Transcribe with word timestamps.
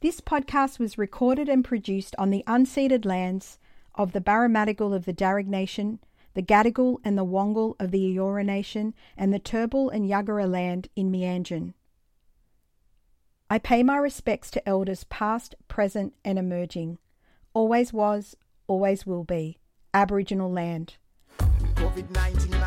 This 0.00 0.22
podcast 0.22 0.78
was 0.78 0.96
recorded 0.96 1.46
and 1.50 1.62
produced 1.62 2.14
on 2.16 2.30
the 2.30 2.42
unceded 2.46 3.04
lands 3.04 3.58
of 3.94 4.12
the 4.12 4.20
Barramadigal 4.20 4.94
of 4.94 5.04
the 5.04 5.12
Darug 5.12 5.46
Nation, 5.46 5.98
the 6.32 6.42
Gadigal 6.42 7.00
and 7.04 7.18
the 7.18 7.24
Wongal 7.24 7.74
of 7.78 7.90
the 7.90 8.16
Eora 8.16 8.42
Nation, 8.42 8.94
and 9.14 9.30
the 9.30 9.38
Turrbal 9.38 9.92
and 9.92 10.08
Yuggera 10.08 10.50
land 10.50 10.88
in 10.96 11.12
Meanjin. 11.12 11.74
I 13.50 13.58
pay 13.58 13.82
my 13.82 13.98
respects 13.98 14.50
to 14.52 14.66
elders 14.66 15.04
past, 15.04 15.54
present, 15.68 16.14
and 16.24 16.38
emerging. 16.38 16.96
Always 17.52 17.92
was, 17.92 18.34
always 18.68 19.04
will 19.04 19.24
be. 19.24 19.58
Aboriginal 19.92 20.50
land. 20.50 20.94
COVID-19 21.38 22.58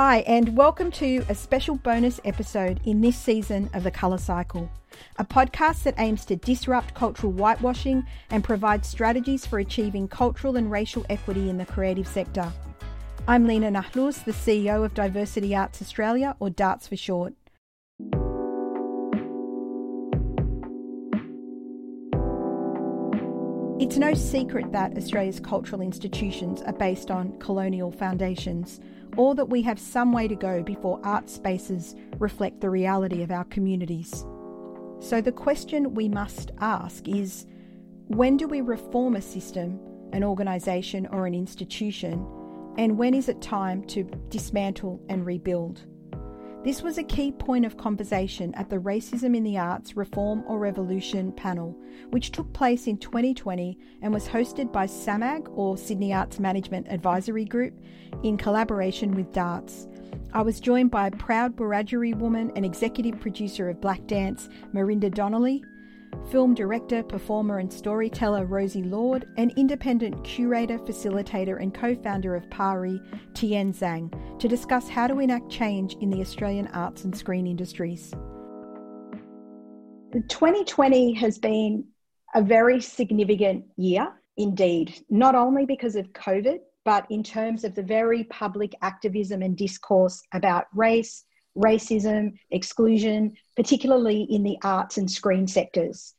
Hi, 0.00 0.18
and 0.28 0.56
welcome 0.56 0.92
to 0.92 1.24
a 1.28 1.34
special 1.34 1.74
bonus 1.74 2.20
episode 2.24 2.78
in 2.84 3.00
this 3.00 3.18
season 3.18 3.68
of 3.74 3.82
The 3.82 3.90
Colour 3.90 4.18
Cycle, 4.18 4.70
a 5.16 5.24
podcast 5.24 5.82
that 5.82 5.98
aims 5.98 6.24
to 6.26 6.36
disrupt 6.36 6.94
cultural 6.94 7.32
whitewashing 7.32 8.06
and 8.30 8.44
provide 8.44 8.84
strategies 8.84 9.44
for 9.44 9.58
achieving 9.58 10.06
cultural 10.06 10.54
and 10.54 10.70
racial 10.70 11.04
equity 11.10 11.50
in 11.50 11.58
the 11.58 11.66
creative 11.66 12.06
sector. 12.06 12.52
I'm 13.26 13.44
Lena 13.48 13.72
Nahlous, 13.72 14.24
the 14.24 14.30
CEO 14.30 14.84
of 14.84 14.94
Diversity 14.94 15.56
Arts 15.56 15.82
Australia, 15.82 16.36
or 16.38 16.48
DARTS 16.48 16.86
for 16.86 16.96
short. 16.96 17.34
It's 23.80 23.96
no 23.96 24.14
secret 24.14 24.70
that 24.70 24.96
Australia's 24.96 25.40
cultural 25.40 25.80
institutions 25.80 26.62
are 26.62 26.72
based 26.72 27.10
on 27.10 27.36
colonial 27.40 27.90
foundations, 27.90 28.78
or 29.16 29.34
that 29.34 29.48
we 29.48 29.62
have 29.62 29.78
some 29.78 30.12
way 30.12 30.28
to 30.28 30.34
go 30.34 30.62
before 30.62 31.00
art 31.02 31.30
spaces 31.30 31.94
reflect 32.18 32.60
the 32.60 32.70
reality 32.70 33.22
of 33.22 33.30
our 33.30 33.44
communities. 33.44 34.24
So, 35.00 35.20
the 35.20 35.32
question 35.32 35.94
we 35.94 36.08
must 36.08 36.50
ask 36.60 37.08
is 37.08 37.46
when 38.08 38.36
do 38.36 38.48
we 38.48 38.60
reform 38.60 39.16
a 39.16 39.22
system, 39.22 39.78
an 40.12 40.24
organisation, 40.24 41.06
or 41.08 41.26
an 41.26 41.34
institution 41.34 42.26
and 42.78 42.96
when 42.96 43.12
is 43.12 43.28
it 43.28 43.42
time 43.42 43.82
to 43.86 44.04
dismantle 44.30 45.00
and 45.08 45.26
rebuild? 45.26 45.84
This 46.68 46.82
was 46.82 46.98
a 46.98 47.02
key 47.02 47.32
point 47.32 47.64
of 47.64 47.78
conversation 47.78 48.54
at 48.54 48.68
the 48.68 48.76
Racism 48.76 49.34
in 49.34 49.42
the 49.42 49.56
Arts 49.56 49.96
Reform 49.96 50.44
or 50.46 50.58
Revolution 50.58 51.32
panel, 51.32 51.74
which 52.10 52.30
took 52.30 52.52
place 52.52 52.86
in 52.86 52.98
2020 52.98 53.78
and 54.02 54.12
was 54.12 54.28
hosted 54.28 54.70
by 54.70 54.84
SAMAG 54.84 55.48
or 55.56 55.78
Sydney 55.78 56.12
Arts 56.12 56.38
Management 56.38 56.86
Advisory 56.90 57.46
Group 57.46 57.72
in 58.22 58.36
collaboration 58.36 59.12
with 59.12 59.32
DARTS. 59.32 59.88
I 60.34 60.42
was 60.42 60.60
joined 60.60 60.90
by 60.90 61.06
a 61.06 61.10
proud 61.10 61.56
Wiradjuri 61.56 62.14
woman 62.14 62.52
and 62.54 62.66
executive 62.66 63.18
producer 63.18 63.70
of 63.70 63.80
Black 63.80 64.06
Dance, 64.06 64.50
Merindah 64.74 65.14
Donnelly, 65.14 65.64
film 66.30 66.54
director, 66.54 67.02
performer, 67.02 67.58
and 67.58 67.72
storyteller 67.72 68.44
Rosie 68.44 68.82
Lourde, 68.82 69.26
and 69.36 69.52
independent 69.56 70.22
curator, 70.24 70.78
facilitator, 70.78 71.60
and 71.60 71.74
co 71.74 71.94
founder 71.94 72.34
of 72.34 72.48
PARI, 72.50 73.00
Tian 73.34 73.72
Zhang, 73.72 74.38
to 74.38 74.48
discuss 74.48 74.88
how 74.88 75.06
to 75.06 75.18
enact 75.20 75.50
change 75.50 75.96
in 76.00 76.10
the 76.10 76.20
Australian 76.20 76.66
arts 76.68 77.04
and 77.04 77.16
screen 77.16 77.46
industries. 77.46 78.12
2020 80.12 81.12
has 81.14 81.38
been 81.38 81.84
a 82.34 82.42
very 82.42 82.80
significant 82.80 83.64
year 83.76 84.08
indeed, 84.38 84.94
not 85.10 85.34
only 85.34 85.66
because 85.66 85.96
of 85.96 86.12
COVID, 86.12 86.58
but 86.84 87.06
in 87.10 87.22
terms 87.22 87.64
of 87.64 87.74
the 87.74 87.82
very 87.82 88.24
public 88.24 88.72
activism 88.80 89.42
and 89.42 89.56
discourse 89.56 90.22
about 90.32 90.66
race, 90.72 91.24
racism, 91.56 92.38
exclusion, 92.50 93.34
particularly 93.56 94.22
in 94.22 94.42
the 94.42 94.58
arts 94.62 94.98
and 94.98 95.10
screen 95.10 95.46
sectors. 95.46 96.14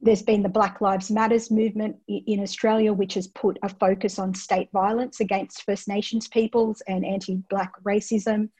There's 0.00 0.22
been 0.22 0.42
the 0.42 0.48
Black 0.48 0.80
Lives 0.80 1.10
Matters 1.10 1.50
movement 1.50 1.96
in 2.08 2.40
Australia, 2.40 2.92
which 2.92 3.14
has 3.14 3.28
put 3.28 3.58
a 3.62 3.68
focus 3.68 4.18
on 4.18 4.34
state 4.34 4.68
violence 4.72 5.20
against 5.20 5.62
First 5.62 5.88
Nations 5.88 6.28
peoples 6.28 6.82
and 6.86 7.06
anti 7.06 7.36
Black 7.48 7.72
racism. 7.84 8.50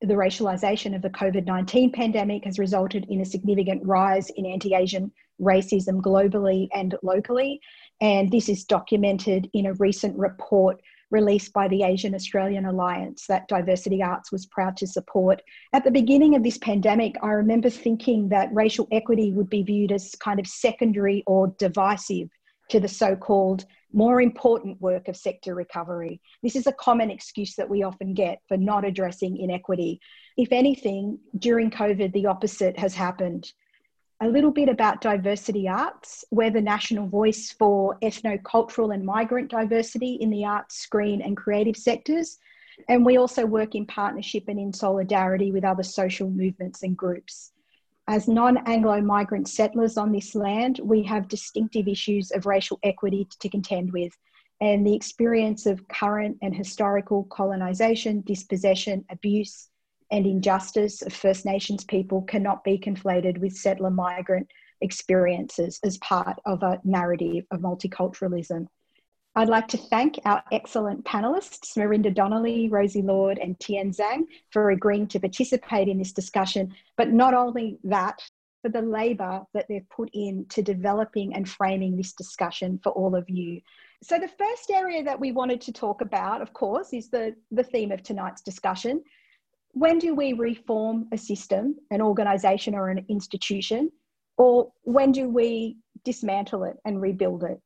The 0.00 0.14
racialisation 0.14 0.94
of 0.94 1.02
the 1.02 1.10
COVID 1.10 1.46
19 1.46 1.90
pandemic 1.90 2.44
has 2.44 2.58
resulted 2.58 3.06
in 3.08 3.22
a 3.22 3.24
significant 3.24 3.84
rise 3.84 4.30
in 4.36 4.46
anti 4.46 4.74
Asian 4.74 5.10
racism 5.40 6.00
globally 6.00 6.68
and 6.72 6.94
locally. 7.02 7.60
And 8.00 8.30
this 8.30 8.48
is 8.48 8.64
documented 8.64 9.50
in 9.52 9.66
a 9.66 9.74
recent 9.74 10.16
report 10.16 10.80
released 11.14 11.52
by 11.52 11.68
the 11.68 11.84
Asian 11.84 12.14
Australian 12.14 12.66
Alliance 12.66 13.26
that 13.28 13.46
Diversity 13.46 14.02
Arts 14.02 14.32
was 14.32 14.46
proud 14.46 14.76
to 14.78 14.86
support. 14.86 15.40
At 15.72 15.84
the 15.84 15.90
beginning 15.90 16.34
of 16.34 16.42
this 16.42 16.58
pandemic, 16.58 17.14
I 17.22 17.28
remember 17.28 17.70
thinking 17.70 18.28
that 18.30 18.52
racial 18.52 18.88
equity 18.90 19.32
would 19.32 19.48
be 19.48 19.62
viewed 19.62 19.92
as 19.92 20.16
kind 20.18 20.40
of 20.40 20.46
secondary 20.48 21.22
or 21.26 21.54
divisive 21.56 22.28
to 22.70 22.80
the 22.80 22.88
so 22.88 23.14
called 23.14 23.64
more 23.92 24.20
important 24.20 24.80
work 24.80 25.06
of 25.06 25.16
sector 25.16 25.54
recovery. 25.54 26.20
This 26.42 26.56
is 26.56 26.66
a 26.66 26.72
common 26.72 27.10
excuse 27.12 27.54
that 27.54 27.70
we 27.70 27.84
often 27.84 28.12
get 28.12 28.40
for 28.48 28.56
not 28.56 28.84
addressing 28.84 29.36
inequity. 29.36 30.00
If 30.36 30.50
anything, 30.50 31.20
during 31.38 31.70
COVID, 31.70 32.12
the 32.12 32.26
opposite 32.26 32.76
has 32.76 32.92
happened 32.92 33.52
a 34.24 34.28
little 34.28 34.50
bit 34.50 34.70
about 34.70 35.02
diversity 35.02 35.68
arts. 35.68 36.24
We're 36.30 36.50
the 36.50 36.60
national 36.62 37.08
voice 37.08 37.50
for 37.50 37.98
ethno-cultural 38.00 38.92
and 38.92 39.04
migrant 39.04 39.50
diversity 39.50 40.14
in 40.14 40.30
the 40.30 40.46
arts, 40.46 40.76
screen 40.76 41.20
and 41.20 41.36
creative 41.36 41.76
sectors. 41.76 42.38
And 42.88 43.04
we 43.04 43.18
also 43.18 43.44
work 43.44 43.74
in 43.74 43.84
partnership 43.84 44.44
and 44.48 44.58
in 44.58 44.72
solidarity 44.72 45.52
with 45.52 45.62
other 45.62 45.82
social 45.82 46.30
movements 46.30 46.82
and 46.82 46.96
groups. 46.96 47.52
As 48.08 48.26
non 48.26 48.56
Anglo 48.66 48.98
migrant 49.02 49.46
settlers 49.46 49.98
on 49.98 50.10
this 50.10 50.34
land, 50.34 50.80
we 50.82 51.02
have 51.02 51.28
distinctive 51.28 51.86
issues 51.86 52.30
of 52.30 52.46
racial 52.46 52.78
equity 52.82 53.28
to 53.40 53.48
contend 53.50 53.92
with. 53.92 54.16
And 54.58 54.86
the 54.86 54.94
experience 54.94 55.66
of 55.66 55.86
current 55.88 56.38
and 56.40 56.56
historical 56.56 57.24
colonisation, 57.24 58.22
dispossession, 58.22 59.04
abuse, 59.10 59.68
and 60.10 60.26
injustice 60.26 61.02
of 61.02 61.12
First 61.12 61.44
Nations 61.44 61.84
people 61.84 62.22
cannot 62.22 62.64
be 62.64 62.78
conflated 62.78 63.38
with 63.38 63.56
settler 63.56 63.90
migrant 63.90 64.48
experiences 64.80 65.80
as 65.84 65.98
part 65.98 66.38
of 66.44 66.62
a 66.62 66.80
narrative 66.84 67.44
of 67.50 67.60
multiculturalism. 67.60 68.66
I'd 69.36 69.48
like 69.48 69.66
to 69.68 69.76
thank 69.76 70.20
our 70.24 70.44
excellent 70.52 71.04
panelists, 71.04 71.76
Merindah 71.76 72.14
Donnelly, 72.14 72.68
Rosie 72.68 73.02
Lourde, 73.02 73.40
and 73.40 73.58
Tian 73.58 73.90
Zhang, 73.90 74.26
for 74.50 74.70
agreeing 74.70 75.08
to 75.08 75.18
participate 75.18 75.88
in 75.88 75.98
this 75.98 76.12
discussion. 76.12 76.72
But 76.96 77.12
not 77.12 77.34
only 77.34 77.78
that, 77.82 78.22
for 78.62 78.70
the 78.70 78.80
labour 78.80 79.42
that 79.52 79.66
they've 79.68 79.88
put 79.90 80.08
in 80.14 80.46
to 80.48 80.62
developing 80.62 81.34
and 81.34 81.46
framing 81.46 81.96
this 81.96 82.14
discussion 82.14 82.80
for 82.82 82.92
all 82.92 83.14
of 83.14 83.28
you. 83.28 83.60
So, 84.02 84.18
the 84.18 84.28
first 84.28 84.70
area 84.70 85.04
that 85.04 85.20
we 85.20 85.32
wanted 85.32 85.60
to 85.62 85.72
talk 85.72 86.00
about, 86.00 86.40
of 86.40 86.54
course, 86.54 86.94
is 86.94 87.10
the, 87.10 87.34
the 87.50 87.62
theme 87.62 87.92
of 87.92 88.02
tonight's 88.02 88.40
discussion 88.40 89.02
when 89.74 89.98
do 89.98 90.14
we 90.14 90.32
reform 90.32 91.06
a 91.12 91.18
system, 91.18 91.76
an 91.90 92.00
organization, 92.00 92.74
or 92.74 92.88
an 92.88 93.04
institution? 93.08 93.90
Or 94.38 94.72
when 94.82 95.12
do 95.12 95.28
we 95.28 95.76
dismantle 96.04 96.64
it 96.64 96.76
and 96.84 97.00
rebuild 97.00 97.44
it? 97.44 97.60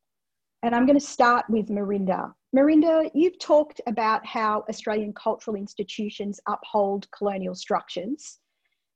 And 0.63 0.75
I'm 0.75 0.87
going 0.87 0.99
to 0.99 1.05
start 1.05 1.45
with 1.49 1.69
Merindah. 1.69 2.33
Merindah, 2.55 3.11
you've 3.15 3.39
talked 3.39 3.81
about 3.87 4.25
how 4.27 4.65
Australian 4.69 5.13
cultural 5.13 5.57
institutions 5.57 6.41
uphold 6.49 7.07
colonial 7.11 7.55
structures. 7.55 8.39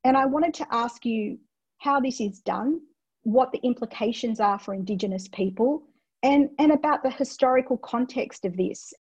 And 0.04 0.16
I 0.16 0.26
wanted 0.26 0.54
to 0.54 0.66
ask 0.70 1.04
you 1.04 1.38
how 1.78 2.00
this 2.00 2.20
is 2.20 2.40
done, 2.40 2.80
what 3.22 3.52
the 3.52 3.60
implications 3.62 4.40
are 4.40 4.58
for 4.58 4.74
Indigenous 4.74 5.28
people, 5.28 5.82
and, 6.22 6.48
and 6.58 6.72
about 6.72 7.02
the 7.02 7.10
historical 7.10 7.76
context 7.76 8.44
of 8.44 8.56
this. 8.56 8.92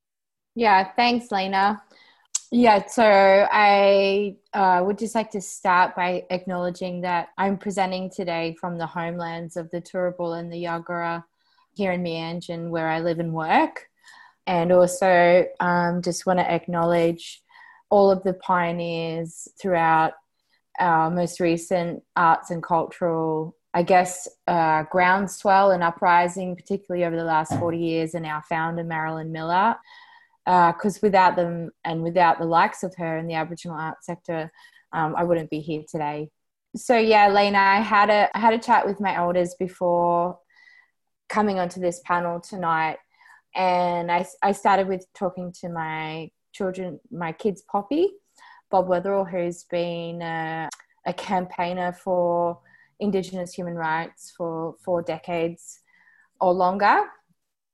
Yeah, 0.56 0.90
thanks, 0.96 1.31
Lena. 1.31 1.81
Yeah, 2.52 2.85
so 2.87 3.05
I 3.05 4.35
uh, 4.52 4.82
would 4.85 4.99
just 4.99 5.14
like 5.14 5.31
to 5.32 5.41
start 5.41 5.94
by 5.94 6.25
acknowledging 6.31 7.02
that 7.02 7.29
I'm 7.38 7.56
presenting 7.56 8.11
today 8.11 8.56
from 8.61 8.76
the 8.76 8.88
homelands 8.88 9.56
of 9.56 9.70
the 9.70 9.81
Turrbal 9.81 10.37
and 10.37 10.52
the 10.52 10.64
Yagara 10.64 11.23
here 11.75 11.93
in 11.93 12.02
Meanjin, 12.02 12.70
where 12.70 12.88
I 12.88 13.00
live 13.00 13.20
and 13.20 13.32
work. 13.32 13.87
And 14.49 14.73
also 14.73 15.47
um, 15.61 16.02
just 16.02 16.26
want 16.26 16.41
to 16.41 16.52
acknowledge 16.52 17.41
all 17.88 18.11
of 18.11 18.25
the 18.25 18.35
pioneers 18.35 19.47
throughout 19.61 20.14
our 20.81 21.08
most 21.08 21.38
recent 21.38 22.02
arts 22.17 22.50
and 22.50 22.64
cultural, 22.64 23.56
I 23.75 23.85
guess, 23.85 24.26
uh, 24.49 24.82
groundswell 24.91 25.70
and 25.70 25.85
uprising, 25.85 26.56
particularly 26.56 27.05
over 27.05 27.14
the 27.14 27.23
last 27.23 27.56
40 27.61 27.79
years, 27.79 28.14
and 28.14 28.26
our 28.26 28.43
founder, 28.43 28.82
Marilyn 28.82 29.31
Miller 29.31 29.76
because 30.50 30.97
uh, 30.97 31.00
without 31.02 31.37
them 31.37 31.70
and 31.85 32.02
without 32.02 32.38
the 32.38 32.44
likes 32.44 32.82
of 32.82 32.93
her 32.97 33.19
in 33.19 33.26
the 33.26 33.35
Aboriginal 33.35 33.76
art 33.76 34.02
sector, 34.02 34.50
um, 34.93 35.14
I 35.17 35.23
wouldn't 35.23 35.50
be 35.50 35.61
here 35.61 35.85
today. 35.88 36.31
So 36.75 36.97
yeah, 36.99 37.29
Lena, 37.29 37.58
I 37.58 37.81
had 37.81 38.11
a 38.11 38.29
I 38.35 38.41
had 38.41 38.55
a 38.55 38.58
chat 38.58 38.87
with 38.87 39.00
my 39.00 39.14
elders 39.14 39.55
before 39.58 40.38
coming 41.29 41.58
onto 41.58 41.81
this 41.81 42.00
panel 42.05 42.41
tonight. 42.41 42.99
And 43.55 44.11
I, 44.11 44.26
I 44.43 44.52
started 44.52 44.88
with 44.88 45.06
talking 45.14 45.52
to 45.61 45.69
my 45.69 46.31
children, 46.52 47.00
my 47.11 47.32
kids, 47.32 47.62
Poppy, 47.70 48.11
Bob 48.70 48.88
Weatherall, 48.88 49.29
who's 49.29 49.64
been 49.64 50.20
a, 50.23 50.69
a 51.06 51.12
campaigner 51.12 51.93
for 51.93 52.58
Indigenous 52.99 53.55
human 53.55 53.75
rights 53.75 54.32
for 54.37 54.75
four 54.85 55.02
decades 55.02 55.81
or 56.41 56.52
longer. 56.52 57.02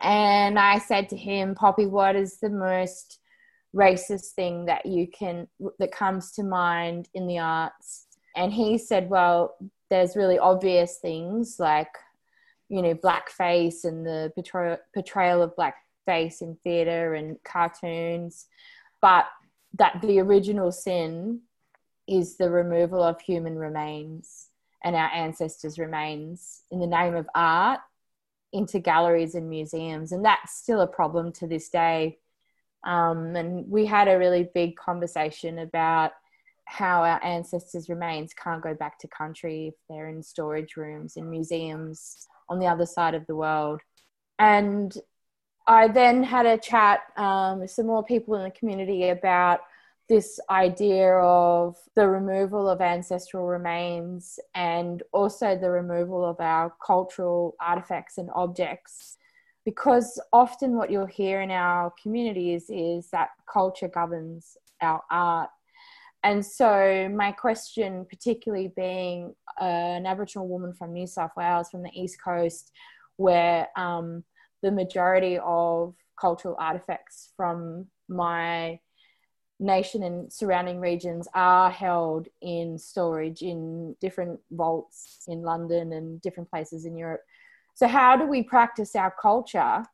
And 0.00 0.58
I 0.58 0.78
said 0.78 1.08
to 1.10 1.16
him, 1.16 1.54
Poppy, 1.54 1.86
what 1.86 2.16
is 2.16 2.38
the 2.38 2.50
most 2.50 3.20
racist 3.74 4.32
thing 4.32 4.66
that 4.66 4.86
you 4.86 5.06
can 5.06 5.48
that 5.78 5.92
comes 5.92 6.32
to 6.32 6.42
mind 6.42 7.08
in 7.14 7.26
the 7.26 7.38
arts? 7.38 8.06
And 8.34 8.52
he 8.52 8.78
said, 8.78 9.08
Well, 9.08 9.56
there's 9.88 10.16
really 10.16 10.38
obvious 10.38 10.98
things 10.98 11.56
like, 11.58 11.90
you 12.68 12.82
know, 12.82 12.94
blackface 12.94 13.84
and 13.84 14.04
the 14.04 14.32
portrayal, 14.94 15.42
of 15.42 15.54
blackface 15.56 16.42
in 16.42 16.56
theatre 16.62 17.14
and 17.14 17.36
cartoons, 17.44 18.46
but 19.00 19.26
that 19.78 20.00
the 20.02 20.18
original 20.18 20.72
sin 20.72 21.40
is 22.08 22.36
the 22.36 22.50
removal 22.50 23.02
of 23.02 23.20
human 23.20 23.56
remains 23.56 24.48
and 24.84 24.94
our 24.94 25.08
ancestors' 25.08 25.78
remains 25.78 26.62
in 26.70 26.80
the 26.80 26.86
name 26.86 27.14
of 27.16 27.26
art 27.34 27.80
into 28.52 28.78
galleries 28.78 29.34
and 29.34 29.48
museums. 29.48 30.12
And 30.12 30.24
that's 30.24 30.56
still 30.56 30.80
a 30.80 30.86
problem 30.86 31.32
to 31.32 31.46
this 31.46 31.68
day. 31.68 32.18
Um, 32.84 33.34
and 33.34 33.68
we 33.68 33.86
had 33.86 34.08
a 34.08 34.18
really 34.18 34.48
big 34.54 34.76
conversation 34.76 35.58
about 35.58 36.12
how 36.66 37.02
our 37.02 37.22
ancestors' 37.24 37.88
remains 37.88 38.34
can't 38.34 38.62
go 38.62 38.74
back 38.74 38.98
to 38.98 39.08
country 39.08 39.68
if 39.68 39.74
they're 39.88 40.08
in 40.08 40.22
storage 40.22 40.76
rooms 40.76 41.16
in 41.16 41.30
museums 41.30 42.26
on 42.48 42.58
the 42.58 42.66
other 42.66 42.86
side 42.86 43.14
of 43.14 43.26
the 43.26 43.36
world. 43.36 43.80
And 44.38 44.96
I 45.66 45.88
then 45.88 46.22
had 46.22 46.46
a 46.46 46.58
chat 46.58 47.00
um, 47.16 47.60
with 47.60 47.70
some 47.70 47.86
more 47.86 48.04
people 48.04 48.34
in 48.34 48.44
the 48.44 48.50
community 48.50 49.08
about 49.08 49.60
this 50.08 50.38
idea 50.50 51.14
of 51.16 51.76
the 51.96 52.08
removal 52.08 52.68
of 52.68 52.80
ancestral 52.80 53.44
remains 53.46 54.38
and 54.54 55.02
also 55.12 55.56
the 55.56 55.70
removal 55.70 56.24
of 56.24 56.40
our 56.40 56.72
cultural 56.84 57.56
artifacts 57.60 58.18
and 58.18 58.30
objects. 58.34 59.16
Because 59.64 60.20
often 60.32 60.76
what 60.76 60.90
you'll 60.90 61.06
hear 61.06 61.40
in 61.40 61.50
our 61.50 61.92
communities 62.00 62.66
is 62.68 63.10
that 63.10 63.30
culture 63.52 63.88
governs 63.88 64.56
our 64.80 65.02
art. 65.10 65.50
And 66.22 66.44
so, 66.44 67.08
my 67.14 67.32
question, 67.32 68.06
particularly 68.08 68.72
being 68.76 69.34
an 69.60 70.06
Aboriginal 70.06 70.48
woman 70.48 70.72
from 70.72 70.92
New 70.92 71.06
South 71.06 71.32
Wales, 71.36 71.68
from 71.68 71.82
the 71.82 71.90
East 71.92 72.18
Coast, 72.22 72.70
where 73.16 73.68
um, 73.76 74.22
the 74.62 74.70
majority 74.70 75.38
of 75.38 75.94
cultural 76.20 76.56
artifacts 76.58 77.32
from 77.36 77.86
my 78.08 78.78
nation 79.58 80.02
and 80.02 80.32
surrounding 80.32 80.80
regions 80.80 81.28
are 81.34 81.70
held 81.70 82.28
in 82.42 82.78
storage 82.78 83.42
in 83.42 83.96
different 84.00 84.38
vaults 84.50 85.24
in 85.28 85.42
London 85.42 85.92
and 85.92 86.20
different 86.20 86.50
places 86.50 86.84
in 86.84 86.96
Europe. 86.96 87.22
So, 87.74 87.86
how 87.86 88.16
do 88.16 88.26
we 88.26 88.42
practice 88.42 88.94
our 88.94 89.14
culture 89.20 89.84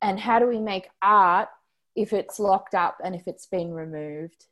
and 0.00 0.18
how 0.18 0.38
do 0.38 0.46
we 0.46 0.60
make 0.60 0.88
art 1.00 1.48
if 1.94 2.12
it's 2.12 2.38
locked 2.38 2.74
up 2.74 2.98
and 3.02 3.14
if 3.14 3.26
it's 3.26 3.46
been 3.46 3.72
removed? 3.72 4.46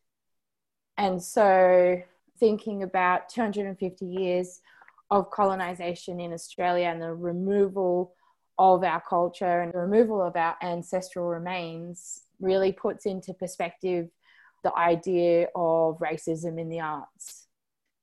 And 0.97 1.23
so, 1.23 2.03
thinking 2.39 2.83
about 2.83 3.29
250 3.29 4.07
years 4.07 4.61
of 5.11 5.31
colonization 5.31 6.21
in 6.21 6.33
Australia 6.33 6.87
and 6.87 7.03
the 7.03 7.13
removal 7.13 8.15
of 8.59 8.85
our 8.85 9.03
culture 9.09 9.61
and 9.61 9.73
the 9.73 9.79
removal 9.79 10.23
of 10.23 10.37
our 10.37 10.57
ancestral 10.63 11.27
remains 11.27 12.23
really 12.41 12.73
puts 12.73 13.07
into 13.07 13.35
perspective 13.35 14.09
the 14.63 14.77
idea 14.77 15.49
of 15.55 15.99
racism 15.99 16.61
in 16.61 16.69
the 16.69 16.81
arts. 16.81 17.47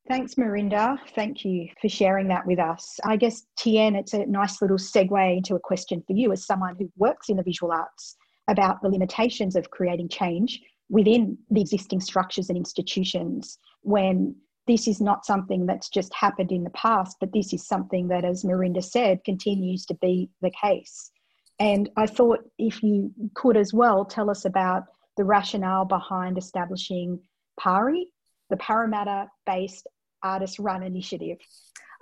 Thanks, 0.08 0.36
Merindah. 0.36 1.00
Thank 1.16 1.44
you 1.44 1.68
for 1.82 1.90
sharing 1.90 2.30
that 2.30 2.48
with 2.48 2.60
us. 2.60 2.98
I 3.04 3.18
guess, 3.18 3.46
Tian, 3.58 3.96
it's 3.96 4.14
a 4.14 4.26
nice 4.26 4.62
little 4.62 4.78
segue 4.78 5.38
into 5.38 5.56
a 5.56 5.60
question 5.60 6.02
for 6.08 6.14
you 6.14 6.32
as 6.32 6.46
someone 6.46 6.76
who 6.80 6.90
works 6.96 7.28
in 7.28 7.36
the 7.36 7.44
visual 7.44 7.74
arts 7.74 8.16
about 8.48 8.82
the 8.82 8.88
limitations 8.88 9.58
of 9.58 9.70
creating 9.70 10.08
change 10.08 10.62
within 10.90 11.38
the 11.52 11.60
existing 11.60 12.00
structures 12.00 12.48
and 12.48 12.58
institutions 12.58 13.60
when 13.82 14.34
this 14.66 14.88
is 14.88 15.02
not 15.02 15.26
something 15.26 15.66
that's 15.66 15.90
just 15.90 16.14
happened 16.14 16.52
in 16.52 16.64
the 16.64 16.70
past, 16.72 17.18
but 17.20 17.34
this 17.34 17.54
is 17.54 17.68
something 17.68 18.08
that, 18.08 18.24
as 18.24 18.44
Merindah 18.44 18.84
said, 18.84 19.24
continues 19.26 19.86
to 19.86 19.94
be 19.96 20.30
the 20.42 20.52
case. 20.62 21.12
And 21.60 21.90
I 21.98 22.06
thought 22.06 22.40
if 22.58 22.84
you 22.84 23.12
could 23.34 23.58
as 23.58 23.74
well 23.74 24.06
tell 24.06 24.30
us 24.30 24.46
about 24.46 24.84
the 25.18 25.26
rationale 25.26 25.86
behind 25.86 26.38
establishing 26.38 27.20
PARI, 27.60 28.08
the 28.50 28.58
Parramatta 28.58 29.30
based 29.46 29.88
artist 30.24 30.60
run 30.60 30.84
initiative? 30.84 31.38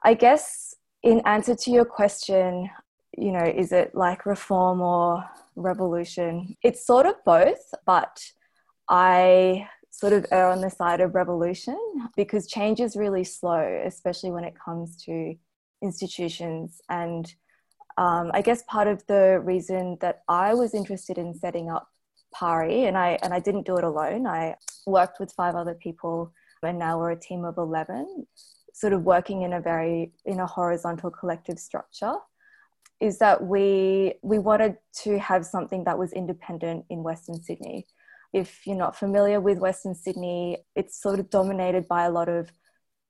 I 0.04 0.14
guess, 0.14 0.76
in 1.02 1.22
answer 1.26 1.56
to 1.56 1.72
your 1.72 1.86
question, 1.86 2.70
you 3.18 3.32
know, 3.32 3.44
is 3.44 3.72
it 3.72 3.96
like 3.96 4.26
reform 4.26 4.82
or 4.82 5.24
revolution? 5.56 6.56
It's 6.62 6.86
sort 6.86 7.06
of 7.06 7.16
both, 7.26 7.74
but 7.86 8.24
I 8.90 9.68
sort 9.90 10.14
of 10.14 10.26
err 10.32 10.50
on 10.50 10.62
the 10.62 10.70
side 10.70 11.00
of 11.00 11.16
revolution 11.16 11.78
because 12.18 12.48
change 12.48 12.82
is 12.82 12.98
really 12.98 13.24
slow, 13.24 13.82
especially 13.86 14.32
when 14.32 14.44
it 14.44 14.54
comes 14.64 14.98
to 15.06 15.36
institutions. 15.82 16.82
And 16.90 17.34
um, 17.98 18.32
I 18.34 18.42
guess 18.42 18.64
part 18.68 18.88
of 18.88 19.06
the 19.08 19.40
reason 19.42 19.98
that 20.02 20.24
I 20.28 20.54
was 20.54 20.74
interested 20.74 21.18
in 21.18 21.34
setting 21.34 21.70
up 21.70 21.88
PARI, 22.40 22.86
and 22.86 22.98
I 22.98 23.18
and 23.24 23.34
I 23.34 23.40
didn't 23.40 23.66
do 23.66 23.78
it 23.78 23.84
alone. 23.84 24.28
I 24.28 24.56
worked 24.86 25.20
with 25.20 25.32
five 25.32 25.56
other 25.56 25.74
people, 25.74 26.34
and 26.64 26.78
now 26.78 27.00
we're 27.00 27.12
a 27.12 27.20
team 27.20 27.46
of 27.46 27.58
eleven, 27.58 28.28
sort 28.74 28.94
of 28.94 29.04
working 29.04 29.44
in 29.44 29.54
a 29.54 29.62
very 29.62 30.12
in 30.26 30.40
a 30.40 30.48
horizontal 30.48 31.12
collective 31.12 31.60
structure. 31.60 32.16
Is 33.00 33.18
that 33.20 33.44
we 33.44 34.16
we 34.22 34.40
wanted 34.40 34.78
to 35.04 35.20
have 35.20 35.46
something 35.46 35.84
that 35.86 35.98
was 35.98 36.14
independent 36.14 36.86
in 36.90 37.04
Western 37.04 37.42
Sydney. 37.42 37.88
If 38.34 38.68
you're 38.68 38.84
not 38.86 38.98
familiar 38.98 39.40
with 39.40 39.60
Western 39.60 39.96
Sydney, 39.96 40.58
it's 40.76 41.02
sort 41.02 41.20
of 41.20 41.30
dominated 41.30 41.88
by 41.88 42.04
a 42.04 42.12
lot 42.12 42.28
of 42.28 42.52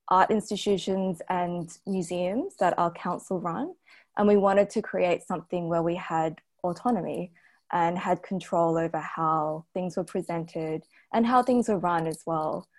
art 0.09 0.29
institutions 0.29 1.21
and 1.29 1.69
museums 1.87 2.55
that 2.59 2.77
are 2.77 2.91
council 2.91 3.39
run. 3.39 3.73
And 4.17 4.27
we 4.27 4.37
wanted 4.37 4.69
to 4.71 4.81
create 4.81 5.23
something 5.23 5.67
where 5.67 5.81
we 5.81 5.95
had 5.95 6.41
autonomy 6.63 7.31
and 7.75 7.97
had 7.97 8.23
control 8.23 8.77
over 8.77 8.99
how 8.99 9.65
things 9.73 9.97
were 9.97 10.03
presented 10.05 10.81
and 11.13 11.25
how 11.25 11.43
things 11.43 11.67
were 11.67 11.77
run 11.77 12.07
as 12.07 12.21
well. 12.25 12.69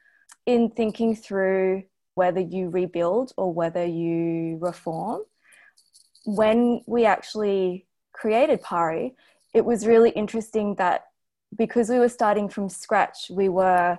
In 0.46 0.70
thinking 0.70 1.14
through 1.14 1.82
whether 2.14 2.40
you 2.40 2.70
rebuild 2.70 3.30
or 3.36 3.52
whether 3.52 3.84
you 3.84 4.56
reform, 4.58 5.20
when 6.24 6.80
we 6.86 7.04
actually 7.04 7.86
created 8.14 8.62
PARI, 8.62 9.14
it 9.52 9.66
was 9.66 9.86
really 9.86 10.08
interesting 10.10 10.76
that 10.76 11.04
because 11.54 11.90
we 11.90 11.98
were 11.98 12.08
starting 12.08 12.48
from 12.48 12.70
scratch, 12.70 13.30
we 13.30 13.50
were, 13.50 13.98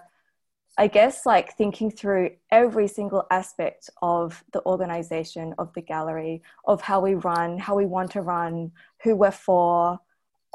I 0.79 0.87
guess, 0.87 1.27
like 1.27 1.55
thinking 1.55 1.91
through 1.91 2.31
every 2.49 2.87
single 2.87 3.27
aspect 3.29 3.91
of 4.01 4.43
the 4.51 4.65
organization, 4.65 5.53
of 5.59 5.71
the 5.75 5.81
gallery, 5.81 6.41
of 6.65 6.81
how 6.81 7.01
we 7.01 7.13
run, 7.13 7.59
how 7.59 7.75
we 7.75 7.85
want 7.85 8.09
to 8.11 8.23
run, 8.23 8.71
who 9.03 9.15
we're 9.15 9.29
for, 9.29 9.99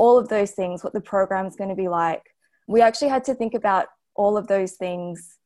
all 0.03 0.19
of 0.19 0.29
those 0.29 0.51
things, 0.51 0.83
what 0.83 0.93
the 0.93 1.01
program's 1.15 1.55
going 1.55 1.71
to 1.71 1.77
be 1.77 1.87
like. 1.87 2.25
We 2.67 2.81
actually 2.83 3.11
had 3.11 3.23
to 3.27 3.37
think 3.37 3.55
about 3.55 3.87
all 4.17 4.37
of 4.37 4.49
those 4.49 4.73
things 4.73 5.39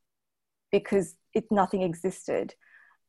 because 0.72 1.14
it, 1.34 1.44
nothing 1.50 1.82
existed. 1.82 2.54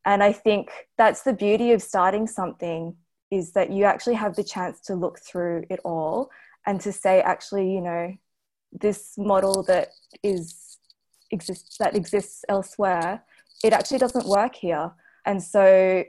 And 0.04 0.22
I 0.22 0.34
think 0.34 0.68
that's 0.98 1.22
the 1.22 1.32
beauty 1.32 1.72
of 1.72 1.82
starting 1.82 2.27
something 2.27 2.98
is 3.32 3.54
that 3.54 3.72
you 3.72 3.86
actually 3.86 4.16
have 4.16 4.36
the 4.36 4.44
chance 4.44 4.82
to 4.88 4.96
look 4.96 5.20
through 5.20 5.63
it 5.70 5.80
all 5.86 6.32
and 6.66 6.82
to 6.82 6.92
say, 6.92 7.22
actually, 7.22 7.72
you 7.72 7.80
know, 7.80 8.13
this 8.74 9.18
model 9.18 9.63
that 9.63 9.88
is 10.22 10.77
exists 11.32 11.77
that 11.77 11.96
exists 11.96 12.44
elsewhere, 12.50 13.24
it 13.63 13.72
actually 13.72 14.00
doesn't 14.00 14.27
work 14.27 14.54
here. 14.56 14.92
And 15.25 15.42
so 15.42 16.04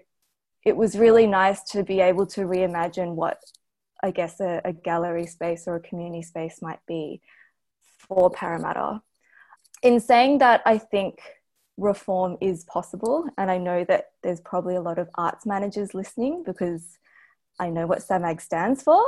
it 0.64 0.76
was 0.76 0.98
really 0.98 1.28
nice 1.28 1.62
to 1.74 1.84
be 1.84 2.00
able 2.00 2.26
to 2.26 2.40
reimagine 2.40 3.14
what 3.14 3.38
I 4.02 4.10
guess, 4.10 4.40
a, 4.40 4.60
a 4.64 4.72
gallery 4.72 5.26
space 5.26 5.66
or 5.66 5.76
a 5.76 5.80
community 5.80 6.22
space 6.22 6.60
might 6.62 6.80
be 6.86 7.20
for 7.98 8.30
Parramatta. 8.30 9.02
In 9.82 10.00
saying 10.00 10.38
that, 10.38 10.62
I 10.66 10.78
think 10.78 11.20
reform 11.76 12.36
is 12.40 12.64
possible, 12.64 13.28
and 13.38 13.50
I 13.50 13.58
know 13.58 13.84
that 13.84 14.10
there's 14.22 14.40
probably 14.40 14.74
a 14.74 14.80
lot 14.80 14.98
of 14.98 15.08
arts 15.14 15.46
managers 15.46 15.94
listening 15.94 16.42
because 16.44 16.98
I 17.60 17.70
know 17.70 17.86
what 17.86 18.00
SAMAG 18.00 18.40
stands 18.40 18.82
for. 18.82 19.02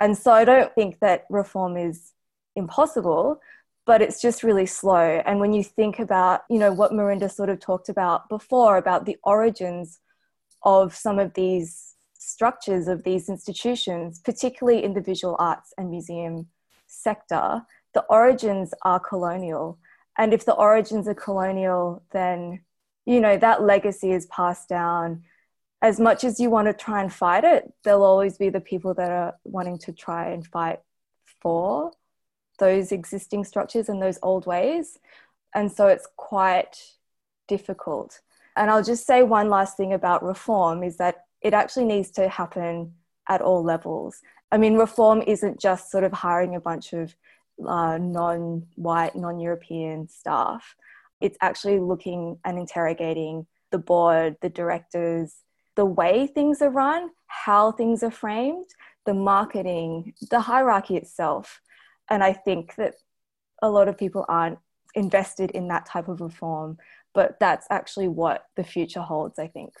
And 0.00 0.16
so 0.16 0.32
I 0.32 0.44
don't 0.44 0.74
think 0.74 1.00
that 1.00 1.24
reform 1.30 1.76
is 1.76 2.12
impossible, 2.54 3.40
but 3.86 4.02
it's 4.02 4.20
just 4.20 4.42
really 4.42 4.66
slow. 4.66 5.22
And 5.24 5.40
when 5.40 5.52
you 5.52 5.62
think 5.62 5.98
about, 5.98 6.42
you 6.50 6.58
know, 6.58 6.72
what 6.72 6.92
Merindah 6.92 7.30
sort 7.30 7.48
of 7.48 7.60
talked 7.60 7.88
about 7.88 8.28
before 8.28 8.76
about 8.76 9.06
the 9.06 9.16
origins 9.22 10.00
of 10.62 10.94
some 10.94 11.18
of 11.18 11.34
these 11.34 11.94
structures 12.26 12.88
of 12.88 13.04
these 13.04 13.28
institutions, 13.28 14.18
particularly 14.18 14.82
in 14.82 14.94
the 14.94 15.00
visual 15.00 15.36
arts 15.38 15.72
and 15.78 15.90
museum 15.90 16.48
sector, 16.88 17.62
the 17.94 18.04
origins 18.10 18.74
are 18.82 18.98
colonial. 18.98 19.78
And 20.18 20.34
if 20.34 20.44
the 20.44 20.54
origins 20.54 21.06
are 21.06 21.14
colonial, 21.14 22.02
then, 22.10 22.64
you 23.04 23.20
know, 23.20 23.36
that 23.36 23.62
legacy 23.62 24.10
is 24.10 24.26
passed 24.26 24.68
down. 24.68 25.22
As 25.80 26.00
much 26.00 26.24
as 26.24 26.40
you 26.40 26.50
want 26.50 26.66
to 26.66 26.72
try 26.72 27.00
and 27.00 27.12
fight 27.12 27.44
it, 27.44 27.72
there'll 27.84 28.02
always 28.02 28.36
be 28.36 28.48
the 28.48 28.60
people 28.60 28.92
that 28.94 29.10
are 29.10 29.34
wanting 29.44 29.78
to 29.80 29.92
try 29.92 30.30
and 30.30 30.44
fight 30.44 30.80
for 31.40 31.92
those 32.58 32.90
existing 32.90 33.44
structures 33.44 33.88
and 33.88 34.02
those 34.02 34.18
old 34.22 34.46
ways. 34.46 34.98
And 35.54 35.70
so 35.70 35.86
it's 35.86 36.08
quite 36.16 36.82
difficult. 37.46 38.20
And 38.56 38.70
I'll 38.70 38.82
just 38.82 39.06
say 39.06 39.22
one 39.22 39.48
last 39.48 39.76
thing 39.76 39.92
about 39.92 40.24
reform 40.24 40.82
is 40.82 40.96
that 40.96 41.25
it 41.46 41.54
actually 41.54 41.84
needs 41.84 42.10
to 42.10 42.28
happen 42.28 42.92
at 43.28 43.40
all 43.40 43.62
levels. 43.62 44.20
I 44.50 44.58
mean, 44.58 44.74
reform 44.74 45.22
isn't 45.24 45.60
just 45.60 45.92
sort 45.92 46.02
of 46.02 46.12
hiring 46.12 46.56
a 46.56 46.60
bunch 46.60 46.92
of 46.92 47.14
uh, 47.64 47.98
non 47.98 48.66
white, 48.74 49.14
non 49.14 49.38
European 49.38 50.08
staff. 50.08 50.74
It's 51.20 51.38
actually 51.40 51.78
looking 51.78 52.38
and 52.44 52.58
interrogating 52.58 53.46
the 53.70 53.78
board, 53.78 54.36
the 54.42 54.48
directors, 54.48 55.36
the 55.76 55.84
way 55.84 56.26
things 56.26 56.60
are 56.62 56.70
run, 56.70 57.10
how 57.28 57.70
things 57.70 58.02
are 58.02 58.10
framed, 58.10 58.66
the 59.04 59.14
marketing, 59.14 60.14
the 60.32 60.40
hierarchy 60.40 60.96
itself. 60.96 61.60
And 62.10 62.24
I 62.24 62.32
think 62.32 62.74
that 62.74 62.94
a 63.62 63.70
lot 63.70 63.86
of 63.86 63.96
people 63.96 64.24
aren't 64.28 64.58
invested 64.96 65.52
in 65.52 65.68
that 65.68 65.86
type 65.86 66.08
of 66.08 66.20
reform, 66.20 66.78
but 67.14 67.38
that's 67.38 67.68
actually 67.70 68.08
what 68.08 68.46
the 68.56 68.64
future 68.64 69.00
holds, 69.00 69.38
I 69.38 69.46
think. 69.46 69.74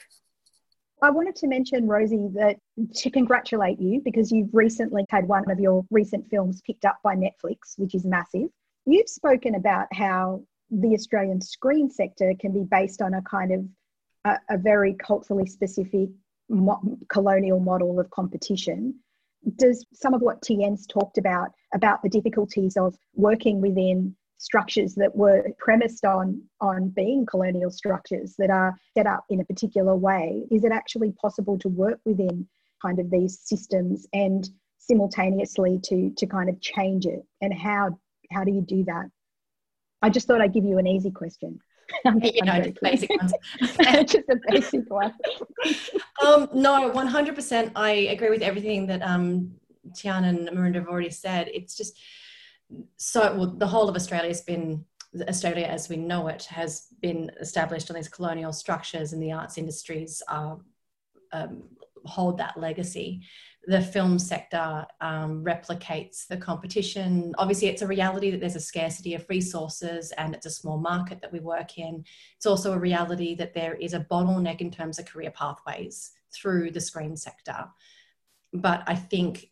I 1.02 1.10
wanted 1.10 1.36
to 1.36 1.46
mention, 1.46 1.86
Rosie, 1.86 2.28
that 2.34 2.56
to 2.94 3.10
congratulate 3.10 3.78
you 3.80 4.00
because 4.02 4.32
you've 4.32 4.54
recently 4.54 5.04
had 5.10 5.28
one 5.28 5.50
of 5.50 5.60
your 5.60 5.84
recent 5.90 6.28
films 6.30 6.62
picked 6.66 6.84
up 6.84 6.98
by 7.02 7.14
Netflix, 7.14 7.78
which 7.78 7.94
is 7.94 8.04
massive. 8.04 8.48
You've 8.86 9.08
spoken 9.08 9.56
about 9.56 9.88
how 9.92 10.42
the 10.70 10.94
Australian 10.94 11.40
screen 11.40 11.90
sector 11.90 12.32
can 12.40 12.52
be 12.52 12.64
based 12.64 13.02
on 13.02 13.14
a 13.14 13.22
kind 13.22 13.52
of 13.52 13.66
a, 14.24 14.54
a 14.54 14.58
very 14.58 14.94
culturally 14.94 15.46
specific 15.46 16.08
mo- 16.48 16.98
colonial 17.08 17.60
model 17.60 18.00
of 18.00 18.10
competition. 18.10 18.94
Does 19.56 19.84
some 19.92 20.14
of 20.14 20.22
what 20.22 20.42
Tian's 20.42 20.86
talked 20.86 21.18
about, 21.18 21.50
about 21.74 22.02
the 22.02 22.08
difficulties 22.08 22.76
of 22.76 22.96
working 23.14 23.60
within 23.60 24.16
structures 24.38 24.94
that 24.94 25.14
were 25.14 25.44
premised 25.58 26.04
on 26.04 26.42
on 26.60 26.88
being 26.90 27.24
colonial 27.24 27.70
structures 27.70 28.34
that 28.38 28.50
are 28.50 28.74
set 28.96 29.06
up 29.06 29.24
in 29.30 29.40
a 29.40 29.44
particular 29.44 29.94
way 29.96 30.44
is 30.50 30.64
it 30.64 30.72
actually 30.72 31.12
possible 31.12 31.58
to 31.58 31.68
work 31.68 31.98
within 32.04 32.46
kind 32.82 32.98
of 32.98 33.10
these 33.10 33.40
systems 33.42 34.06
and 34.12 34.50
simultaneously 34.78 35.80
to 35.82 36.12
to 36.16 36.26
kind 36.26 36.48
of 36.48 36.60
change 36.60 37.06
it 37.06 37.24
and 37.40 37.54
how 37.54 37.98
how 38.30 38.44
do 38.44 38.52
you 38.52 38.60
do 38.60 38.84
that 38.84 39.06
i 40.02 40.10
just 40.10 40.26
thought 40.26 40.40
i'd 40.40 40.52
give 40.52 40.64
you 40.64 40.78
an 40.78 40.86
easy 40.86 41.10
question 41.10 41.58
you 42.04 42.42
know, 42.42 42.60
just 42.60 42.80
basic 42.82 43.10
ones. 43.10 43.32
just 44.06 44.28
a 44.28 44.36
basic 44.48 44.90
one. 44.90 45.14
um, 46.20 46.48
no, 46.52 46.90
100%. 46.90 47.70
I 47.76 47.90
agree 47.90 48.28
with 48.28 48.42
everything 48.42 48.86
that 48.88 49.02
um, 49.02 49.52
Tian 49.94 50.24
and 50.24 50.48
Merindah 50.48 50.74
have 50.74 50.88
already 50.88 51.10
said. 51.10 51.48
It's 51.54 51.76
just, 51.76 51.96
so 52.96 53.36
well, 53.36 53.46
the 53.46 53.66
whole 53.66 53.88
of 53.88 53.96
Australia 53.96 54.28
has 54.28 54.42
been 54.42 54.84
Australia 55.28 55.66
as 55.66 55.88
we 55.88 55.96
know 55.96 56.28
it 56.28 56.44
has 56.44 56.88
been 57.00 57.30
established 57.40 57.90
on 57.90 57.96
these 57.96 58.08
colonial 58.08 58.52
structures, 58.52 59.12
and 59.12 59.22
the 59.22 59.32
arts 59.32 59.58
industries 59.58 60.22
are, 60.28 60.58
um, 61.32 61.64
hold 62.04 62.38
that 62.38 62.58
legacy. 62.58 63.22
The 63.68 63.80
film 63.80 64.18
sector 64.18 64.86
um, 65.00 65.42
replicates 65.42 66.26
the 66.28 66.36
competition. 66.36 67.34
Obviously, 67.36 67.66
it's 67.68 67.82
a 67.82 67.86
reality 67.86 68.30
that 68.30 68.40
there's 68.40 68.54
a 68.54 68.60
scarcity 68.60 69.14
of 69.14 69.26
resources 69.28 70.12
and 70.12 70.34
it's 70.36 70.46
a 70.46 70.50
small 70.50 70.78
market 70.78 71.20
that 71.20 71.32
we 71.32 71.40
work 71.40 71.76
in. 71.76 72.04
It's 72.36 72.46
also 72.46 72.74
a 72.74 72.78
reality 72.78 73.34
that 73.34 73.54
there 73.54 73.74
is 73.74 73.92
a 73.92 74.06
bottleneck 74.08 74.60
in 74.60 74.70
terms 74.70 75.00
of 75.00 75.06
career 75.06 75.32
pathways 75.32 76.12
through 76.32 76.70
the 76.70 76.80
screen 76.80 77.16
sector. 77.16 77.66
But 78.52 78.84
I 78.86 78.94
think 78.94 79.50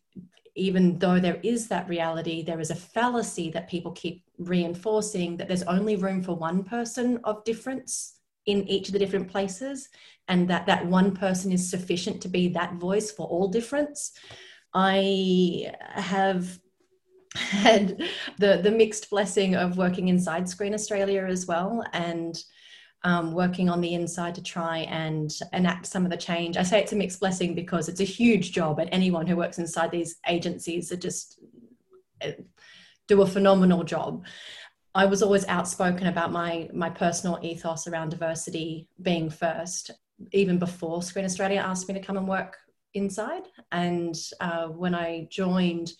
even 0.55 0.97
though 0.99 1.19
there 1.19 1.39
is 1.43 1.67
that 1.67 1.87
reality, 1.89 2.41
there 2.41 2.59
is 2.59 2.71
a 2.71 2.75
fallacy 2.75 3.51
that 3.51 3.69
people 3.69 3.91
keep 3.91 4.23
reinforcing 4.37 5.37
that 5.37 5.47
there's 5.47 5.63
only 5.63 5.95
room 5.95 6.23
for 6.23 6.33
one 6.33 6.63
person 6.63 7.19
of 7.23 7.43
difference 7.43 8.19
in 8.45 8.67
each 8.67 8.87
of 8.87 8.93
the 8.93 8.99
different 8.99 9.29
places, 9.29 9.89
and 10.27 10.47
that 10.49 10.65
that 10.65 10.85
one 10.85 11.15
person 11.15 11.51
is 11.51 11.69
sufficient 11.69 12.21
to 12.21 12.27
be 12.27 12.47
that 12.47 12.75
voice 12.75 13.11
for 13.11 13.27
all 13.27 13.47
difference. 13.47 14.11
I 14.73 15.71
have 15.79 16.59
had 17.35 18.01
the 18.37 18.61
the 18.63 18.71
mixed 18.71 19.09
blessing 19.09 19.55
of 19.55 19.77
working 19.77 20.07
inside 20.07 20.47
Screen 20.47 20.73
Australia 20.73 21.25
as 21.25 21.45
well, 21.47 21.83
and 21.91 22.41
um, 23.05 23.33
working 23.33 23.69
on 23.69 23.81
the 23.81 23.93
inside 23.93 24.33
to 24.35 24.41
try 24.41 24.79
and 24.79 25.31
enact 25.53 25.85
some 25.85 26.05
of 26.05 26.11
the 26.11 26.17
change. 26.17 26.57
I 26.57 26.63
say 26.63 26.81
it's 26.81 26.91
a 26.91 26.95
mixed 26.95 27.19
blessing 27.19 27.53
because 27.53 27.87
it's 27.87 28.01
a 28.01 28.03
huge 28.03 28.51
job, 28.51 28.79
and 28.79 28.89
anyone 28.91 29.27
who 29.27 29.37
works 29.37 29.59
inside 29.59 29.91
these 29.91 30.17
agencies 30.27 30.91
are 30.91 30.97
just 30.97 31.39
uh, 32.21 32.31
do 33.07 33.21
a 33.21 33.27
phenomenal 33.27 33.83
job. 33.83 34.25
I 34.95 35.05
was 35.05 35.21
always 35.21 35.45
outspoken 35.47 36.07
about 36.07 36.31
my 36.31 36.67
my 36.73 36.89
personal 36.89 37.39
ethos 37.43 37.87
around 37.87 38.09
diversity 38.09 38.87
being 38.99 39.29
first, 39.29 39.91
even 40.31 40.57
before 40.57 41.03
Screen 41.03 41.25
Australia 41.25 41.59
asked 41.59 41.87
me 41.87 41.93
to 41.93 42.05
come 42.05 42.17
and 42.17 42.27
work 42.27 42.57
inside. 42.95 43.43
And 43.71 44.15
uh, 44.39 44.67
when 44.67 44.95
I 44.95 45.27
joined, 45.29 45.91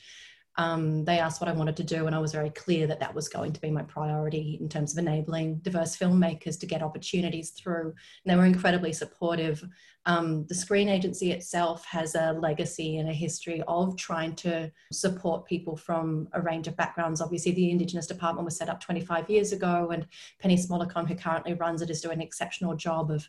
um, 0.58 1.04
they 1.04 1.20
asked 1.20 1.42
what 1.42 1.50
I 1.50 1.54
wanted 1.54 1.76
to 1.78 1.84
do, 1.84 2.08
and 2.08 2.16
I 2.16 2.20
was 2.20 2.32
very 2.32 2.50
clear 2.50 2.88
that 2.88 3.00
that 3.02 3.14
was 3.14 3.28
going 3.28 3.52
to 3.54 3.62
be 3.62 3.70
my 3.70 3.84
priority 3.84 4.58
in 4.62 4.70
terms 4.70 4.94
of 4.94 5.00
enabling 5.00 5.58
diverse 5.58 5.98
filmmakers 5.98 6.58
to 6.60 6.66
get 6.66 6.82
opportunities 6.82 7.50
through. 7.52 7.94
And 8.24 8.26
they 8.26 8.36
were 8.36 8.46
incredibly 8.46 8.94
supportive. 8.94 9.64
Um, 10.06 10.46
the 10.48 10.56
Screen 10.56 10.88
Agency 10.88 11.32
itself 11.32 11.84
has 11.86 12.16
a 12.16 12.34
legacy 12.34 12.98
and 12.98 13.10
a 13.10 13.14
history 13.14 13.64
of 13.68 13.98
trying 13.98 14.36
to 14.36 14.72
support 14.94 15.46
people 15.46 15.76
from 15.76 16.30
a 16.34 16.42
range 16.42 16.68
of 16.68 16.78
backgrounds. 16.78 17.22
Obviously, 17.22 17.52
the 17.52 17.72
Indigenous 17.72 18.08
Department 18.08 18.46
was 18.46 18.56
set 18.56 18.70
up 18.70 18.80
25 18.80 19.30
years 19.30 19.52
ago, 19.52 19.90
and 19.92 20.08
Penny 20.40 20.56
Smallacombe, 20.56 21.08
who 21.08 21.16
currently 21.16 21.54
runs 21.56 21.82
it, 21.82 21.90
is 21.90 22.02
doing 22.02 22.16
an 22.16 22.22
exceptional 22.22 22.76
job 22.76 23.12
of 23.12 23.28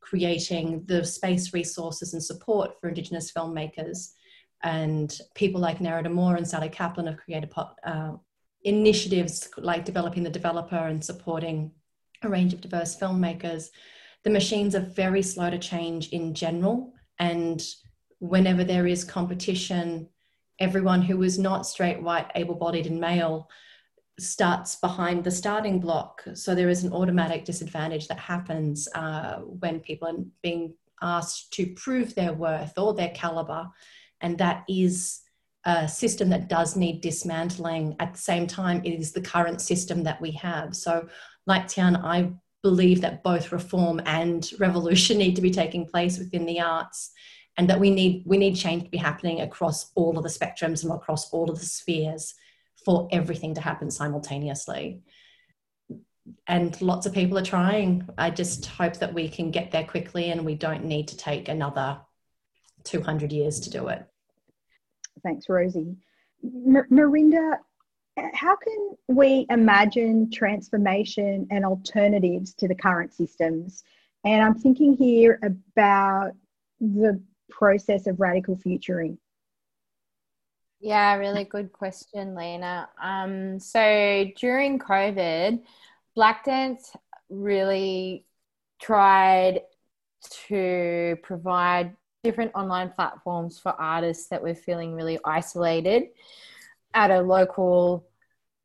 creating 0.00 0.84
the 0.86 1.04
space, 1.04 1.52
resources, 1.52 2.12
and 2.12 2.22
support 2.22 2.80
for 2.80 2.88
Indigenous 2.88 3.32
filmmakers 3.32 4.12
and 4.62 5.18
people 5.34 5.60
like 5.60 5.78
Nerida 5.78 6.12
Moore 6.12 6.36
and 6.36 6.46
Sally 6.46 6.68
Caplan 6.68 7.06
have 7.06 7.16
created 7.16 7.52
uh, 7.84 8.12
initiatives 8.64 9.48
like 9.56 9.84
developing 9.84 10.22
the 10.22 10.30
developer 10.30 10.76
and 10.76 11.04
supporting 11.04 11.72
a 12.22 12.28
range 12.28 12.52
of 12.52 12.60
diverse 12.60 12.96
filmmakers. 12.96 13.70
The 14.22 14.30
machines 14.30 14.74
are 14.74 14.80
very 14.80 15.22
slow 15.22 15.50
to 15.50 15.58
change 15.58 16.10
in 16.10 16.34
general, 16.34 16.92
and 17.18 17.62
whenever 18.18 18.64
there 18.64 18.86
is 18.86 19.02
competition, 19.02 20.08
everyone 20.58 21.00
who 21.00 21.22
is 21.22 21.38
not 21.38 21.66
straight, 21.66 22.02
white, 22.02 22.30
able 22.34 22.54
bodied, 22.54 22.86
and 22.86 23.00
male 23.00 23.48
starts 24.18 24.76
behind 24.76 25.24
the 25.24 25.30
starting 25.30 25.80
block. 25.80 26.22
So 26.34 26.54
there 26.54 26.68
is 26.68 26.84
an 26.84 26.92
automatic 26.92 27.46
disadvantage 27.46 28.08
that 28.08 28.18
happens 28.18 28.86
uh, 28.94 29.36
when 29.36 29.80
people 29.80 30.08
are 30.08 30.24
being 30.42 30.74
asked 31.00 31.54
to 31.54 31.72
prove 31.74 32.14
their 32.14 32.34
worth 32.34 32.76
or 32.76 32.92
their 32.92 33.08
caliber 33.10 33.70
and 34.20 34.38
that 34.38 34.64
is 34.68 35.20
a 35.64 35.86
system 35.86 36.30
that 36.30 36.48
does 36.48 36.76
need 36.76 37.00
dismantling. 37.00 37.96
At 38.00 38.12
the 38.12 38.18
same 38.18 38.46
time, 38.46 38.82
it 38.84 38.98
is 38.98 39.12
the 39.12 39.20
current 39.20 39.60
system 39.60 40.04
that 40.04 40.20
we 40.20 40.30
have. 40.32 40.74
So, 40.74 41.08
like 41.46 41.68
Tian, 41.68 41.96
I 41.96 42.32
believe 42.62 43.00
that 43.02 43.22
both 43.22 43.52
reform 43.52 44.00
and 44.06 44.48
revolution 44.58 45.18
need 45.18 45.36
to 45.36 45.42
be 45.42 45.50
taking 45.50 45.86
place 45.86 46.18
within 46.18 46.46
the 46.46 46.60
arts 46.60 47.10
and 47.56 47.68
that 47.68 47.80
we 47.80 47.90
need 47.90 48.22
we 48.26 48.38
need 48.38 48.54
change 48.54 48.84
to 48.84 48.90
be 48.90 48.98
happening 48.98 49.40
across 49.40 49.90
all 49.94 50.16
of 50.16 50.22
the 50.22 50.28
spectrums 50.28 50.82
and 50.82 50.92
across 50.92 51.30
all 51.30 51.50
of 51.50 51.58
the 51.58 51.66
spheres 51.66 52.34
for 52.84 53.08
everything 53.12 53.54
to 53.54 53.60
happen 53.60 53.90
simultaneously 53.90 55.00
and 56.46 56.80
lots 56.80 57.06
of 57.06 57.12
people 57.12 57.36
are 57.36 57.42
trying 57.42 58.08
i 58.16 58.30
just 58.30 58.66
hope 58.66 58.96
that 58.96 59.12
we 59.12 59.28
can 59.28 59.50
get 59.50 59.72
there 59.72 59.84
quickly 59.84 60.30
and 60.30 60.44
we 60.44 60.54
don't 60.54 60.84
need 60.84 61.08
to 61.08 61.16
take 61.16 61.48
another 61.48 62.00
200 62.84 63.32
years 63.32 63.60
to 63.60 63.70
do 63.70 63.88
it. 63.88 64.06
Thanks, 65.22 65.48
Rosie. 65.48 65.96
M- 66.44 66.86
Merindah, 66.90 67.58
how 68.34 68.56
can 68.56 68.96
we 69.08 69.46
imagine 69.50 70.30
transformation 70.30 71.46
and 71.50 71.64
alternatives 71.64 72.54
to 72.54 72.68
the 72.68 72.74
current 72.74 73.12
systems? 73.12 73.84
And 74.24 74.42
I'm 74.42 74.54
thinking 74.54 74.96
here 74.96 75.38
about 75.42 76.32
the 76.80 77.22
process 77.48 78.06
of 78.06 78.20
radical 78.20 78.56
futuring. 78.56 79.18
Yeah, 80.80 81.14
really 81.16 81.44
good 81.44 81.72
question, 81.72 82.34
Lena. 82.34 82.88
Um, 83.02 83.60
so 83.60 84.24
during 84.36 84.78
COVID, 84.78 85.60
BlakDance 86.16 86.96
really 87.28 88.24
tried 88.80 89.60
to 90.48 91.16
provide 91.22 91.96
different 92.22 92.52
online 92.54 92.90
platforms 92.90 93.58
for 93.58 93.72
artists 93.80 94.28
that 94.28 94.42
were 94.42 94.54
feeling 94.54 94.94
really 94.94 95.18
isolated 95.24 96.04
at 96.94 97.10
a 97.10 97.20
local 97.20 98.06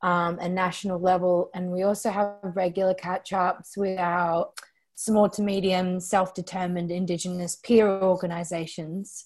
um, 0.02 0.38
and 0.42 0.54
national 0.54 1.00
level. 1.00 1.50
And 1.54 1.72
we 1.72 1.84
also 1.84 2.10
have 2.10 2.36
regular 2.44 2.94
catch 2.94 3.34
ups 3.34 3.78
with 3.78 3.98
our 3.98 4.50
small 4.96 5.30
to 5.30 5.42
medium 5.42 6.00
self 6.00 6.34
determined 6.34 6.92
Indigenous 6.92 7.56
peer 7.58 7.88
organizations. 7.88 9.26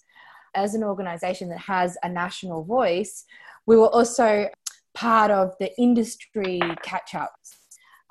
As 0.55 0.73
an 0.73 0.83
organization 0.83 1.49
that 1.49 1.59
has 1.59 1.97
a 2.03 2.09
national 2.09 2.63
voice, 2.63 3.25
we 3.65 3.77
were 3.77 3.89
also 3.89 4.49
part 4.95 5.31
of 5.31 5.53
the 5.59 5.71
industry 5.79 6.59
catch 6.81 7.13
ups 7.13 7.57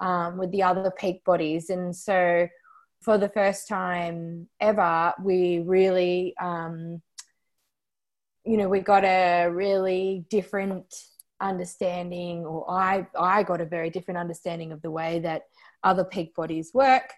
um, 0.00 0.38
with 0.38 0.50
the 0.52 0.62
other 0.62 0.92
peak 0.96 1.24
bodies. 1.24 1.70
And 1.70 1.94
so 1.94 2.46
for 3.08 3.16
the 3.16 3.30
first 3.30 3.66
time 3.68 4.46
ever, 4.60 5.14
we 5.24 5.60
really, 5.60 6.34
um, 6.38 7.00
you 8.44 8.58
know, 8.58 8.68
we 8.68 8.80
got 8.80 9.02
a 9.02 9.48
really 9.48 10.26
different 10.28 10.94
understanding, 11.40 12.44
or 12.44 12.70
I, 12.70 13.06
I 13.18 13.44
got 13.44 13.62
a 13.62 13.64
very 13.64 13.88
different 13.88 14.18
understanding 14.18 14.72
of 14.72 14.82
the 14.82 14.90
way 14.90 15.20
that 15.20 15.44
other 15.82 16.04
peak 16.04 16.34
bodies 16.34 16.72
work. 16.74 17.14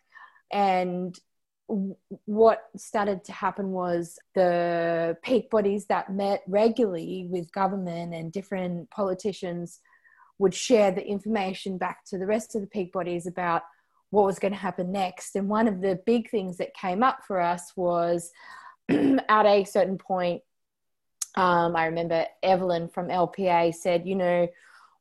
And 0.52 1.18
what 1.66 2.60
started 2.76 3.24
to 3.24 3.32
happen 3.32 3.72
was 3.72 4.16
the 4.36 5.16
peak 5.24 5.50
bodies 5.50 5.86
that 5.86 6.14
met 6.14 6.44
regularly 6.46 7.26
with 7.28 7.50
government 7.50 8.14
and 8.14 8.30
different 8.30 8.90
politicians 8.90 9.80
would 10.38 10.54
share 10.54 10.92
the 10.92 11.04
information 11.04 11.78
back 11.78 12.04
to 12.10 12.16
the 12.16 12.26
rest 12.26 12.54
of 12.54 12.60
the 12.60 12.68
peak 12.68 12.92
bodies 12.92 13.26
about 13.26 13.62
what 14.10 14.26
was 14.26 14.38
going 14.38 14.52
to 14.52 14.58
happen 14.58 14.92
next. 14.92 15.36
And 15.36 15.48
one 15.48 15.68
of 15.68 15.80
the 15.80 16.00
big 16.04 16.30
things 16.30 16.58
that 16.58 16.74
came 16.74 17.02
up 17.02 17.20
for 17.26 17.40
us 17.40 17.72
was 17.76 18.30
at 18.88 19.46
a 19.46 19.64
certain 19.64 19.98
point, 19.98 20.42
um, 21.36 21.76
I 21.76 21.86
remember 21.86 22.26
Evelyn 22.42 22.88
from 22.88 23.08
LPA 23.08 23.74
said, 23.74 24.06
you 24.06 24.16
know, 24.16 24.48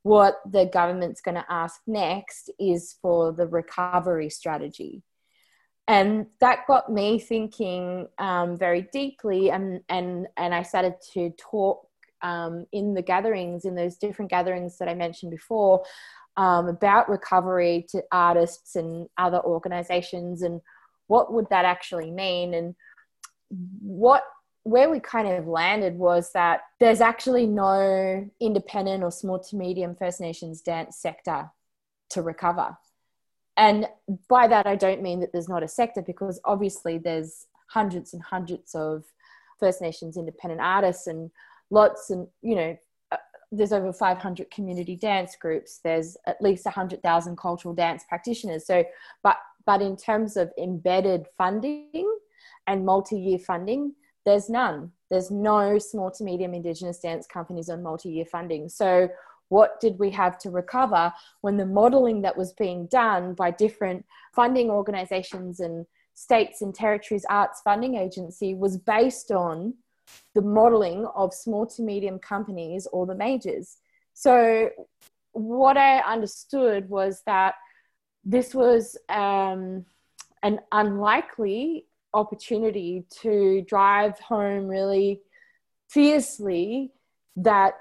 what 0.04 0.40
the 0.50 0.66
government's 0.66 1.22
going 1.22 1.36
to 1.36 1.46
ask 1.50 1.82
next 1.86 2.50
is 2.60 2.96
for 3.02 3.34
the 3.34 3.48
recovery 3.48 4.30
strategy. 4.30 5.04
And 5.88 6.28
that 6.40 6.68
got 6.68 6.92
me 6.92 7.18
thinking 7.18 8.08
um, 8.20 8.58
very 8.58 8.88
deeply, 8.94 9.50
and, 9.50 9.82
and, 9.90 10.28
and 10.38 10.54
I 10.54 10.62
started 10.62 10.94
to 11.14 11.32
talk 11.32 11.88
um, 12.22 12.68
in 12.72 12.94
the 12.94 13.02
gatherings, 13.02 13.66
in 13.66 13.76
those 13.76 13.98
different 13.98 14.30
gatherings 14.30 14.78
that 14.78 14.88
I 14.88 14.94
mentioned 14.94 15.32
before, 15.32 15.84
um, 16.38 16.68
about 16.68 17.10
recovery 17.10 17.86
to 17.90 18.04
artists 18.12 18.76
and 18.76 19.08
other 19.18 19.42
organizations 19.42 20.42
and 20.42 20.62
what 21.08 21.34
would 21.34 21.50
that 21.50 21.66
actually 21.66 22.12
mean 22.12 22.54
and 22.54 22.76
what 23.82 24.24
where 24.64 24.90
we 24.90 25.00
kind 25.00 25.28
of 25.28 25.48
landed 25.48 25.96
was 25.96 26.32
that 26.34 26.62
there's 26.80 27.02
actually 27.02 27.48
no 27.48 28.30
independent 28.40 29.04
or 29.04 29.12
small 29.12 29.40
to 29.40 29.56
medium 29.56 29.96
First 29.96 30.22
Nations 30.22 30.62
dance 30.62 30.98
sector 30.98 31.50
to 32.12 32.22
recover. 32.22 32.78
And 33.58 33.88
by 34.30 34.48
that, 34.48 34.68
I 34.68 34.76
don't 34.76 35.02
mean 35.02 35.22
that 35.22 35.32
there's 35.32 35.50
not 35.50 35.64
a 35.64 35.68
sector 35.68 36.02
because 36.02 36.40
obviously 36.46 36.98
there's 36.98 37.48
hundreds 37.68 38.14
and 38.14 38.22
hundreds 38.22 38.76
of 38.76 39.06
First 39.60 39.82
Nations 39.82 40.18
independent 40.18 40.62
artists 40.62 41.08
and 41.08 41.32
lots 41.70 42.10
and, 42.10 42.28
you 42.42 42.56
know, 42.56 42.78
there's 43.52 43.74
over 43.74 43.92
500 43.92 44.52
community 44.52 44.96
dance 44.96 45.36
groups. 45.36 45.80
There's 45.84 46.18
at 46.28 46.42
least 46.42 46.66
100,000 46.66 47.38
cultural 47.38 47.74
dance 47.74 48.04
practitioners. 48.08 48.66
So 48.66 48.84
but 49.24 49.38
but 49.66 49.82
in 49.82 49.96
terms 49.96 50.38
of 50.38 50.52
embedded 50.58 51.28
funding 51.38 52.12
and 52.68 52.86
multi-year 52.86 53.40
funding 53.40 53.94
there's 54.26 54.50
none. 54.50 54.92
There's 55.10 55.32
no 55.32 55.80
small 55.80 56.12
to 56.12 56.24
medium 56.24 56.54
indigenous 56.54 57.00
dance 57.00 57.26
companies 57.26 57.70
on 57.70 57.82
multi-year 57.82 58.26
funding. 58.26 58.70
So 58.70 59.10
what 59.48 59.80
did 59.80 59.98
we 59.98 60.12
have 60.12 60.38
to 60.40 60.52
recover 60.52 61.12
when 61.42 61.58
the 61.58 61.66
modeling 61.66 62.22
that 62.22 62.38
was 62.38 62.54
being 62.54 62.86
done 62.88 63.34
by 63.34 63.52
different 63.52 64.06
funding 64.36 64.70
organizations 64.70 65.60
and 65.60 65.86
states 66.14 66.62
and 66.62 66.76
territories 66.76 67.26
arts 67.30 67.62
funding 67.64 67.96
agency 67.96 68.54
was 68.54 68.78
based 68.78 69.32
on 69.32 69.74
the 70.36 70.42
modeling 70.42 71.06
of 71.16 71.34
small 71.34 71.66
to 71.68 71.82
medium 71.82 72.20
companies 72.20 72.88
or 72.92 73.06
the 73.06 73.16
majors. 73.16 73.78
So, 74.14 74.70
what 75.32 75.78
I 75.78 76.00
understood 76.00 76.90
was 76.90 77.22
that 77.26 77.56
this 78.26 78.54
was 78.54 78.98
um, 79.10 79.86
an 80.44 80.60
unlikely 80.72 81.86
opportunity 82.14 83.06
to 83.22 83.64
drive 83.68 84.20
home 84.20 84.68
really 84.68 85.22
fiercely 85.88 86.92
that 87.36 87.76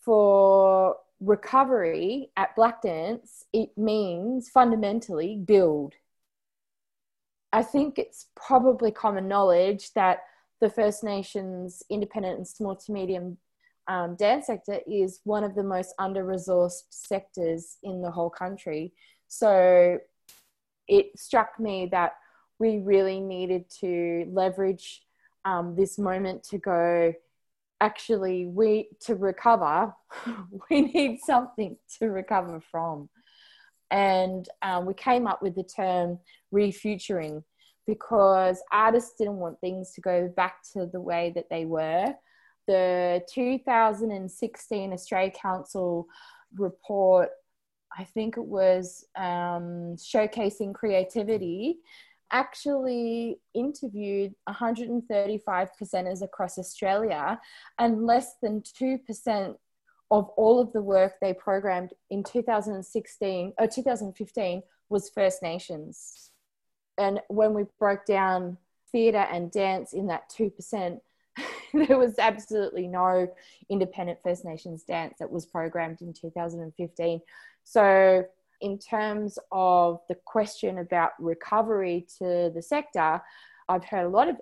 for 0.00 0.96
recovery 1.20 2.30
at 2.36 2.54
BlakDance, 2.56 3.44
it 3.52 3.76
means 3.76 4.48
fundamentally 4.48 5.36
build. 5.36 5.94
I 7.52 7.62
think 7.62 7.98
it's 7.98 8.26
probably 8.36 8.90
common 8.90 9.26
knowledge 9.26 9.92
that 9.94 10.20
the 10.60 10.70
First 10.70 11.04
Nations 11.04 11.82
independent 11.90 12.38
and 12.38 12.46
small 12.46 12.76
to 12.76 12.92
medium 12.92 13.38
um, 13.88 14.16
dance 14.16 14.46
sector 14.46 14.80
is 14.86 15.20
one 15.24 15.44
of 15.44 15.54
the 15.54 15.62
most 15.62 15.94
under 15.98 16.24
resourced 16.24 16.84
sectors 16.90 17.78
in 17.82 18.02
the 18.02 18.10
whole 18.10 18.30
country. 18.30 18.92
So 19.28 19.98
it 20.86 21.18
struck 21.18 21.58
me 21.58 21.88
that 21.92 22.12
we 22.58 22.78
really 22.78 23.20
needed 23.20 23.70
to 23.80 24.26
leverage 24.30 25.02
um, 25.44 25.74
this 25.76 25.98
moment 25.98 26.42
to 26.44 26.58
go 26.58 27.14
actually 27.80 28.46
we 28.46 28.88
to 28.98 29.14
recover 29.14 29.94
we 30.70 30.80
need 30.80 31.20
something 31.24 31.76
to 31.96 32.10
recover 32.10 32.60
from 32.72 33.08
and 33.92 34.48
um, 34.62 34.84
we 34.84 34.94
came 34.94 35.28
up 35.28 35.40
with 35.40 35.54
the 35.54 35.62
term 35.62 36.18
refuturing 36.52 37.42
because 37.88 38.62
artists 38.70 39.14
didn't 39.16 39.38
want 39.38 39.58
things 39.62 39.92
to 39.92 40.02
go 40.02 40.28
back 40.36 40.62
to 40.74 40.84
the 40.84 41.00
way 41.00 41.32
that 41.34 41.48
they 41.48 41.64
were. 41.64 42.14
The 42.66 43.22
2016 43.32 44.92
Australia 44.92 45.30
Council 45.30 46.06
report, 46.54 47.30
I 47.98 48.04
think 48.04 48.36
it 48.36 48.44
was 48.44 49.06
um, 49.16 49.96
showcasing 49.96 50.74
creativity, 50.74 51.78
actually 52.30 53.40
interviewed 53.54 54.34
135 54.44 55.68
presenters 55.80 56.20
across 56.20 56.58
Australia, 56.58 57.40
and 57.78 58.04
less 58.04 58.34
than 58.42 58.60
2% 58.60 59.54
of 60.10 60.28
all 60.36 60.60
of 60.60 60.70
the 60.74 60.82
work 60.82 61.14
they 61.22 61.32
programmed 61.32 61.94
in 62.10 62.22
2016 62.22 63.54
or 63.58 63.66
2015 63.66 64.62
was 64.90 65.08
First 65.08 65.42
Nations 65.42 66.27
and 66.98 67.20
when 67.28 67.54
we 67.54 67.64
broke 67.78 68.04
down 68.04 68.58
theatre 68.90 69.26
and 69.30 69.50
dance 69.50 69.92
in 69.92 70.06
that 70.08 70.30
2%, 70.30 71.00
there 71.74 71.98
was 71.98 72.18
absolutely 72.18 72.86
no 72.86 73.28
independent 73.68 74.18
First 74.22 74.44
Nations 74.44 74.82
dance 74.82 75.16
that 75.18 75.30
was 75.30 75.46
programmed 75.46 76.02
in 76.02 76.12
2015. 76.12 77.20
So, 77.64 78.24
in 78.60 78.76
terms 78.78 79.38
of 79.52 80.00
the 80.08 80.16
question 80.24 80.78
about 80.78 81.12
recovery 81.20 82.06
to 82.18 82.50
the 82.52 82.62
sector, 82.62 83.22
I've 83.68 83.84
heard 83.84 84.06
a 84.06 84.08
lot 84.08 84.28
of 84.28 84.36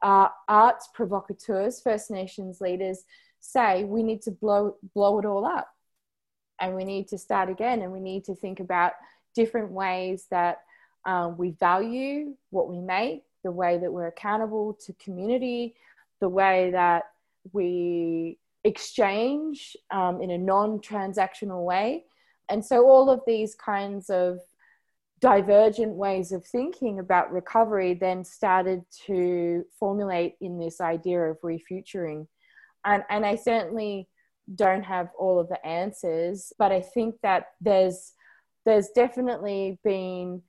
uh, 0.00 0.28
arts 0.48 0.88
provocateurs, 0.94 1.80
First 1.80 2.10
Nations 2.10 2.60
leaders 2.60 3.04
say 3.40 3.84
we 3.84 4.02
need 4.02 4.22
to 4.22 4.30
blow 4.30 4.76
blow 4.94 5.18
it 5.18 5.26
all 5.26 5.44
up, 5.44 5.68
and 6.60 6.74
we 6.74 6.84
need 6.84 7.08
to 7.08 7.18
start 7.18 7.50
again, 7.50 7.82
and 7.82 7.92
we 7.92 8.00
need 8.00 8.24
to 8.24 8.34
think 8.34 8.60
about 8.60 8.92
different 9.34 9.70
ways 9.70 10.26
that 10.30 10.60
um, 11.06 11.36
we 11.38 11.52
value 11.52 12.34
what 12.50 12.68
we 12.68 12.80
make, 12.80 13.22
the 13.44 13.52
way 13.52 13.78
that 13.78 13.92
we're 13.92 14.08
accountable 14.08 14.76
to 14.84 14.92
community, 14.94 15.76
the 16.20 16.28
way 16.28 16.70
that 16.72 17.04
we 17.52 18.38
exchange 18.64 19.76
um, 19.92 20.20
in 20.20 20.32
a 20.32 20.38
non 20.38 20.80
transactional 20.80 21.64
way. 21.64 22.04
And 22.48 22.64
so, 22.64 22.86
all 22.86 23.08
of 23.08 23.20
these 23.26 23.54
kinds 23.54 24.10
of 24.10 24.40
divergent 25.20 25.94
ways 25.94 26.32
of 26.32 26.44
thinking 26.44 26.98
about 26.98 27.32
recovery 27.32 27.94
then 27.94 28.24
started 28.24 28.84
to 29.06 29.64
formulate 29.78 30.34
in 30.40 30.58
this 30.58 30.80
idea 30.80 31.20
of 31.20 31.38
refuturing. 31.42 32.26
And, 32.84 33.02
and 33.08 33.24
I 33.24 33.36
certainly 33.36 34.08
don't 34.54 34.82
have 34.82 35.08
all 35.18 35.40
of 35.40 35.48
the 35.48 35.64
answers, 35.66 36.52
but 36.58 36.70
I 36.70 36.80
think 36.80 37.16
that 37.22 37.46
there's 37.60 38.12
there's 38.64 38.88
definitely 38.90 39.78
been 39.84 40.42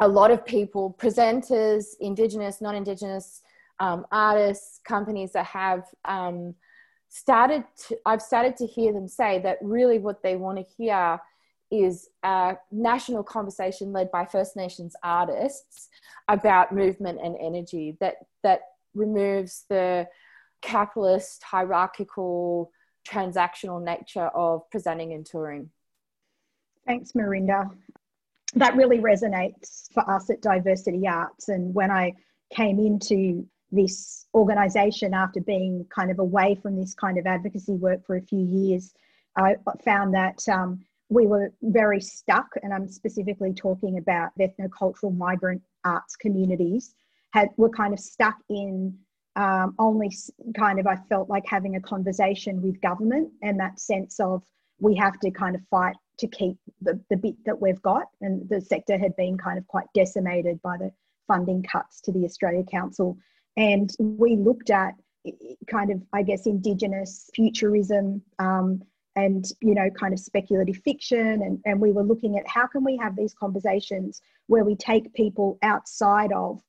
a 0.00 0.08
lot 0.08 0.30
of 0.30 0.44
people, 0.44 0.96
presenters, 0.98 1.94
Indigenous, 2.00 2.60
non 2.60 2.74
Indigenous 2.74 3.42
um, 3.78 4.06
artists, 4.10 4.80
companies 4.84 5.32
that 5.32 5.46
have 5.46 5.84
um, 6.06 6.54
started 7.08 7.64
to, 7.88 7.98
I've 8.06 8.22
started 8.22 8.56
to 8.56 8.66
hear 8.66 8.92
them 8.92 9.08
say 9.08 9.40
that 9.40 9.58
really 9.60 9.98
what 9.98 10.22
they 10.22 10.36
want 10.36 10.58
to 10.58 10.64
hear 10.76 11.20
is 11.70 12.08
a 12.22 12.56
national 12.72 13.22
conversation 13.22 13.92
led 13.92 14.10
by 14.10 14.24
First 14.24 14.56
Nations 14.56 14.96
artists 15.04 15.88
about 16.28 16.74
movement 16.74 17.20
and 17.22 17.36
energy. 17.40 17.96
That 18.00 18.16
that 18.42 18.60
removes 18.94 19.66
the 19.68 20.08
capitalist, 20.62 21.42
hierarchical, 21.42 22.72
transactional 23.08 23.82
nature 23.82 24.28
of 24.28 24.68
presenting 24.70 25.12
and 25.12 25.24
touring. 25.24 25.70
Thanks, 26.86 27.12
Merindah. 27.12 27.70
That 28.54 28.76
really 28.76 28.98
resonates 28.98 29.92
for 29.92 30.08
us 30.10 30.28
at 30.30 30.42
Diversity 30.42 31.06
Arts. 31.06 31.48
And 31.48 31.74
when 31.74 31.90
I 31.90 32.12
came 32.52 32.78
into 32.78 33.46
this 33.70 34.26
organization 34.34 35.14
after 35.14 35.40
being 35.40 35.86
kind 35.94 36.10
of 36.10 36.18
away 36.18 36.58
from 36.60 36.76
this 36.76 36.94
kind 36.94 37.18
of 37.18 37.26
advocacy 37.26 37.74
work 37.74 38.04
for 38.04 38.16
a 38.16 38.22
few 38.22 38.44
years, 38.44 38.92
I 39.36 39.54
found 39.84 40.12
that 40.14 40.40
um, 40.48 40.80
we 41.08 41.26
were 41.26 41.52
very 41.62 42.00
stuck, 42.00 42.48
and 42.62 42.72
I'm 42.72 42.88
specifically 42.88 43.52
talking 43.52 43.98
about 43.98 44.30
ethnocultural 44.38 45.16
migrant 45.16 45.62
arts 45.84 46.16
communities, 46.16 46.94
had 47.32 47.48
were 47.56 47.70
kind 47.70 47.92
of 47.92 48.00
stuck 48.00 48.36
in 48.48 48.96
um, 49.36 49.74
only 49.78 50.10
kind 50.56 50.80
of 50.80 50.86
I 50.86 50.96
felt 51.08 51.28
like 51.28 51.44
having 51.46 51.76
a 51.76 51.80
conversation 51.80 52.60
with 52.62 52.80
government 52.80 53.30
and 53.42 53.58
that 53.60 53.78
sense 53.78 54.18
of 54.18 54.42
we 54.80 54.96
have 54.96 55.18
to 55.20 55.30
kind 55.30 55.54
of 55.54 55.62
fight 55.70 55.94
to 56.20 56.28
keep 56.28 56.56
the, 56.80 57.00
the 57.10 57.16
bit 57.16 57.34
that 57.44 57.60
we've 57.60 57.82
got. 57.82 58.04
And 58.20 58.48
the 58.48 58.60
sector 58.60 58.98
had 58.98 59.16
been 59.16 59.36
kind 59.36 59.58
of 59.58 59.66
quite 59.66 59.86
decimated 59.94 60.60
by 60.62 60.76
the 60.78 60.92
funding 61.26 61.62
cuts 61.62 62.00
to 62.02 62.12
the 62.12 62.24
Australia 62.24 62.64
Council. 62.70 63.16
And 63.56 63.90
we 63.98 64.36
looked 64.36 64.70
at 64.70 64.94
kind 65.66 65.90
of, 65.90 66.02
I 66.12 66.22
guess, 66.22 66.46
Indigenous 66.46 67.28
futurism 67.34 68.22
um, 68.38 68.82
and, 69.16 69.44
you 69.60 69.74
know, 69.74 69.90
kind 69.90 70.14
of 70.14 70.20
speculative 70.20 70.78
fiction. 70.78 71.42
And, 71.42 71.60
and 71.64 71.80
we 71.80 71.92
were 71.92 72.04
looking 72.04 72.38
at 72.38 72.46
how 72.46 72.66
can 72.66 72.84
we 72.84 72.96
have 72.96 73.16
these 73.16 73.34
conversations 73.34 74.20
where 74.46 74.64
we 74.64 74.76
take 74.76 75.12
people 75.14 75.58
outside 75.62 76.32
of 76.32 76.60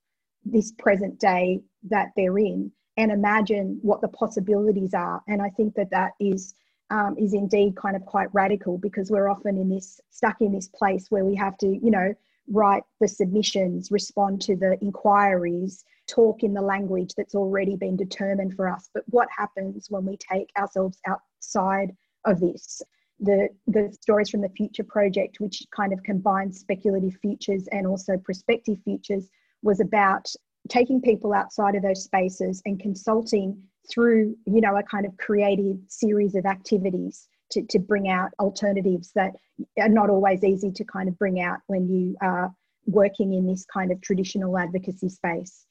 this 0.44 0.72
present 0.72 1.18
day 1.20 1.60
that 1.88 2.08
they're 2.16 2.38
in 2.38 2.72
and 2.96 3.10
imagine 3.10 3.78
what 3.82 4.00
the 4.00 4.08
possibilities 4.08 4.92
are. 4.92 5.22
And 5.28 5.40
I 5.40 5.50
think 5.50 5.74
that 5.74 5.90
that 5.90 6.12
is 6.20 6.54
um, 6.92 7.16
is 7.18 7.32
indeed 7.32 7.74
kind 7.74 7.96
of 7.96 8.04
quite 8.04 8.28
radical 8.34 8.76
because 8.76 9.10
we're 9.10 9.28
often 9.28 9.56
in 9.56 9.70
this 9.70 9.98
stuck 10.10 10.40
in 10.40 10.52
this 10.52 10.68
place 10.68 11.10
where 11.10 11.24
we 11.24 11.34
have 11.34 11.56
to, 11.58 11.66
you 11.66 11.90
know, 11.90 12.14
write 12.48 12.82
the 13.00 13.08
submissions, 13.08 13.90
respond 13.90 14.42
to 14.42 14.54
the 14.54 14.76
inquiries, 14.82 15.84
talk 16.06 16.42
in 16.42 16.52
the 16.52 16.60
language 16.60 17.14
that's 17.16 17.34
already 17.34 17.76
been 17.76 17.96
determined 17.96 18.54
for 18.54 18.68
us. 18.68 18.90
But 18.92 19.04
what 19.06 19.28
happens 19.34 19.86
when 19.88 20.04
we 20.04 20.18
take 20.18 20.50
ourselves 20.58 20.98
outside 21.06 21.96
of 22.26 22.40
this? 22.40 22.82
The, 23.20 23.48
the 23.66 23.96
stories 23.98 24.28
from 24.28 24.42
the 24.42 24.50
future 24.50 24.84
project, 24.84 25.40
which 25.40 25.62
kind 25.74 25.94
of 25.94 26.02
combines 26.02 26.60
speculative 26.60 27.16
futures 27.22 27.68
and 27.72 27.86
also 27.86 28.18
prospective 28.18 28.78
futures, 28.84 29.30
was 29.62 29.80
about 29.80 30.28
taking 30.68 31.00
people 31.00 31.32
outside 31.32 31.74
of 31.74 31.82
those 31.82 32.04
spaces 32.04 32.60
and 32.66 32.78
consulting 32.78 33.62
through 33.90 34.36
you 34.46 34.60
know 34.60 34.76
a 34.76 34.82
kind 34.82 35.06
of 35.06 35.16
creative 35.16 35.76
series 35.88 36.34
of 36.34 36.46
activities 36.46 37.28
to, 37.50 37.62
to 37.68 37.78
bring 37.78 38.08
out 38.08 38.30
alternatives 38.38 39.12
that 39.14 39.32
are 39.78 39.88
not 39.88 40.10
always 40.10 40.42
easy 40.42 40.70
to 40.72 40.84
kind 40.84 41.08
of 41.08 41.18
bring 41.18 41.40
out 41.40 41.58
when 41.66 41.88
you 41.88 42.16
are 42.22 42.52
working 42.86 43.34
in 43.34 43.46
this 43.46 43.64
kind 43.66 43.92
of 43.92 44.00
traditional 44.00 44.58
advocacy 44.58 45.08
space. 45.08 45.66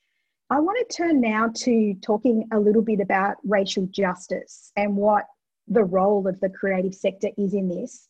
I 0.49 0.59
want 0.59 0.77
to 0.79 0.95
turn 0.95 1.21
now 1.21 1.49
to 1.55 1.93
talking 2.01 2.47
a 2.51 2.59
little 2.59 2.81
bit 2.81 2.99
about 2.99 3.37
racial 3.43 3.87
justice 3.87 4.71
and 4.75 4.95
what 4.95 5.25
the 5.67 5.83
role 5.83 6.27
of 6.27 6.39
the 6.39 6.49
creative 6.49 6.93
sector 6.93 7.29
is 7.37 7.53
in 7.53 7.69
this. 7.69 8.09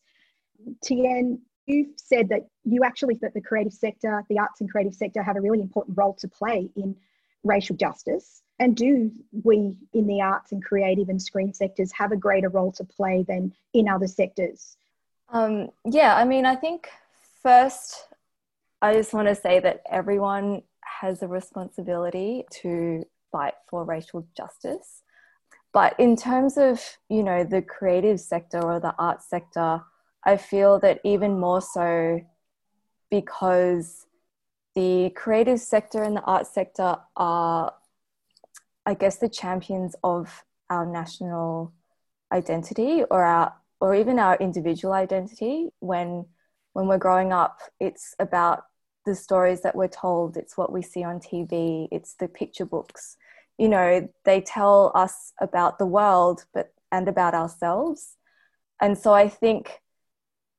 Tian, 0.84 1.40
you've 1.66 1.90
said 1.96 2.28
that 2.28 2.42
you 2.64 2.82
actually 2.84 3.16
that 3.22 3.34
the 3.34 3.40
creative 3.40 3.72
sector, 3.72 4.24
the 4.28 4.38
arts 4.38 4.60
and 4.60 4.70
creative 4.70 4.94
sector, 4.94 5.22
have 5.22 5.36
a 5.36 5.40
really 5.40 5.60
important 5.60 5.96
role 5.96 6.14
to 6.14 6.28
play 6.28 6.68
in 6.76 6.96
racial 7.44 7.76
justice. 7.76 8.42
And 8.58 8.76
do 8.76 9.10
we 9.42 9.74
in 9.92 10.06
the 10.06 10.20
arts 10.20 10.52
and 10.52 10.64
creative 10.64 11.08
and 11.08 11.20
screen 11.20 11.52
sectors 11.52 11.90
have 11.92 12.12
a 12.12 12.16
greater 12.16 12.48
role 12.48 12.72
to 12.72 12.84
play 12.84 13.24
than 13.26 13.52
in 13.74 13.88
other 13.88 14.06
sectors? 14.06 14.76
Um, 15.30 15.70
yeah, 15.84 16.14
I 16.14 16.24
mean, 16.24 16.46
I 16.46 16.54
think 16.54 16.88
first, 17.42 18.06
I 18.80 18.92
just 18.92 19.12
want 19.12 19.28
to 19.28 19.34
say 19.34 19.58
that 19.60 19.82
everyone 19.90 20.62
has 20.84 21.22
a 21.22 21.28
responsibility 21.28 22.44
to 22.50 23.04
fight 23.32 23.54
for 23.68 23.84
racial 23.84 24.26
justice. 24.36 25.02
But 25.72 25.98
in 25.98 26.16
terms 26.16 26.58
of, 26.58 26.80
you 27.08 27.22
know, 27.22 27.44
the 27.44 27.62
creative 27.62 28.20
sector 28.20 28.62
or 28.62 28.78
the 28.78 28.94
arts 28.98 29.28
sector, 29.28 29.80
I 30.24 30.36
feel 30.36 30.78
that 30.80 31.00
even 31.02 31.40
more 31.40 31.62
so 31.62 32.20
because 33.10 34.06
the 34.74 35.10
creative 35.14 35.60
sector 35.60 36.02
and 36.02 36.16
the 36.16 36.22
arts 36.22 36.52
sector 36.52 36.96
are 37.16 37.72
I 38.84 38.94
guess, 38.94 39.18
the 39.18 39.28
champions 39.28 39.94
of 40.02 40.44
our 40.68 40.86
national 40.86 41.72
identity 42.32 43.04
or 43.10 43.22
our 43.24 43.54
or 43.80 43.94
even 43.94 44.18
our 44.18 44.36
individual 44.36 44.94
identity. 44.94 45.70
When 45.80 46.26
when 46.72 46.86
we're 46.86 46.98
growing 46.98 47.32
up 47.32 47.60
it's 47.80 48.14
about 48.18 48.64
the 49.04 49.14
stories 49.14 49.62
that 49.62 49.76
we're 49.76 49.88
told. 49.88 50.36
It's 50.36 50.56
what 50.56 50.72
we 50.72 50.82
see 50.82 51.04
on 51.04 51.20
tv 51.20 51.88
it's 51.92 52.14
the 52.14 52.28
picture 52.28 52.66
books. 52.66 53.16
You 53.58 53.68
know 53.68 54.08
they 54.24 54.40
tell 54.40 54.92
us 54.94 55.32
about 55.40 55.78
the 55.78 55.86
world 55.86 56.44
but 56.54 56.72
and 56.90 57.08
about 57.08 57.34
ourselves. 57.34 58.16
And 58.80 58.98
so 58.98 59.12
i 59.12 59.28
think 59.28 59.80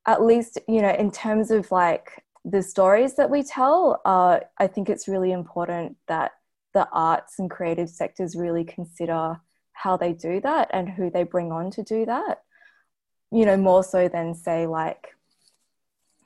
at 0.06 0.22
least 0.22 0.58
you 0.68 0.80
know 0.80 0.94
in 0.94 1.10
terms 1.10 1.50
of 1.50 1.70
like 1.70 2.23
the 2.44 2.62
stories 2.62 3.14
that 3.14 3.30
we 3.30 3.42
tell 3.42 4.00
uh, 4.04 4.38
i 4.58 4.66
think 4.66 4.88
it's 4.88 5.08
really 5.08 5.32
important 5.32 5.96
that 6.08 6.32
the 6.74 6.88
arts 6.92 7.38
and 7.38 7.50
creative 7.50 7.88
sectors 7.88 8.36
really 8.36 8.64
consider 8.64 9.40
how 9.72 9.96
they 9.96 10.12
do 10.12 10.40
that 10.40 10.70
and 10.72 10.88
who 10.88 11.10
they 11.10 11.22
bring 11.22 11.52
on 11.52 11.70
to 11.70 11.82
do 11.82 12.04
that. 12.06 12.42
You 13.30 13.46
know 13.46 13.56
more 13.56 13.82
so 13.84 14.08
than 14.08 14.34
say 14.34 14.66
like 14.66 15.08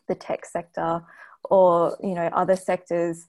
the 0.09 0.15
tech 0.15 0.45
sector 0.45 1.03
or 1.45 1.97
you 2.03 2.15
know 2.15 2.29
other 2.33 2.57
sectors. 2.57 3.27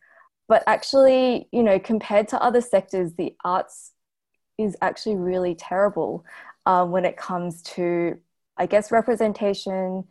But 0.48 0.64
actually 0.66 1.48
you 1.52 1.64
know 1.64 1.80
compared 1.80 2.28
to 2.30 2.42
other 2.42 2.62
sectors 2.62 3.14
the 3.14 3.36
arts 3.44 3.92
is 4.58 4.76
actually 4.82 5.16
really 5.16 5.56
terrible 5.56 6.26
um, 6.66 6.92
when 6.92 7.06
it 7.06 7.16
comes 7.16 7.62
to 7.62 8.18
i 8.58 8.66
guess 8.66 8.92
representation 8.92 10.04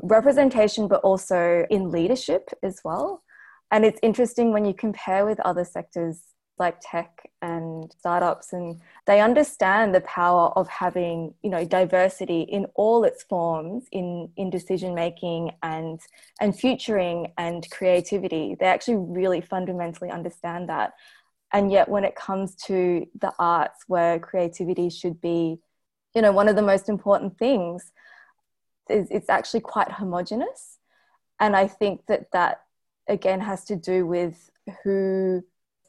representation 0.00 0.88
but 0.88 1.00
also 1.00 1.66
in 1.70 1.90
leadership 1.90 2.50
as 2.62 2.80
well. 2.84 3.22
And 3.70 3.84
it's 3.84 4.00
interesting 4.02 4.52
when 4.52 4.64
you 4.64 4.74
compare 4.74 5.26
with 5.26 5.40
other 5.40 5.64
sectors 5.64 6.22
like 6.58 6.78
tech 6.80 7.30
and 7.40 7.92
startups 7.98 8.52
and 8.52 8.80
they 9.06 9.20
understand 9.20 9.94
the 9.94 10.00
power 10.00 10.48
of 10.56 10.68
having 10.68 11.32
you 11.42 11.50
know 11.50 11.64
diversity 11.64 12.40
in 12.40 12.66
all 12.74 13.04
its 13.04 13.22
forms 13.22 13.84
in 13.92 14.28
in 14.36 14.50
decision 14.50 14.94
making 14.94 15.52
and 15.62 16.00
and 16.40 16.58
futuring 16.58 17.32
and 17.38 17.68
creativity. 17.70 18.56
They 18.58 18.66
actually 18.66 18.96
really 18.96 19.40
fundamentally 19.40 20.10
understand 20.10 20.68
that. 20.68 20.94
And 21.52 21.70
yet 21.70 21.88
when 21.88 22.04
it 22.04 22.16
comes 22.16 22.54
to 22.66 23.06
the 23.20 23.32
arts 23.38 23.84
where 23.86 24.18
creativity 24.18 24.90
should 24.90 25.20
be 25.20 25.58
you 26.14 26.22
know 26.22 26.32
one 26.32 26.48
of 26.48 26.56
the 26.56 26.62
most 26.62 26.88
important 26.88 27.38
things 27.38 27.92
it's 28.88 29.28
actually 29.28 29.60
quite 29.60 29.90
homogenous 29.90 30.78
and 31.40 31.56
i 31.56 31.66
think 31.66 32.06
that 32.06 32.30
that 32.32 32.62
again 33.08 33.40
has 33.40 33.64
to 33.64 33.76
do 33.76 34.06
with 34.06 34.50
who 34.82 35.42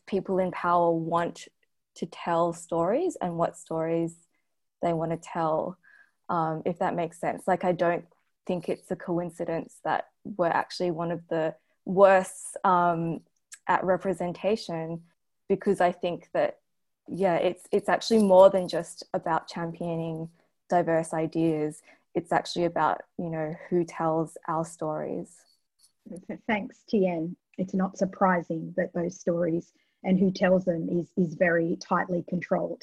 people 0.08 0.40
in 0.40 0.52
power 0.52 0.92
want 0.92 1.48
to 1.96 2.06
tell 2.06 2.54
stories 2.54 3.18
and 3.22 3.38
what 3.38 3.58
stories 3.58 4.16
they 4.82 4.94
want 4.94 5.12
to 5.12 5.18
tell, 5.18 5.78
um, 6.30 6.62
if 6.66 6.80
that 6.80 6.96
makes 6.96 7.20
sense. 7.20 7.44
Like, 7.48 7.64
I 7.64 7.74
don't 7.74 8.06
think 8.48 8.70
it's 8.70 8.90
a 8.92 8.96
coincidence 8.96 9.76
that 9.84 10.08
we're 10.24 10.48
actually 10.48 10.92
one 10.92 11.12
of 11.12 11.22
the 11.30 11.56
worst 11.86 12.58
um, 12.64 13.22
at 13.68 13.84
representation 13.84 15.02
because 15.48 15.82
I 15.82 15.92
think 15.92 16.30
that 16.34 16.58
yeah, 17.12 17.38
it's 17.38 17.64
it's 17.72 17.90
actually 17.90 18.22
more 18.22 18.52
than 18.52 18.68
just 18.68 19.04
about 19.16 19.48
championing 19.48 20.30
diverse 20.70 21.12
ideas. 21.12 21.82
It's 22.16 22.32
actually 22.32 22.66
about 22.66 23.02
you 23.18 23.30
know 23.30 23.56
who 23.70 23.86
tells 23.86 24.38
our 24.48 24.66
stories. 24.66 25.36
Thanks, 26.48 26.84
Tian. 26.90 27.36
It's 27.58 27.74
not 27.74 27.98
surprising 27.98 28.74
that 28.78 28.94
those 28.94 29.20
stories 29.20 29.72
and 30.04 30.18
who 30.18 30.32
tells 30.32 30.66
them 30.66 30.88
is, 30.90 31.12
is 31.18 31.36
very 31.36 31.78
tightly 31.82 32.24
controlled. 32.30 32.82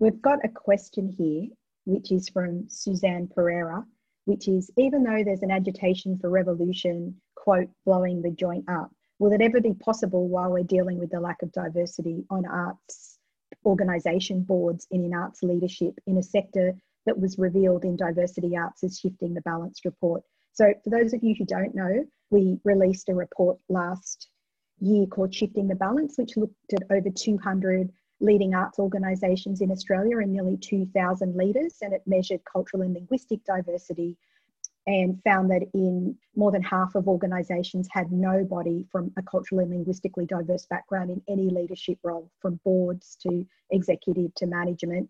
We've 0.00 0.20
got 0.20 0.44
a 0.44 0.48
question 0.48 1.08
here, 1.16 1.48
which 1.84 2.10
is 2.12 2.28
from 2.28 2.68
Suzanne 2.68 3.28
Pereira, 3.28 3.84
which 4.24 4.48
is 4.48 4.70
even 4.76 5.04
though 5.04 5.22
there's 5.24 5.42
an 5.42 5.50
agitation 5.50 6.18
for 6.18 6.30
revolution, 6.30 7.20
quote, 7.36 7.68
blowing 7.86 8.22
the 8.22 8.30
joint 8.30 8.68
up, 8.68 8.90
will 9.18 9.32
it 9.32 9.40
ever 9.40 9.60
be 9.60 9.74
possible 9.74 10.28
while 10.28 10.50
we're 10.50 10.64
dealing 10.64 10.98
with 10.98 11.10
the 11.10 11.20
lack 11.20 11.42
of 11.42 11.52
diversity 11.52 12.24
on 12.30 12.44
arts 12.46 13.18
organisation 13.64 14.42
boards 14.42 14.86
and 14.90 15.04
in 15.04 15.14
arts 15.14 15.42
leadership 15.42 15.98
in 16.06 16.18
a 16.18 16.22
sector 16.22 16.74
that 17.08 17.18
was 17.18 17.38
revealed 17.38 17.84
in 17.84 17.96
Diversity 17.96 18.54
Arts 18.54 18.84
as 18.84 18.98
Shifting 18.98 19.32
the 19.32 19.40
Balance 19.40 19.80
report? 19.84 20.22
So, 20.52 20.74
for 20.84 20.90
those 20.90 21.14
of 21.14 21.22
you 21.22 21.34
who 21.38 21.46
don't 21.46 21.74
know, 21.74 22.04
we 22.30 22.60
released 22.64 23.08
a 23.08 23.14
report 23.14 23.58
last 23.70 24.28
year 24.78 25.06
called 25.06 25.34
Shifting 25.34 25.68
the 25.68 25.74
Balance, 25.74 26.18
which 26.18 26.36
looked 26.36 26.54
at 26.74 26.82
over 26.90 27.08
200 27.08 27.90
leading 28.20 28.54
arts 28.54 28.78
organisations 28.78 29.62
in 29.62 29.70
Australia 29.70 30.18
and 30.18 30.32
nearly 30.32 30.58
2,000 30.58 31.34
leaders, 31.34 31.76
and 31.80 31.94
it 31.94 32.02
measured 32.06 32.40
cultural 32.52 32.82
and 32.82 32.92
linguistic 32.92 33.42
diversity 33.44 34.18
and 34.86 35.22
found 35.22 35.50
that 35.50 35.62
in 35.74 36.16
more 36.34 36.50
than 36.50 36.62
half 36.62 36.94
of 36.94 37.08
organisations 37.08 37.88
had 37.90 38.10
nobody 38.10 38.86
from 38.90 39.12
a 39.18 39.22
culturally 39.22 39.64
and 39.64 39.72
linguistically 39.72 40.26
diverse 40.26 40.66
background 40.66 41.10
in 41.10 41.22
any 41.28 41.48
leadership 41.50 41.98
role, 42.02 42.30
from 42.40 42.58
boards 42.64 43.16
to 43.22 43.46
executive 43.70 44.34
to 44.34 44.46
management, 44.46 45.08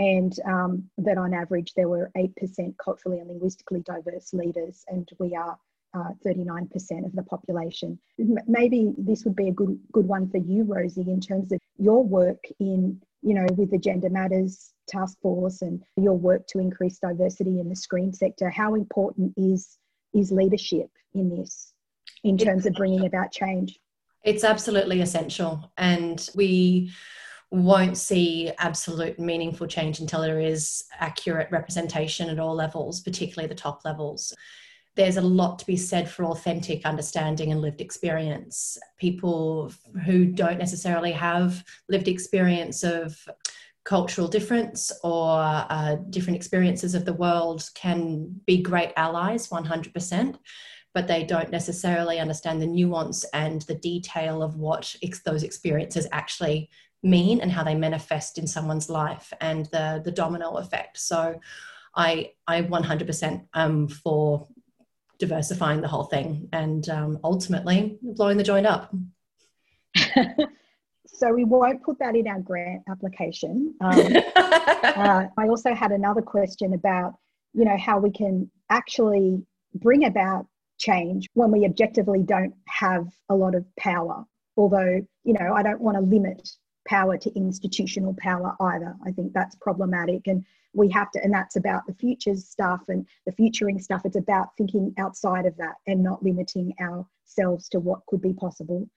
and 0.00 0.32
um, 0.46 0.90
that 0.96 1.18
on 1.18 1.34
average 1.34 1.74
there 1.76 1.88
were 1.88 2.10
8% 2.16 2.74
culturally 2.82 3.18
and 3.20 3.28
linguistically 3.28 3.82
diverse 3.82 4.32
leaders, 4.32 4.82
and 4.88 5.06
we 5.18 5.36
are 5.36 5.58
uh, 5.92 6.10
39% 6.26 7.04
of 7.04 7.12
the 7.12 7.22
population. 7.24 7.98
Maybe 8.46 8.94
this 8.96 9.24
would 9.26 9.36
be 9.36 9.48
a 9.48 9.52
good 9.52 9.78
good 9.92 10.06
one 10.06 10.30
for 10.30 10.38
you, 10.38 10.64
Rosie, 10.64 11.02
in 11.02 11.20
terms 11.20 11.52
of 11.52 11.58
your 11.76 12.02
work 12.02 12.42
in 12.58 12.98
you 13.22 13.34
know 13.34 13.46
with 13.56 13.70
the 13.70 13.78
Gender 13.78 14.08
Matters 14.08 14.72
task 14.88 15.18
force 15.20 15.60
and 15.60 15.82
your 15.96 16.16
work 16.16 16.46
to 16.48 16.58
increase 16.58 16.98
diversity 16.98 17.60
in 17.60 17.68
the 17.68 17.76
screen 17.76 18.12
sector. 18.12 18.48
How 18.48 18.74
important 18.74 19.34
is 19.36 19.76
is 20.14 20.32
leadership 20.32 20.88
in 21.12 21.28
this 21.28 21.74
in 22.24 22.38
terms 22.38 22.64
of 22.64 22.72
bringing 22.72 23.04
about 23.04 23.32
change? 23.32 23.78
It's 24.24 24.44
absolutely 24.44 25.02
essential, 25.02 25.70
and 25.76 26.26
we 26.34 26.90
won't 27.50 27.96
see 27.96 28.50
absolute 28.58 29.18
meaningful 29.18 29.66
change 29.66 30.00
until 30.00 30.20
there 30.20 30.40
is 30.40 30.84
accurate 30.98 31.48
representation 31.50 32.30
at 32.30 32.38
all 32.38 32.54
levels, 32.54 33.00
particularly 33.00 33.48
the 33.48 33.54
top 33.54 33.84
levels 33.84 34.32
there's 34.96 35.16
a 35.16 35.22
lot 35.22 35.58
to 35.58 35.66
be 35.66 35.76
said 35.76 36.10
for 36.10 36.24
authentic 36.26 36.84
understanding 36.84 37.52
and 37.52 37.60
lived 37.62 37.80
experience. 37.80 38.76
People 38.98 39.72
who 40.04 40.26
don't 40.26 40.58
necessarily 40.58 41.12
have 41.12 41.64
lived 41.88 42.08
experience 42.08 42.82
of 42.82 43.16
cultural 43.84 44.28
difference 44.28 44.92
or 45.02 45.38
uh, 45.38 45.96
different 46.10 46.36
experiences 46.36 46.94
of 46.94 47.04
the 47.04 47.14
world 47.14 47.68
can 47.74 48.40
be 48.46 48.60
great 48.60 48.92
allies 48.96 49.48
100% 49.48 50.36
but 50.92 51.06
they 51.06 51.22
don't 51.22 51.50
necessarily 51.50 52.18
understand 52.18 52.60
the 52.60 52.66
nuance 52.66 53.24
and 53.32 53.62
the 53.62 53.76
detail 53.76 54.42
of 54.42 54.56
what 54.56 54.94
ex- 55.02 55.22
those 55.22 55.44
experiences 55.44 56.06
actually 56.12 56.68
mean 57.02 57.40
and 57.40 57.50
how 57.50 57.64
they 57.64 57.74
manifest 57.74 58.38
in 58.38 58.46
someone's 58.46 58.90
life 58.90 59.32
and 59.40 59.66
the 59.66 60.02
the 60.04 60.10
domino 60.10 60.56
effect 60.56 60.98
so 60.98 61.38
i 61.96 62.30
i 62.46 62.60
100% 62.62 63.46
um 63.54 63.88
for 63.88 64.46
diversifying 65.20 65.80
the 65.82 65.86
whole 65.86 66.04
thing 66.04 66.48
and 66.52 66.88
um, 66.88 67.20
ultimately 67.22 67.98
blowing 68.02 68.36
the 68.36 68.42
joint 68.42 68.66
up. 68.66 68.92
so 71.06 71.32
we 71.32 71.44
won't 71.44 71.82
put 71.82 71.98
that 72.00 72.16
in 72.16 72.26
our 72.26 72.40
grant 72.40 72.82
application. 72.88 73.74
Um, 73.80 74.00
uh, 74.36 75.26
I 75.36 75.48
also 75.48 75.74
had 75.74 75.92
another 75.92 76.22
question 76.22 76.72
about, 76.72 77.14
you 77.52 77.64
know, 77.64 77.76
how 77.76 77.98
we 77.98 78.10
can 78.10 78.50
actually 78.70 79.42
bring 79.74 80.06
about 80.06 80.46
change 80.78 81.28
when 81.34 81.50
we 81.50 81.66
objectively 81.66 82.22
don't 82.22 82.54
have 82.66 83.06
a 83.28 83.34
lot 83.34 83.54
of 83.54 83.64
power. 83.76 84.24
Although, 84.56 85.06
you 85.24 85.32
know, 85.34 85.52
I 85.54 85.62
don't 85.62 85.80
want 85.80 85.96
to 85.96 86.00
limit 86.00 86.48
power 86.90 87.16
to 87.16 87.30
institutional 87.36 88.16
power 88.18 88.56
either. 88.60 88.96
I 89.06 89.12
think 89.12 89.32
that's 89.32 89.54
problematic. 89.54 90.26
And 90.26 90.44
we 90.72 90.90
have 90.90 91.10
to, 91.12 91.22
and 91.22 91.32
that's 91.32 91.54
about 91.54 91.86
the 91.86 91.94
futures 91.94 92.48
stuff 92.48 92.80
and 92.88 93.06
the 93.26 93.32
futuring 93.32 93.78
stuff. 93.78 94.02
It's 94.04 94.16
about 94.16 94.48
thinking 94.58 94.92
outside 94.98 95.46
of 95.46 95.56
that 95.58 95.76
and 95.86 96.02
not 96.02 96.24
limiting 96.24 96.74
ourselves 96.80 97.68
to 97.68 97.78
what 97.78 98.04
could 98.06 98.20
be 98.20 98.32
possible. 98.32 98.88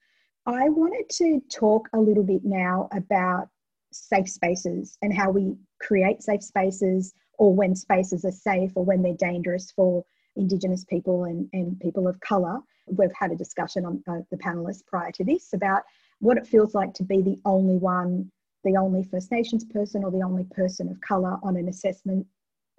I 0.44 0.68
wanted 0.68 1.08
to 1.18 1.40
talk 1.52 1.88
a 1.92 2.00
little 2.00 2.24
bit 2.24 2.44
now 2.44 2.88
about 2.92 3.48
safe 3.92 4.28
spaces 4.28 4.98
and 5.00 5.16
how 5.16 5.30
we 5.30 5.54
create 5.80 6.20
safe 6.20 6.42
spaces 6.42 7.14
or 7.38 7.54
when 7.54 7.76
spaces 7.76 8.24
are 8.24 8.32
safe 8.32 8.72
or 8.74 8.84
when 8.84 9.02
they're 9.02 9.14
dangerous 9.14 9.70
for 9.70 10.04
Indigenous 10.36 10.84
people 10.84 11.24
and, 11.24 11.48
and 11.52 11.78
people 11.78 12.08
of 12.08 12.18
colour. 12.18 12.58
We've 12.88 13.12
had 13.16 13.30
a 13.30 13.36
discussion 13.36 13.86
on 13.86 14.02
uh, 14.08 14.22
the 14.32 14.36
panelists 14.36 14.84
prior 14.84 15.12
to 15.12 15.24
this 15.24 15.52
about 15.52 15.82
what 16.24 16.38
it 16.38 16.46
feels 16.46 16.74
like 16.74 16.92
to 16.94 17.04
be 17.04 17.22
the 17.22 17.38
only 17.44 17.76
one 17.76 18.30
the 18.64 18.76
only 18.76 19.04
First 19.04 19.30
Nations 19.30 19.64
person 19.64 20.04
or 20.04 20.10
the 20.10 20.22
only 20.22 20.44
person 20.44 20.88
of 20.88 21.00
colour 21.00 21.36
on 21.42 21.56
an 21.56 21.68
assessment 21.68 22.26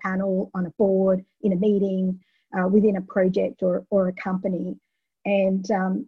panel, 0.02 0.50
on 0.54 0.66
a 0.66 0.72
board, 0.72 1.24
in 1.42 1.54
a 1.54 1.56
meeting, 1.56 2.20
uh, 2.58 2.68
within 2.68 2.98
a 2.98 3.02
project 3.02 3.62
or, 3.62 3.86
or 3.90 4.08
a 4.08 4.14
company. 4.14 4.76
And 5.26 5.70
um, 5.72 6.08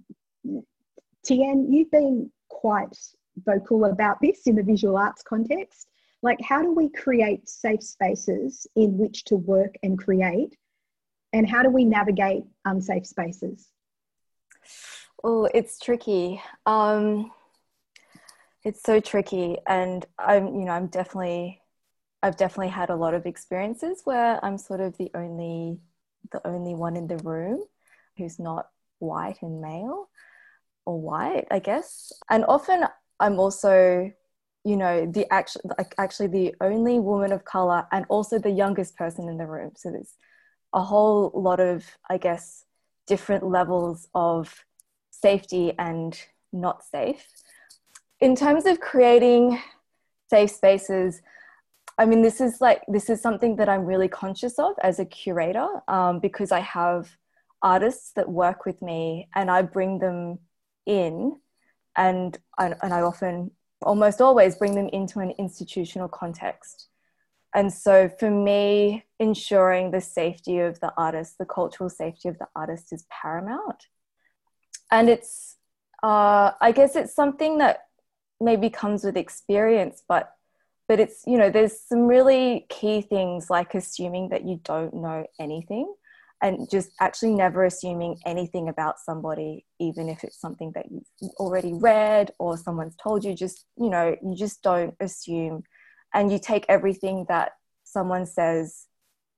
Tian, 1.25 1.71
you've 1.71 1.91
been 1.91 2.31
quite 2.49 2.97
vocal 3.45 3.85
about 3.85 4.17
this 4.21 4.47
in 4.47 4.55
the 4.55 4.63
visual 4.63 4.97
arts 4.97 5.23
context. 5.23 5.89
Like, 6.23 6.39
how 6.41 6.61
do 6.61 6.73
we 6.73 6.89
create 6.89 7.47
safe 7.47 7.83
spaces 7.83 8.65
in 8.75 8.97
which 8.97 9.23
to 9.25 9.35
work 9.35 9.75
and 9.83 9.97
create? 9.97 10.57
And 11.33 11.47
how 11.47 11.61
do 11.61 11.69
we 11.69 11.85
navigate 11.85 12.43
unsafe 12.65 13.05
spaces? 13.05 13.69
Oh, 15.23 15.45
it's 15.53 15.79
tricky. 15.79 16.41
Um, 16.65 17.31
it's 18.63 18.81
so 18.83 18.99
tricky. 18.99 19.57
And 19.67 20.05
i'm 20.19 20.47
you 20.47 20.65
know 20.65 20.71
i'm 20.71 20.87
definitely 20.87 21.61
i've 22.23 22.37
definitely 22.37 22.69
had 22.69 22.89
a 22.89 22.95
lot 22.95 23.13
of 23.13 23.25
experiences 23.25 24.01
where 24.05 24.43
i'm 24.43 24.57
sort 24.57 24.81
of 24.81 24.97
the 24.97 25.11
only 25.15 25.79
the 26.31 26.45
only 26.47 26.73
one 26.75 26.97
in 26.97 27.07
the 27.07 27.17
room 27.17 27.63
who's 28.17 28.39
not 28.39 28.67
white 28.99 29.37
and 29.41 29.61
male 29.61 30.09
or 30.85 30.99
white 31.01 31.47
i 31.51 31.59
guess. 31.59 32.11
And 32.29 32.45
often 32.47 32.85
i'm 33.19 33.39
also 33.39 34.11
you 34.63 34.77
know 34.77 35.05
the 35.05 35.31
actual 35.33 35.61
like 35.77 35.95
actually 35.97 36.27
the 36.27 36.55
only 36.61 36.99
woman 36.99 37.31
of 37.31 37.45
color 37.45 37.87
and 37.91 38.05
also 38.09 38.39
the 38.39 38.51
youngest 38.51 38.95
person 38.97 39.29
in 39.29 39.37
the 39.37 39.47
room. 39.47 39.71
So 39.75 39.91
there's 39.91 40.15
a 40.73 40.81
whole 40.83 41.31
lot 41.35 41.59
of 41.61 41.85
i 42.09 42.17
guess 42.17 42.65
different 43.07 43.45
levels 43.45 44.07
of 44.15 44.65
safety 45.21 45.73
and 45.77 46.19
not 46.51 46.83
safe 46.83 47.25
in 48.19 48.35
terms 48.35 48.65
of 48.65 48.79
creating 48.79 49.59
safe 50.29 50.51
spaces, 50.51 51.21
I 51.97 52.05
mean, 52.05 52.21
this 52.21 52.41
is 52.41 52.61
like 52.61 52.83
this 52.87 53.09
is 53.09 53.21
something 53.21 53.55
that 53.57 53.69
I'm 53.69 53.85
really 53.85 54.07
conscious 54.07 54.59
of 54.59 54.73
as 54.83 54.99
a 54.99 55.05
curator 55.05 55.67
um, 55.87 56.19
because 56.19 56.51
I 56.51 56.59
have 56.59 57.17
artists 57.61 58.11
that 58.13 58.29
work 58.29 58.65
with 58.65 58.81
me 58.81 59.29
and 59.35 59.49
I 59.49 59.63
bring 59.63 59.99
them 59.99 60.39
in, 60.85 61.37
and 61.95 62.37
and 62.57 62.75
I 62.81 63.01
often, 63.01 63.51
almost 63.81 64.21
always, 64.21 64.55
bring 64.55 64.75
them 64.75 64.89
into 64.89 65.19
an 65.19 65.31
institutional 65.37 66.07
context. 66.07 66.87
And 67.55 67.73
so, 67.73 68.09
for 68.19 68.29
me, 68.29 69.05
ensuring 69.19 69.89
the 69.91 70.01
safety 70.01 70.59
of 70.59 70.79
the 70.79 70.93
artist, 70.97 71.37
the 71.39 71.45
cultural 71.45 71.89
safety 71.89 72.29
of 72.29 72.37
the 72.37 72.47
artist, 72.55 72.93
is 72.93 73.05
paramount. 73.09 73.87
And 74.91 75.09
it's, 75.09 75.57
uh, 76.03 76.51
I 76.61 76.71
guess, 76.71 76.95
it's 76.95 77.13
something 77.13 77.57
that 77.59 77.83
maybe 78.39 78.69
comes 78.69 79.03
with 79.03 79.17
experience 79.17 80.03
but 80.07 80.31
but 80.87 80.99
it's 80.99 81.23
you 81.25 81.37
know 81.37 81.49
there's 81.49 81.79
some 81.79 82.05
really 82.05 82.65
key 82.69 83.01
things 83.01 83.49
like 83.49 83.73
assuming 83.73 84.29
that 84.29 84.45
you 84.45 84.59
don't 84.63 84.93
know 84.93 85.25
anything 85.39 85.91
and 86.41 86.69
just 86.69 86.91
actually 86.99 87.33
never 87.33 87.65
assuming 87.65 88.19
anything 88.25 88.69
about 88.69 88.99
somebody 88.99 89.65
even 89.79 90.07
if 90.07 90.23
it's 90.23 90.39
something 90.39 90.71
that 90.75 90.85
you've 90.91 91.31
already 91.37 91.73
read 91.73 92.31
or 92.37 92.57
someone's 92.57 92.95
told 93.01 93.23
you 93.23 93.33
just 93.33 93.65
you 93.75 93.89
know 93.89 94.15
you 94.21 94.35
just 94.35 94.61
don't 94.61 94.95
assume. 94.99 95.63
And 96.13 96.31
you 96.31 96.39
take 96.39 96.65
everything 96.69 97.25
that 97.27 97.51
someone 97.83 98.25
says 98.25 98.87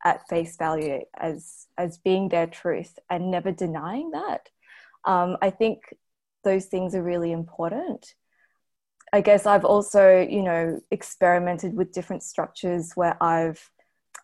at 0.06 0.28
face 0.30 0.56
value 0.56 1.02
as 1.18 1.66
as 1.78 1.98
being 1.98 2.30
their 2.30 2.48
truth 2.48 3.00
and 3.10 3.32
never 3.32 3.52
denying 3.52 4.12
that 4.12 4.50
um, 5.06 5.38
i 5.42 5.50
think 5.50 5.80
those 6.44 6.66
things 6.66 6.96
are 6.96 7.04
really 7.04 7.32
important 7.32 8.16
I 9.12 9.22
guess 9.22 9.46
I've 9.46 9.66
also, 9.66 10.22
you 10.22 10.44
know, 10.44 10.80
experimented 10.92 11.76
with 11.76 11.92
different 11.92 12.24
structures 12.24 12.92
where 12.94 13.22
I've 13.22 13.70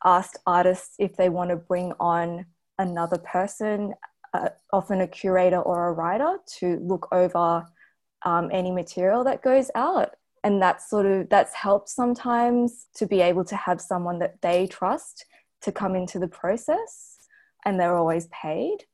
asked 0.03 0.37
artists 0.45 0.95
if 0.99 1.15
they 1.15 1.29
want 1.29 1.49
to 1.49 1.55
bring 1.55 1.93
on 1.99 2.45
another 2.77 3.17
person, 3.17 3.93
uh, 4.33 4.49
often 4.71 5.01
a 5.01 5.07
curator 5.07 5.59
or 5.59 5.87
a 5.87 5.93
writer, 5.93 6.37
to 6.59 6.77
look 6.81 7.07
over 7.11 7.65
um, 8.23 8.49
any 8.51 8.71
material 8.71 9.23
that 9.23 9.41
goes 9.41 9.71
out. 9.75 10.11
And 10.43 10.61
that's 10.61 10.89
sort 10.89 11.07
of 11.07 11.29
that's 11.29 11.55
helped 11.55 11.89
sometimes 11.89 12.85
to 12.97 13.07
be 13.07 13.21
able 13.21 13.45
to 13.45 13.55
have 13.55 13.81
someone 13.81 14.19
that 14.19 14.41
they 14.43 14.67
trust 14.67 15.25
to 15.61 15.71
come 15.71 15.95
into 15.95 16.19
the 16.19 16.27
process, 16.27 17.17
and 17.65 17.79
they're 17.79 17.95
always 17.95 18.27
paid 18.27 18.85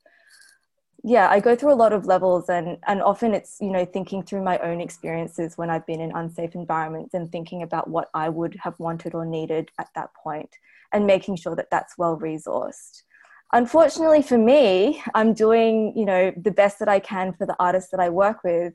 yeah 1.03 1.29
i 1.29 1.39
go 1.39 1.55
through 1.55 1.73
a 1.73 1.75
lot 1.75 1.93
of 1.93 2.05
levels 2.05 2.49
and 2.49 2.77
and 2.87 3.01
often 3.01 3.33
it's 3.33 3.57
you 3.59 3.71
know 3.71 3.85
thinking 3.85 4.21
through 4.21 4.43
my 4.43 4.57
own 4.59 4.79
experiences 4.79 5.57
when 5.57 5.69
i've 5.69 5.85
been 5.85 6.01
in 6.01 6.11
unsafe 6.15 6.55
environments 6.55 7.13
and 7.13 7.31
thinking 7.31 7.63
about 7.63 7.89
what 7.89 8.09
i 8.13 8.29
would 8.29 8.55
have 8.61 8.77
wanted 8.79 9.13
or 9.13 9.25
needed 9.25 9.69
at 9.79 9.87
that 9.95 10.13
point 10.13 10.49
and 10.91 11.05
making 11.05 11.35
sure 11.35 11.55
that 11.55 11.69
that's 11.71 11.97
well 11.97 12.17
resourced 12.19 13.03
unfortunately 13.53 14.21
for 14.21 14.37
me 14.37 15.01
i'm 15.15 15.33
doing 15.33 15.93
you 15.95 16.05
know 16.05 16.31
the 16.37 16.51
best 16.51 16.79
that 16.79 16.89
i 16.89 16.99
can 16.99 17.33
for 17.33 17.45
the 17.45 17.55
artists 17.59 17.91
that 17.91 17.99
i 17.99 18.09
work 18.09 18.43
with 18.43 18.73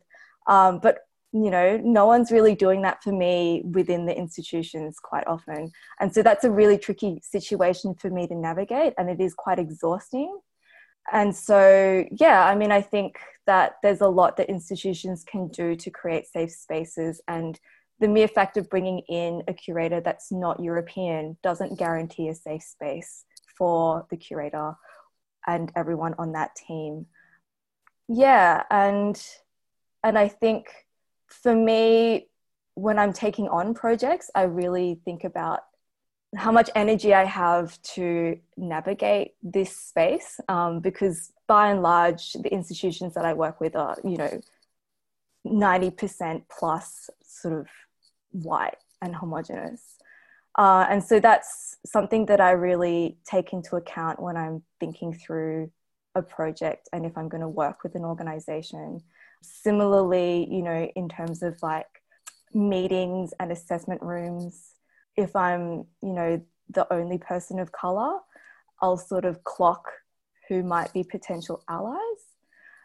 um, 0.48 0.78
but 0.78 1.00
you 1.32 1.50
know, 1.50 1.78
no 1.84 2.06
one's 2.06 2.30
really 2.30 2.54
doing 2.54 2.82
that 2.82 3.02
for 3.02 3.12
me 3.12 3.62
within 3.72 4.06
the 4.06 4.16
institutions 4.16 4.98
quite 4.98 5.26
often. 5.26 5.70
And 6.00 6.14
so 6.14 6.22
that's 6.22 6.44
a 6.44 6.50
really 6.50 6.78
tricky 6.78 7.20
situation 7.22 7.94
for 7.94 8.08
me 8.08 8.26
to 8.28 8.34
navigate, 8.34 8.94
and 8.96 9.10
it 9.10 9.20
is 9.20 9.34
quite 9.34 9.58
exhausting. 9.58 10.38
And 11.12 11.34
so, 11.34 12.04
yeah, 12.10 12.44
I 12.44 12.54
mean, 12.54 12.72
I 12.72 12.82
think 12.82 13.18
that 13.46 13.76
there's 13.82 14.00
a 14.00 14.08
lot 14.08 14.36
that 14.36 14.48
institutions 14.48 15.24
can 15.24 15.48
do 15.48 15.76
to 15.76 15.90
create 15.90 16.26
safe 16.26 16.50
spaces. 16.50 17.20
And 17.28 17.58
the 18.00 18.08
mere 18.08 18.28
fact 18.28 18.56
of 18.56 18.68
bringing 18.68 19.00
in 19.08 19.42
a 19.48 19.54
curator 19.54 20.00
that's 20.00 20.30
not 20.32 20.60
European 20.60 21.36
doesn't 21.42 21.78
guarantee 21.78 22.28
a 22.28 22.34
safe 22.34 22.62
space 22.62 23.24
for 23.56 24.06
the 24.10 24.16
curator 24.16 24.74
and 25.46 25.72
everyone 25.76 26.14
on 26.18 26.32
that 26.32 26.54
team. 26.56 27.06
Yeah, 28.08 28.62
and 28.70 29.20
and 30.04 30.18
I 30.18 30.28
think 30.28 30.68
for 31.28 31.54
me, 31.54 32.28
when 32.74 32.98
I'm 32.98 33.12
taking 33.12 33.48
on 33.48 33.74
projects, 33.74 34.30
I 34.34 34.42
really 34.42 35.00
think 35.04 35.24
about 35.24 35.60
how 36.36 36.52
much 36.52 36.70
energy 36.74 37.14
I 37.14 37.24
have 37.24 37.80
to 37.94 38.38
navigate 38.56 39.34
this 39.42 39.76
space 39.76 40.38
um, 40.48 40.80
because 40.80 41.32
by 41.46 41.70
and 41.70 41.82
large, 41.82 42.32
the 42.34 42.52
institutions 42.52 43.14
that 43.14 43.24
I 43.24 43.32
work 43.32 43.60
with 43.60 43.74
are, 43.76 43.96
you 44.04 44.16
know, 44.16 44.40
90% 45.46 46.42
plus 46.50 47.08
sort 47.22 47.54
of 47.54 47.66
white 48.32 48.76
and 49.00 49.14
homogenous. 49.14 49.96
Uh, 50.58 50.86
and 50.88 51.02
so 51.02 51.20
that's 51.20 51.76
something 51.84 52.26
that 52.26 52.40
I 52.40 52.52
really 52.52 53.18
take 53.24 53.52
into 53.52 53.76
account 53.76 54.20
when 54.20 54.36
I'm 54.36 54.62
thinking 54.80 55.12
through 55.14 55.70
a 56.14 56.22
project 56.22 56.88
and 56.92 57.04
if 57.04 57.16
I'm 57.16 57.28
going 57.28 57.42
to 57.42 57.48
work 57.48 57.82
with 57.82 57.94
an 57.94 58.04
organization. 58.04 59.02
Similarly, 59.42 60.48
you 60.50 60.62
know, 60.62 60.90
in 60.96 61.08
terms 61.08 61.42
of 61.42 61.62
like 61.62 62.02
meetings 62.54 63.34
and 63.38 63.52
assessment 63.52 64.02
rooms, 64.02 64.75
if 65.16 65.34
I'm, 65.34 65.86
you 66.02 66.12
know, 66.12 66.42
the 66.70 66.92
only 66.92 67.18
person 67.18 67.58
of 67.58 67.72
color, 67.72 68.18
I'll 68.80 68.96
sort 68.96 69.24
of 69.24 69.44
clock 69.44 69.86
who 70.48 70.62
might 70.62 70.92
be 70.92 71.02
potential 71.02 71.62
allies. 71.68 71.98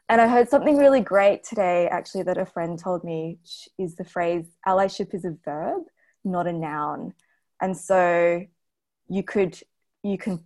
And 0.09 0.19
I 0.19 0.27
heard 0.27 0.49
something 0.49 0.77
really 0.77 0.99
great 0.99 1.43
today, 1.43 1.87
actually, 1.87 2.23
that 2.23 2.37
a 2.37 2.45
friend 2.45 2.77
told 2.77 3.03
me 3.03 3.39
is 3.77 3.95
the 3.95 4.03
phrase 4.03 4.45
allyship 4.67 5.13
is 5.13 5.25
a 5.25 5.37
verb, 5.45 5.83
not 6.23 6.47
a 6.47 6.53
noun. 6.53 7.13
And 7.61 7.77
so 7.77 8.45
you 9.07 9.23
could, 9.23 9.57
you 10.03 10.17
can 10.17 10.43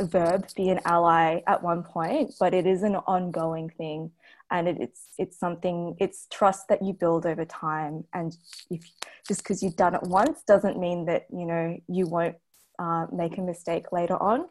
verb 0.00 0.46
be 0.54 0.68
an 0.68 0.80
ally 0.84 1.40
at 1.46 1.62
one 1.62 1.82
point, 1.82 2.34
but 2.38 2.54
it 2.54 2.66
is 2.66 2.82
an 2.82 2.96
ongoing 2.96 3.70
thing 3.70 4.12
and 4.50 4.68
it, 4.68 4.78
it's 4.80 5.02
it's 5.18 5.38
something 5.38 5.96
it's 5.98 6.26
trust 6.30 6.68
that 6.68 6.82
you 6.82 6.92
build 6.92 7.26
over 7.26 7.44
time. 7.44 8.04
And 8.12 8.36
if 8.70 8.82
just 9.26 9.42
because 9.42 9.62
you've 9.62 9.76
done 9.76 9.94
it 9.94 10.02
once 10.02 10.42
doesn't 10.46 10.78
mean 10.78 11.06
that 11.06 11.26
you 11.30 11.46
know 11.46 11.78
you 11.88 12.06
won't 12.06 12.36
uh, 12.78 13.06
make 13.12 13.38
a 13.38 13.42
mistake 13.42 13.92
later 13.92 14.20
on. 14.22 14.46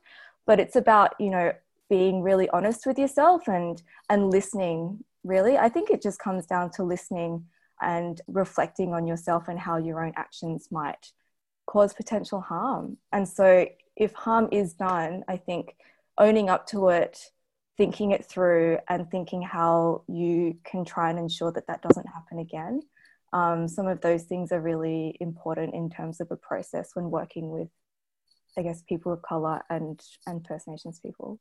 But 0.45 0.59
it's 0.59 0.75
about 0.75 1.13
you 1.19 1.29
know 1.29 1.53
being 1.89 2.21
really 2.21 2.49
honest 2.49 2.85
with 2.85 2.99
yourself 2.99 3.47
and 3.47 3.81
and 4.09 4.29
listening 4.29 5.03
really. 5.23 5.57
I 5.57 5.69
think 5.69 5.89
it 5.89 6.01
just 6.01 6.19
comes 6.19 6.45
down 6.45 6.71
to 6.71 6.83
listening 6.83 7.45
and 7.81 8.21
reflecting 8.27 8.93
on 8.93 9.05
yourself 9.05 9.47
and 9.47 9.59
how 9.59 9.77
your 9.77 10.03
own 10.03 10.13
actions 10.15 10.69
might 10.71 11.11
cause 11.67 11.93
potential 11.93 12.41
harm. 12.41 12.97
And 13.11 13.27
so 13.27 13.67
if 13.97 14.13
harm 14.13 14.47
is 14.51 14.73
done 14.73 15.23
i 15.27 15.35
think 15.35 15.75
owning 16.17 16.49
up 16.49 16.65
to 16.67 16.89
it 16.89 17.31
thinking 17.77 18.11
it 18.11 18.25
through 18.25 18.79
and 18.89 19.09
thinking 19.09 19.41
how 19.41 20.03
you 20.07 20.57
can 20.63 20.83
try 20.83 21.09
and 21.09 21.19
ensure 21.19 21.51
that 21.51 21.67
that 21.67 21.81
doesn't 21.81 22.07
happen 22.07 22.39
again. 22.39 22.81
Um, 23.33 23.67
some 23.67 23.87
of 23.87 24.01
those 24.01 24.23
things 24.23 24.51
are 24.51 24.61
really 24.61 25.15
important 25.19 25.75
in 25.75 25.89
terms 25.89 26.19
of 26.19 26.31
a 26.31 26.35
process 26.35 26.91
when 26.95 27.11
working 27.11 27.51
with, 27.51 27.69
I 28.57 28.63
guess, 28.63 28.81
people 28.81 29.13
of 29.13 29.21
color 29.21 29.61
and 29.69 30.01
and 30.25 30.45
First 30.45 30.67
Nations 30.67 30.99
people. 30.99 31.39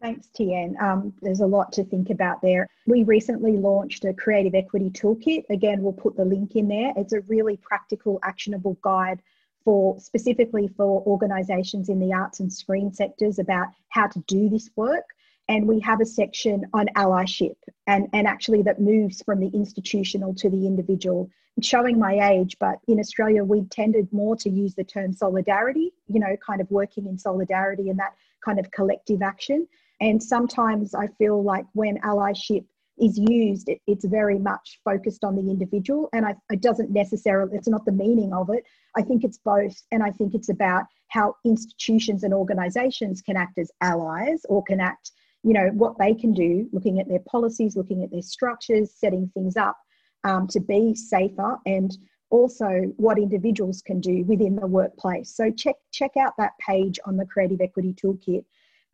Thanks, 0.00 0.28
Tian. 0.36 0.76
Um, 0.80 1.12
there's 1.22 1.40
a 1.40 1.46
lot 1.46 1.72
to 1.72 1.84
think 1.84 2.10
about 2.10 2.40
there. 2.40 2.68
We 2.86 3.02
recently 3.02 3.56
launched 3.56 4.04
a 4.04 4.12
creative 4.12 4.54
equity 4.54 4.90
toolkit. 4.90 5.44
Again, 5.50 5.82
we'll 5.82 5.92
put 5.92 6.16
the 6.16 6.24
link 6.24 6.54
in 6.54 6.68
there. 6.68 6.92
It's 6.96 7.12
a 7.12 7.20
really 7.22 7.56
practical, 7.56 8.20
actionable 8.22 8.78
guide 8.82 9.20
for 9.64 9.98
specifically 9.98 10.68
for 10.76 11.02
organisations 11.04 11.88
in 11.88 11.98
the 11.98 12.12
arts 12.12 12.38
and 12.38 12.52
screen 12.52 12.92
sectors 12.92 13.40
about 13.40 13.68
how 13.88 14.06
to 14.06 14.20
do 14.28 14.48
this 14.48 14.70
work 14.76 15.04
and 15.48 15.66
we 15.66 15.80
have 15.80 16.00
a 16.00 16.06
section 16.06 16.64
on 16.74 16.86
allyship 16.96 17.56
and, 17.86 18.06
and 18.12 18.26
actually 18.26 18.62
that 18.62 18.80
moves 18.80 19.22
from 19.22 19.40
the 19.40 19.48
institutional 19.48 20.34
to 20.34 20.50
the 20.50 20.66
individual. 20.66 21.30
Showing 21.60 21.98
my 21.98 22.30
age 22.30 22.56
but 22.60 22.78
in 22.86 23.00
australia 23.00 23.42
we 23.42 23.64
tended 23.64 24.06
more 24.12 24.36
to 24.36 24.48
use 24.48 24.76
the 24.76 24.84
term 24.84 25.12
solidarity 25.12 25.92
you 26.06 26.20
know 26.20 26.36
kind 26.46 26.60
of 26.60 26.70
working 26.70 27.08
in 27.08 27.18
solidarity 27.18 27.90
and 27.90 27.98
that 27.98 28.14
kind 28.44 28.60
of 28.60 28.70
collective 28.70 29.22
action. 29.22 29.66
And 30.00 30.22
sometimes 30.22 30.94
i 30.94 31.08
feel 31.18 31.42
like 31.42 31.66
when 31.72 31.98
allyship 32.02 32.64
is 33.00 33.18
used 33.18 33.68
it, 33.68 33.80
it's 33.88 34.04
very 34.04 34.38
much 34.38 34.80
focused 34.84 35.24
on 35.24 35.34
the 35.34 35.50
individual 35.50 36.08
and 36.12 36.26
I, 36.26 36.36
it 36.50 36.60
doesn't 36.60 36.90
necessarily 36.90 37.56
it's 37.56 37.68
not 37.68 37.84
the 37.84 37.92
meaning 37.92 38.32
of 38.32 38.50
it. 38.50 38.62
I 38.96 39.02
think 39.02 39.24
it's 39.24 39.38
both 39.38 39.76
and 39.90 40.02
i 40.02 40.12
think 40.12 40.34
it's 40.34 40.50
about 40.50 40.84
how 41.08 41.34
institutions 41.44 42.22
and 42.22 42.32
organizations 42.32 43.20
can 43.20 43.36
act 43.36 43.58
as 43.58 43.70
allies 43.80 44.42
or 44.48 44.62
can 44.62 44.80
act 44.80 45.10
you 45.42 45.52
know 45.52 45.68
what 45.74 45.96
they 45.98 46.14
can 46.14 46.32
do 46.32 46.68
looking 46.72 46.98
at 47.00 47.08
their 47.08 47.20
policies 47.20 47.76
looking 47.76 48.02
at 48.02 48.10
their 48.10 48.22
structures 48.22 48.92
setting 48.96 49.30
things 49.34 49.56
up 49.56 49.76
um, 50.24 50.46
to 50.48 50.60
be 50.60 50.94
safer 50.94 51.56
and 51.66 51.96
also 52.30 52.92
what 52.96 53.18
individuals 53.18 53.82
can 53.82 54.00
do 54.00 54.22
within 54.24 54.56
the 54.56 54.66
workplace. 54.66 55.34
So 55.34 55.50
check 55.50 55.76
check 55.92 56.12
out 56.18 56.34
that 56.38 56.52
page 56.60 56.98
on 57.06 57.16
the 57.16 57.24
creative 57.24 57.60
equity 57.60 57.94
toolkit. 57.94 58.44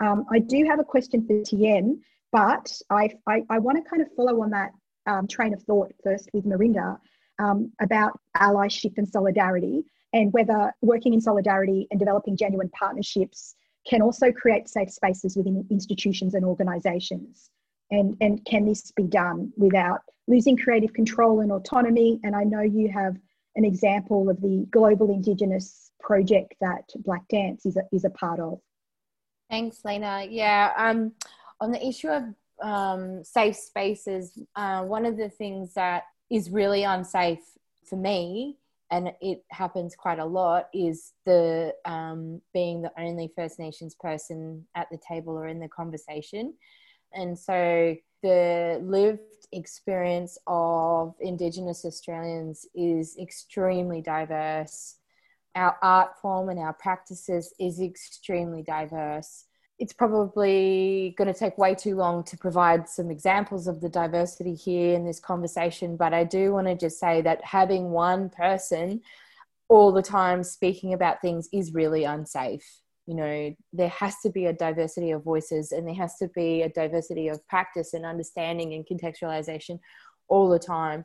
Um, 0.01 0.27
i 0.33 0.39
do 0.39 0.65
have 0.65 0.81
a 0.81 0.85
question 0.85 1.25
for 1.27 1.43
Tian 1.45 2.03
but 2.33 2.67
i 2.91 3.09
i, 3.29 3.43
I 3.49 3.59
want 3.61 3.79
to 3.79 3.89
kind 3.89 4.03
of 4.03 4.09
follow 4.17 4.43
on 4.43 4.51
that 4.51 4.73
um, 5.07 5.29
train 5.29 5.55
of 5.55 5.63
thought 5.63 5.93
first 6.03 6.29
with 6.33 6.45
Merindah 6.45 6.99
um, 7.39 7.71
about 7.81 8.19
allyship 8.37 8.95
and 8.97 9.09
solidarity 9.09 9.85
and 10.13 10.33
whether 10.33 10.73
working 10.83 11.15
in 11.15 11.21
solidarity 11.21 11.87
and 11.91 12.01
developing 12.01 12.37
genuine 12.37 12.71
partnerships 12.71 13.55
can 13.88 14.03
also 14.03 14.33
create 14.33 14.68
safe 14.68 14.90
spaces 14.90 15.37
within 15.37 15.66
institutions 15.70 16.35
and 16.35 16.44
organisations. 16.44 17.51
And, 17.90 18.16
and 18.20 18.44
can 18.44 18.64
this 18.64 18.90
be 18.92 19.05
done 19.05 19.53
without 19.57 20.01
losing 20.27 20.57
creative 20.57 20.92
control 20.92 21.40
and 21.40 21.53
autonomy? 21.53 22.20
And 22.25 22.35
I 22.35 22.44
know 22.44 22.62
you 22.62 22.88
have 22.88 23.16
an 23.57 23.64
example 23.64 24.31
of 24.31 24.40
the 24.40 24.66
Global 24.70 25.11
Indigenous 25.11 25.90
project 26.01 26.55
that 26.61 26.85
BlakDance 26.99 27.66
is 27.66 27.77
a, 27.77 27.83
is 27.92 28.05
a 28.05 28.11
part 28.11 28.40
of. 28.40 28.59
Thanks, 29.51 29.85
Lena. 29.85 30.27
Yeah, 30.29 30.73
um, 30.77 31.12
on 31.61 31.70
the 31.70 31.87
issue 31.87 32.09
of 32.09 32.25
um, 32.62 33.23
safe 33.23 33.57
spaces, 33.57 34.38
uh, 34.57 34.83
one 34.85 35.05
of 35.05 35.16
the 35.16 35.29
things 35.29 35.75
that 35.75 36.05
is 36.31 36.51
really 36.51 36.85
unsafe 36.85 37.44
for 37.85 37.97
me 37.97 38.57
and 38.90 39.12
it 39.20 39.44
happens 39.51 39.97
quite 39.97 40.18
a 40.18 40.25
lot 40.25 40.68
is 40.75 41.12
the 41.25 41.75
um, 41.85 42.40
being 42.53 42.83
the 42.83 42.92
only 42.99 43.33
first 43.35 43.59
nations 43.59 43.94
person 43.94 44.66
at 44.75 44.88
the 44.90 44.99
table 44.99 45.35
or 45.35 45.49
in 45.49 45.59
the 45.59 45.68
conversation. 45.68 46.55
And 47.12 47.38
so 47.38 47.97
the 48.23 48.81
lived 48.83 49.20
experience 49.53 50.38
of 50.47 51.14
indigenous 51.20 51.85
australians 51.85 52.66
is 52.75 53.16
extremely 53.18 54.01
diverse. 54.01 54.97
Our 55.55 55.77
art 55.83 56.18
form 56.20 56.49
and 56.49 56.59
our 56.59 56.73
practices 56.73 57.55
is 57.61 57.81
extremely 57.81 58.62
diverse 58.62 59.44
it's 59.79 59.93
probably 59.93 61.15
going 61.19 61.33
to 61.33 61.39
take 61.39 61.59
way 61.59 61.75
too 61.75 61.97
long 61.97 62.23
to 62.25 62.37
provide 62.37 62.89
some 62.89 63.11
examples 63.11 63.67
of 63.67 63.81
the 63.81 63.89
diversity 63.89 64.55
here 64.55 64.94
in 64.94 65.05
this 65.05 65.19
conversation, 65.19 65.96
but 65.96 66.15
I 66.15 66.25
do 66.25 66.53
want 66.53 66.69
to 66.69 66.77
just 66.77 67.01
say 67.01 67.23
that 67.23 67.44
having 67.44 67.90
one 67.90 68.31
person 68.31 69.01
all 69.69 69.92
the 69.92 70.03
time 70.03 70.44
speaking 70.44 70.92
about 70.92 71.21
things 71.21 71.48
is 71.53 71.75
really 71.75 72.05
unsafe. 72.05 72.81
You 73.07 73.17
know, 73.17 73.57
there 73.73 73.88
has 73.88 74.21
to 74.21 74.31
be 74.31 74.46
a 74.46 74.53
diversity 74.53 75.11
of 75.11 75.25
voices 75.25 75.73
and 75.73 75.87
there 75.87 75.94
has 75.94 76.17
to 76.19 76.29
be 76.29 76.63
a 76.63 76.69
diversity 76.69 77.29
of 77.29 77.46
practice 77.48 77.94
and 77.94 78.07
understanding 78.07 78.73
and 78.75 78.87
contextualization 78.87 79.81
all 80.29 80.48
the 80.48 80.59
time. 80.59 81.05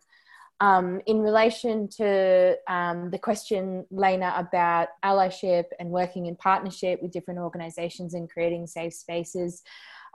Um, 0.62 1.00
in 1.06 1.22
relation 1.22 1.88
to 1.98 2.58
um, 2.68 3.12
the 3.12 3.18
question, 3.18 3.86
Lena, 3.92 4.34
about 4.38 4.90
allyship 5.06 5.66
and 5.80 5.90
working 5.90 6.26
in 6.26 6.36
partnership 6.36 7.02
with 7.02 7.12
different 7.12 7.40
organizations 7.40 8.14
and 8.14 8.30
creating 8.30 8.68
safe 8.68 8.94
spaces, 8.94 9.64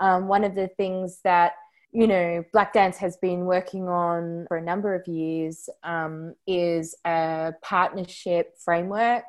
um, 0.00 0.28
one 0.28 0.44
of 0.44 0.54
the 0.54 0.68
things 0.76 1.20
that 1.24 1.54
you 1.92 2.06
know 2.06 2.44
BlakDance 2.54 2.96
has 2.96 3.16
been 3.18 3.46
working 3.46 3.88
on 3.88 4.44
for 4.48 4.56
a 4.58 4.62
number 4.62 4.94
of 4.94 5.06
years 5.06 5.68
um, 5.82 6.34
is 6.46 6.94
a 7.06 7.54
partnership 7.62 8.54
framework. 8.62 9.24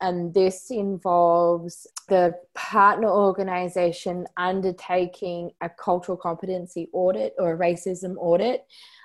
and 0.00 0.34
this 0.34 0.70
involves 0.70 1.86
the 2.08 2.34
partner 2.54 3.08
organization 3.08 4.26
undertaking 4.36 5.50
a 5.60 5.68
cultural 5.68 6.16
competency 6.16 6.88
audit 6.92 7.34
or 7.38 7.54
a 7.54 7.58
racism 7.58 8.14
audit. 8.18 8.64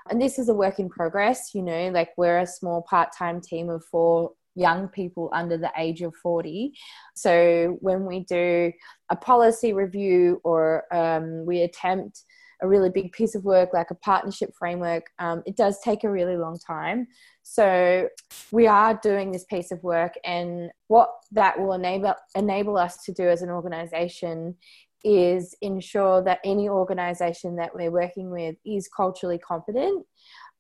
And 0.10 0.22
this 0.22 0.40
is 0.40 0.50
a 0.50 0.54
work 0.54 0.80
in 0.80 0.90
progress, 0.90 1.52
you 1.54 1.62
know, 1.62 1.90
like 1.90 2.12
we're 2.18 2.40
a 2.40 2.48
small 2.48 2.82
part 2.82 3.10
time 3.18 3.42
team 3.42 3.70
of 3.70 3.86
four 3.86 4.32
young 4.56 4.88
people 4.90 5.30
under 5.34 5.58
the 5.58 5.72
age 5.78 6.02
of 6.02 6.14
40. 6.16 6.74
So 7.16 7.78
when 7.82 8.06
we 8.06 8.22
do 8.22 8.72
a 9.10 9.16
policy 9.16 9.74
review 9.74 10.42
or 10.44 10.84
um, 10.94 11.46
we 11.46 11.62
attempt 11.62 12.24
a 12.62 12.68
really 12.68 12.90
big 12.90 13.12
piece 13.12 13.36
of 13.36 13.46
work 13.46 13.74
like 13.74 13.92
a 13.92 13.96
partnership 13.96 14.52
framework, 14.58 15.06
um, 15.20 15.44
it 15.46 15.56
does 15.56 15.80
take 15.82 16.04
a 16.04 16.12
really 16.12 16.38
long 16.38 16.58
time. 16.60 17.08
So 17.44 18.10
we 18.52 18.68
are 18.68 19.00
doing 19.02 19.32
this 19.32 19.46
piece 19.46 19.72
of 19.72 19.82
work, 19.84 20.14
and 20.24 20.70
what 20.88 21.10
that 21.32 21.60
will 21.60 21.74
enable 21.74 22.14
enable 22.36 22.78
us 22.78 23.04
to 23.06 23.14
do 23.14 23.28
as 23.28 23.42
an 23.42 23.50
organisation 23.50 24.56
is 25.04 25.56
ensure 25.62 26.22
that 26.24 26.40
any 26.44 26.68
organisation 26.68 27.56
that 27.56 27.74
we're 27.74 27.92
working 27.92 28.30
with 28.32 28.56
is 28.66 28.90
culturally 28.90 29.38
competent. 29.38 30.06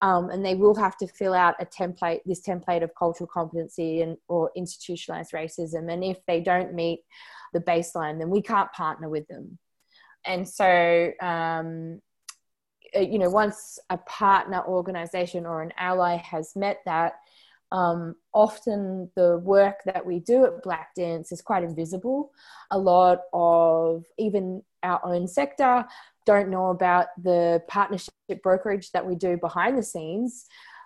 Um, 0.01 0.29
and 0.29 0.45
they 0.45 0.55
will 0.55 0.75
have 0.75 0.95
to 0.97 1.07
fill 1.07 1.33
out 1.33 1.55
a 1.59 1.65
template, 1.65 2.21
this 2.25 2.41
template 2.41 2.83
of 2.83 2.91
cultural 2.97 3.27
competency 3.27 4.01
and 4.01 4.15
or 4.29 4.49
institutionalized 4.55 5.33
racism. 5.33 5.91
And 5.91 6.05
if 6.05 6.25
they 6.25 6.39
don't 6.39 6.73
meet 6.73 7.01
the 7.51 7.59
baseline, 7.59 8.17
then 8.17 8.29
we 8.29 8.41
can't 8.41 8.71
partner 8.71 9.09
with 9.09 9.27
them 9.27 9.59
and 10.26 10.47
so 10.47 11.11
um, 11.22 12.01
uh, 12.95 12.99
you 12.99 13.20
know 13.20 13.30
once 13.30 13.80
a 13.89 13.97
partner 13.97 14.63
organization 14.65 15.45
or 15.45 15.61
an 15.61 15.74
ally 15.78 16.15
has 16.17 16.55
met 16.55 16.80
that 16.86 17.13
um, 17.72 18.15
often 18.34 19.11
the 19.15 19.38
work 19.43 19.82
that 19.86 20.05
we 20.05 20.20
do 20.20 20.45
at 20.45 20.63
BlakDance 20.63 21.32
is 21.32 21.41
quite 21.41 21.63
invisible. 21.63 22.32
A 22.72 22.80
lot 22.80 23.20
of 23.32 24.05
even 24.17 24.63
our 24.82 24.99
own 25.05 25.28
sector 25.28 25.86
don't 26.26 26.49
know 26.49 26.70
about 26.70 27.07
the 27.22 27.61
partnership 27.67 28.13
brokerage 28.41 28.91
that 28.91 29.05
we 29.05 29.15
do 29.15 29.38
behind 29.38 29.78
the 29.78 29.84
scenes. 29.84 30.45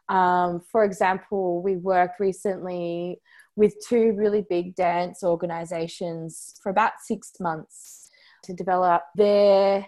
Um, 0.10 0.62
for 0.72 0.84
example 0.84 1.62
we 1.62 1.78
worked 1.78 2.20
recently 2.20 3.22
with 3.56 3.76
two 3.88 4.14
really 4.18 4.46
big 4.50 4.76
dance 4.76 5.24
organizations 5.24 6.56
for 6.62 6.70
about 6.70 6.94
six 7.02 7.32
months 7.40 8.03
to 8.44 8.54
develop 8.54 9.04
their 9.16 9.86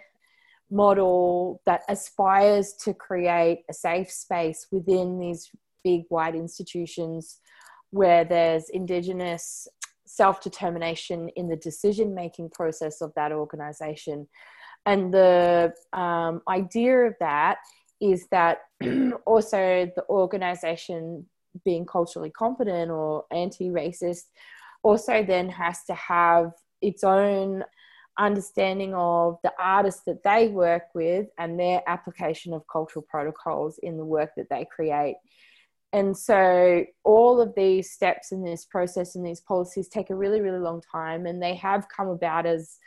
model 0.71 1.61
that 1.65 1.81
aspires 1.89 2.73
to 2.83 2.93
create 2.93 3.63
a 3.69 3.73
safe 3.73 4.11
space 4.11 4.67
within 4.71 5.19
these 5.19 5.51
big 5.83 6.03
white 6.09 6.35
institutions 6.35 7.39
where 7.91 8.25
there's 8.25 8.69
indigenous 8.69 9.67
self 10.05 10.41
determination 10.41 11.29
in 11.35 11.47
the 11.47 11.55
decision 11.55 12.13
making 12.13 12.49
process 12.49 13.01
of 13.01 13.13
that 13.15 13.31
organization. 13.31 14.27
And 14.85 15.13
the 15.13 15.73
um, 15.93 16.41
idea 16.47 16.97
of 17.07 17.15
that 17.19 17.57
is 18.01 18.27
that 18.31 18.59
also 19.25 19.89
the 19.95 20.03
organization 20.09 21.25
being 21.63 21.85
culturally 21.85 22.29
competent 22.29 22.91
or 22.91 23.25
anti 23.31 23.69
racist 23.69 24.25
also 24.83 25.23
then 25.23 25.49
has 25.49 25.83
to 25.85 25.93
have 25.95 26.51
its 26.81 27.03
own 27.03 27.63
understanding 28.17 28.93
of 28.95 29.37
the 29.43 29.53
artists 29.59 30.03
that 30.05 30.23
they 30.23 30.47
work 30.47 30.83
with 30.93 31.27
and 31.37 31.59
their 31.59 31.81
application 31.87 32.53
of 32.53 32.67
cultural 32.71 33.05
protocols 33.07 33.79
in 33.83 33.97
the 33.97 34.05
work 34.05 34.31
that 34.37 34.49
they 34.49 34.65
create. 34.73 35.15
And 35.93 36.17
so, 36.17 36.85
all 37.03 37.39
of 37.39 37.55
these 37.55 37.91
steps 37.91 38.31
in 38.31 38.43
this 38.43 38.65
process 38.65 39.15
and 39.15 39.25
these 39.25 39.39
policies 39.39 39.87
take 39.87 40.09
a 40.09 40.15
really, 40.15 40.41
really 40.41 40.59
long 40.59 40.81
time, 40.81 41.25
and 41.25 41.41
they 41.41 41.55
have 41.55 41.87
come 41.87 42.09
about 42.09 42.45
as 42.45 42.77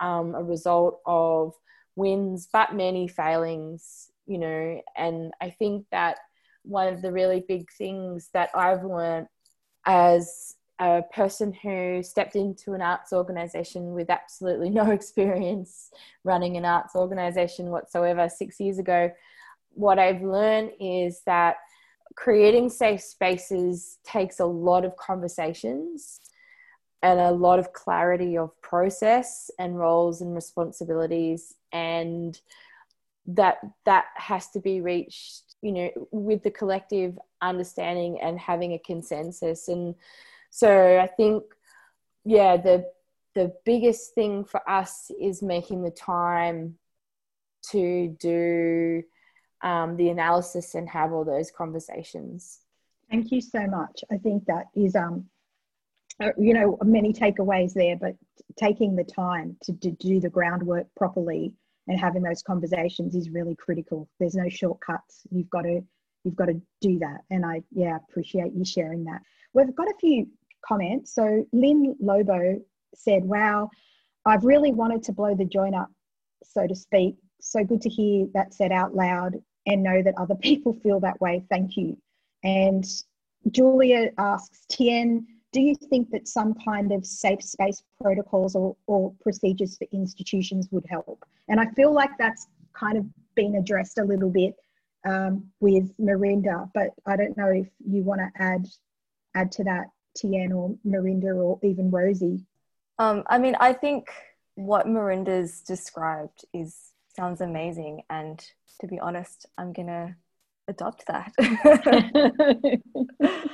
um, 0.00 0.34
a 0.34 0.42
result 0.42 1.00
of 1.06 1.54
wins, 1.96 2.48
but 2.52 2.74
many 2.74 3.08
failings, 3.08 4.10
you 4.26 4.38
know. 4.38 4.82
And 4.96 5.32
I 5.40 5.50
think 5.50 5.86
that 5.92 6.18
one 6.62 6.92
of 6.92 7.00
the 7.00 7.12
really 7.12 7.42
big 7.46 7.70
things 7.72 8.28
that 8.34 8.50
I've 8.54 8.84
learned 8.84 9.28
as 9.86 10.54
a 10.80 11.02
person 11.12 11.52
who 11.52 12.02
stepped 12.02 12.36
into 12.36 12.72
an 12.72 12.82
arts 12.82 13.12
organization 13.12 13.92
with 13.92 14.10
absolutely 14.10 14.70
no 14.80 14.90
experience 14.90 15.90
running 16.24 16.56
an 16.56 16.64
arts 16.64 16.94
organization 16.94 17.70
whatsoever 17.70 18.28
six 18.28 18.60
years 18.60 18.78
ago, 18.78 19.10
what 19.70 19.98
I've 19.98 20.22
learned 20.22 20.72
is 20.80 21.22
that 21.26 21.56
creating 22.16 22.68
safe 22.68 23.00
spaces 23.00 23.98
takes 24.04 24.40
a 24.40 24.44
lot 24.44 24.84
of 24.84 24.96
conversations 24.96 26.20
and 27.02 27.20
a 27.20 27.30
lot 27.30 27.60
of 27.60 27.72
clarity 27.72 28.36
of 28.36 28.50
process 28.60 29.50
and 29.58 29.78
roles 29.78 30.20
and 30.20 30.34
responsibilities 30.34 31.54
and 31.72 32.40
that 33.26 33.58
that 33.84 34.06
has 34.16 34.48
to 34.48 34.58
be 34.58 34.80
reached 34.80 35.42
you 35.60 35.70
know 35.70 35.90
with 36.10 36.42
the 36.42 36.50
collective 36.50 37.18
understanding 37.42 38.20
and 38.20 38.38
having 38.38 38.72
a 38.72 38.78
consensus. 38.78 39.68
And 39.68 39.94
so 40.50 40.98
I 40.98 41.06
think, 41.06 41.44
yeah, 42.24 42.56
the 42.56 42.86
the 43.34 43.52
biggest 43.64 44.14
thing 44.14 44.44
for 44.44 44.68
us 44.68 45.10
is 45.20 45.42
making 45.42 45.82
the 45.82 45.90
time 45.90 46.76
to 47.70 48.16
do 48.18 49.02
um, 49.62 49.96
the 49.96 50.08
analysis 50.08 50.74
and 50.74 50.88
have 50.88 51.12
all 51.12 51.24
those 51.24 51.50
conversations. 51.50 52.60
Thank 53.10 53.30
you 53.30 53.40
so 53.40 53.66
much. 53.66 54.02
I 54.10 54.18
think 54.18 54.44
that 54.46 54.66
is, 54.74 54.94
um, 54.96 55.26
uh, 56.20 56.30
you 56.38 56.52
know, 56.52 56.78
many 56.82 57.12
takeaways 57.12 57.74
there, 57.74 57.96
but 57.96 58.16
taking 58.56 58.96
the 58.96 59.04
time 59.04 59.56
to, 59.62 59.72
to 59.74 59.90
do 59.92 60.20
the 60.20 60.28
groundwork 60.28 60.86
properly 60.96 61.52
and 61.86 61.98
having 61.98 62.22
those 62.22 62.42
conversations 62.42 63.14
is 63.14 63.30
really 63.30 63.54
critical. 63.54 64.08
There's 64.18 64.34
no 64.34 64.48
shortcuts. 64.48 65.22
You've 65.30 65.50
got 65.50 65.62
to 65.62 65.80
you've 66.24 66.36
got 66.36 66.46
to 66.46 66.60
do 66.80 66.98
that, 66.98 67.20
and 67.30 67.46
I 67.46 67.62
yeah 67.70 67.98
appreciate 68.08 68.52
you 68.52 68.64
sharing 68.64 69.04
that. 69.04 69.22
We've 69.54 69.74
got 69.74 69.88
a 69.88 69.94
few 69.98 70.28
comment. 70.66 71.08
So 71.08 71.46
Lynn 71.52 71.96
Lobo 72.00 72.60
said, 72.94 73.24
Wow, 73.24 73.70
I've 74.24 74.44
really 74.44 74.72
wanted 74.72 75.02
to 75.04 75.12
blow 75.12 75.34
the 75.34 75.44
joint 75.44 75.74
up, 75.74 75.90
so 76.44 76.66
to 76.66 76.74
speak. 76.74 77.16
So 77.40 77.64
good 77.64 77.80
to 77.82 77.88
hear 77.88 78.26
that 78.34 78.52
said 78.52 78.72
out 78.72 78.94
loud 78.94 79.36
and 79.66 79.82
know 79.82 80.02
that 80.02 80.14
other 80.18 80.34
people 80.42 80.72
feel 80.82 81.00
that 81.00 81.20
way. 81.20 81.44
Thank 81.50 81.76
you. 81.76 81.96
And 82.44 82.84
Julia 83.50 84.10
asks, 84.18 84.64
Tian, 84.70 85.26
do 85.52 85.60
you 85.60 85.74
think 85.74 86.10
that 86.10 86.28
some 86.28 86.54
kind 86.64 86.92
of 86.92 87.06
safe 87.06 87.42
space 87.42 87.82
protocols 88.00 88.54
or, 88.54 88.76
or 88.86 89.14
procedures 89.22 89.78
for 89.78 89.86
institutions 89.92 90.68
would 90.70 90.84
help? 90.88 91.24
And 91.48 91.58
I 91.58 91.66
feel 91.70 91.92
like 91.92 92.10
that's 92.18 92.48
kind 92.74 92.98
of 92.98 93.06
been 93.34 93.56
addressed 93.56 93.98
a 93.98 94.04
little 94.04 94.30
bit 94.30 94.54
um, 95.06 95.44
with 95.60 95.90
Merindah, 95.98 96.70
but 96.74 96.90
I 97.06 97.16
don't 97.16 97.36
know 97.36 97.48
if 97.48 97.68
you 97.86 98.02
want 98.02 98.20
to 98.20 98.42
add 98.42 98.66
add 99.34 99.52
to 99.52 99.64
that. 99.64 99.86
Tian 100.18 100.52
or 100.52 100.76
Merindah 100.86 101.36
or 101.36 101.58
even 101.62 101.90
Rosie? 101.90 102.44
Um, 102.98 103.22
I 103.26 103.38
mean, 103.38 103.56
I 103.60 103.72
think 103.72 104.08
what 104.54 104.86
Merindah's 104.86 105.60
described 105.62 106.44
is 106.52 106.76
sounds 107.16 107.40
amazing, 107.40 108.02
and 108.10 108.44
to 108.80 108.86
be 108.86 108.98
honest, 108.98 109.46
I'm 109.56 109.72
gonna 109.72 110.16
adopt 110.66 111.04
that. 111.06 111.32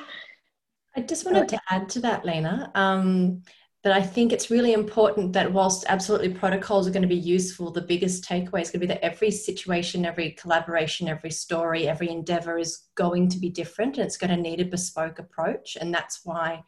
I 0.97 1.01
just 1.01 1.25
wanted 1.25 1.49
to 1.49 1.61
add 1.71 1.89
to 1.91 2.01
that, 2.01 2.25
Lena. 2.25 2.71
Um, 2.75 3.43
but 3.85 3.93
I 3.93 4.01
think 4.01 4.32
it's 4.32 4.51
really 4.51 4.72
important 4.72 5.35
that 5.35 5.53
whilst 5.53 5.85
absolutely 5.89 6.32
protocols 6.32 6.89
are 6.89 6.91
going 6.91 7.03
to 7.03 7.09
be 7.09 7.14
useful, 7.14 7.70
the 7.70 7.82
biggest 7.82 8.24
takeaway 8.24 8.62
is 8.62 8.70
going 8.70 8.80
to 8.80 8.87
be 8.87 8.87
that 8.87 9.05
every 9.05 9.30
situation, 9.30 10.07
every 10.07 10.30
collaboration, 10.30 11.07
every 11.07 11.30
story, 11.30 11.87
every 11.87 12.09
endeavor 12.09 12.57
is 12.57 12.85
going 12.95 13.28
to 13.28 13.39
be 13.39 13.51
different 13.51 13.99
and 13.99 14.07
it's 14.07 14.16
going 14.16 14.30
to 14.30 14.41
need 14.41 14.62
a 14.62 14.64
bespoke 14.64 15.18
approach. 15.18 15.76
And 15.78 15.93
that's 15.93 16.22
why 16.24 16.64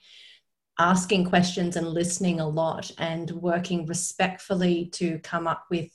asking 0.79 1.25
questions 1.25 1.77
and 1.77 1.89
listening 1.89 2.39
a 2.39 2.47
lot 2.47 2.91
and 2.99 3.31
working 3.31 3.87
respectfully 3.87 4.91
to 4.93 5.19
come 5.21 5.47
up 5.47 5.65
with 5.71 5.89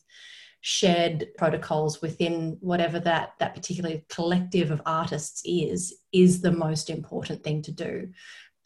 shared 0.61 1.27
protocols 1.37 2.01
within 2.01 2.57
whatever 2.61 2.99
that 2.99 3.33
that 3.39 3.53
particular 3.53 3.99
collective 4.09 4.69
of 4.69 4.81
artists 4.85 5.41
is 5.43 5.95
is 6.11 6.41
the 6.41 6.51
most 6.51 6.91
important 6.91 7.43
thing 7.43 7.63
to 7.63 7.71
do 7.71 8.07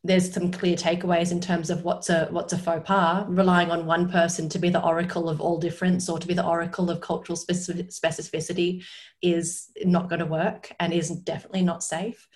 there's 0.05 0.31
some 0.31 0.51
clear 0.51 0.75
takeaways 0.75 1.31
in 1.31 1.41
terms 1.41 1.69
of 1.71 1.83
what's 1.83 2.09
a 2.09 2.27
what's 2.29 2.53
a 2.53 2.57
faux 2.57 2.85
pas. 2.85 3.25
Relying 3.27 3.71
on 3.71 3.85
one 3.87 4.09
person 4.09 4.47
to 4.49 4.59
be 4.59 4.69
the 4.69 4.83
oracle 4.83 5.29
of 5.29 5.41
all 5.41 5.57
difference 5.57 6.07
or 6.07 6.19
to 6.19 6.27
be 6.27 6.35
the 6.35 6.45
oracle 6.45 6.91
of 6.91 7.01
cultural 7.01 7.37
specificity 7.37 8.83
is 9.21 9.71
not 9.83 10.07
going 10.07 10.19
to 10.19 10.25
work 10.25 10.71
and 10.79 10.93
is 10.93 11.09
definitely 11.09 11.63
not 11.63 11.83
safe. 11.83 12.27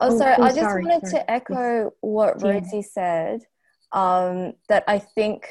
Oh, 0.00 0.18
sorry 0.18 0.34
oh, 0.38 0.42
i 0.42 0.48
just 0.48 0.60
sorry, 0.60 0.84
wanted 0.84 1.08
sorry. 1.08 1.24
to 1.24 1.30
echo 1.30 1.90
what 2.02 2.42
rosie 2.42 2.82
said 2.82 3.40
um, 3.92 4.52
that 4.68 4.84
i 4.86 4.98
think 4.98 5.48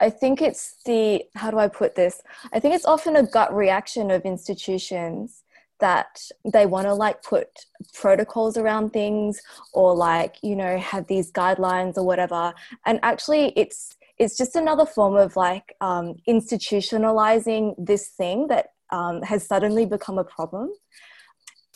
i 0.00 0.10
think 0.10 0.42
it's 0.42 0.78
the 0.84 1.22
how 1.36 1.52
do 1.52 1.58
i 1.58 1.68
put 1.68 1.94
this? 1.94 2.20
I 2.52 2.58
think 2.58 2.74
it's 2.74 2.86
often 2.86 3.14
a 3.14 3.22
gut 3.22 3.54
reaction 3.54 4.10
of 4.10 4.22
institutions 4.22 5.44
that 5.80 6.20
they 6.52 6.66
want 6.66 6.86
to 6.86 6.94
like 6.94 7.22
put 7.22 7.48
protocols 7.94 8.56
around 8.56 8.90
things 8.90 9.40
or 9.72 9.94
like 9.94 10.36
you 10.42 10.56
know 10.56 10.78
have 10.78 11.06
these 11.06 11.30
guidelines 11.32 11.96
or 11.96 12.04
whatever. 12.04 12.54
And 12.84 12.98
actually 13.02 13.52
it's 13.56 13.96
it's 14.18 14.36
just 14.36 14.56
another 14.56 14.86
form 14.86 15.16
of 15.16 15.36
like 15.36 15.76
um, 15.80 16.14
institutionalizing 16.28 17.74
this 17.78 18.08
thing 18.08 18.46
that 18.48 18.68
um, 18.90 19.22
has 19.22 19.46
suddenly 19.46 19.84
become 19.84 20.18
a 20.18 20.24
problem. 20.24 20.70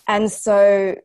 And 0.08 0.30
so 0.30 0.96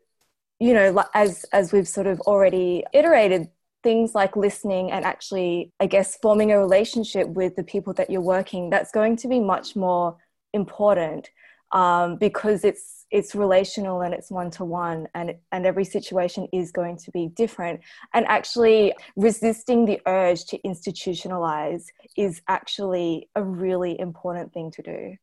you 0.59 0.73
know 0.73 1.03
as 1.13 1.45
as 1.51 1.71
we've 1.71 1.87
sort 1.87 2.07
of 2.07 2.19
already 2.21 2.83
iterated 2.93 3.49
things 3.83 4.15
like 4.15 4.35
listening 4.35 4.91
and 4.91 5.05
actually 5.05 5.71
i 5.79 5.85
guess 5.85 6.17
forming 6.21 6.51
a 6.51 6.57
relationship 6.57 7.27
with 7.27 7.55
the 7.55 7.63
people 7.63 7.93
that 7.93 8.09
you're 8.09 8.21
working 8.21 8.69
that's 8.69 8.91
going 8.91 9.15
to 9.15 9.27
be 9.27 9.39
much 9.39 9.75
more 9.75 10.17
important 10.53 11.29
um, 11.72 12.18
because 12.18 12.63
it's 12.63 13.05
it's 13.11 13.36
relational 13.36 14.01
and 14.01 14.13
it's 14.13 14.32
one 14.32 14.49
to 14.49 14.66
one 14.66 15.07
and 15.13 15.36
and 15.51 15.66
every 15.66 15.86
situation 15.86 16.47
is 16.51 16.72
going 16.72 16.97
to 16.97 17.11
be 17.11 17.28
different 17.28 17.80
and 18.13 18.26
actually 18.26 18.93
resisting 19.16 19.86
the 19.86 19.99
urge 20.07 20.45
to 20.45 20.57
institutionalize 20.66 21.86
is 22.18 22.41
actually 22.47 23.30
a 23.36 23.43
really 23.43 23.99
important 23.99 24.51
thing 24.53 24.72
to 24.72 24.82
do 24.82 25.16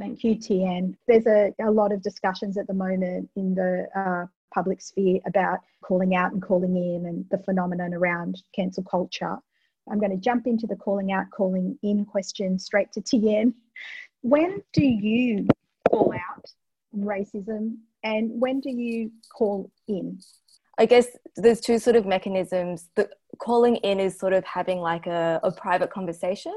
Thank 0.00 0.24
you, 0.24 0.34
Tian. 0.34 0.96
There's 1.06 1.26
a, 1.26 1.52
a 1.60 1.70
lot 1.70 1.92
of 1.92 2.02
discussions 2.02 2.56
at 2.56 2.66
the 2.66 2.72
moment 2.72 3.28
in 3.36 3.54
the 3.54 3.86
uh, 3.94 4.26
public 4.52 4.80
sphere 4.80 5.20
about 5.26 5.58
calling 5.82 6.14
out 6.14 6.32
and 6.32 6.40
calling 6.40 6.74
in 6.74 7.04
and 7.04 7.26
the 7.30 7.36
phenomenon 7.44 7.92
around 7.92 8.42
cancel 8.56 8.82
culture. 8.82 9.36
I'm 9.90 10.00
going 10.00 10.12
to 10.12 10.16
jump 10.16 10.46
into 10.46 10.66
the 10.66 10.74
calling 10.74 11.12
out, 11.12 11.26
calling 11.30 11.78
in 11.82 12.06
question 12.06 12.58
straight 12.58 12.90
to 12.92 13.02
Tian. 13.02 13.54
When 14.22 14.62
do 14.72 14.84
you 14.84 15.46
call 15.88 16.12
out 16.12 16.44
racism 16.96 17.76
and 18.02 18.40
when 18.40 18.60
do 18.60 18.70
you 18.70 19.12
call 19.36 19.70
in? 19.88 20.20
I 20.78 20.86
guess 20.86 21.08
there's 21.36 21.60
two 21.60 21.78
sort 21.78 21.96
of 21.96 22.06
mechanisms. 22.06 22.88
The 22.96 23.08
calling 23.38 23.76
in 23.76 24.00
is 24.00 24.18
sort 24.18 24.32
of 24.32 24.44
having 24.44 24.78
like 24.78 25.06
a, 25.06 25.40
a 25.42 25.52
private 25.52 25.90
conversation 25.90 26.54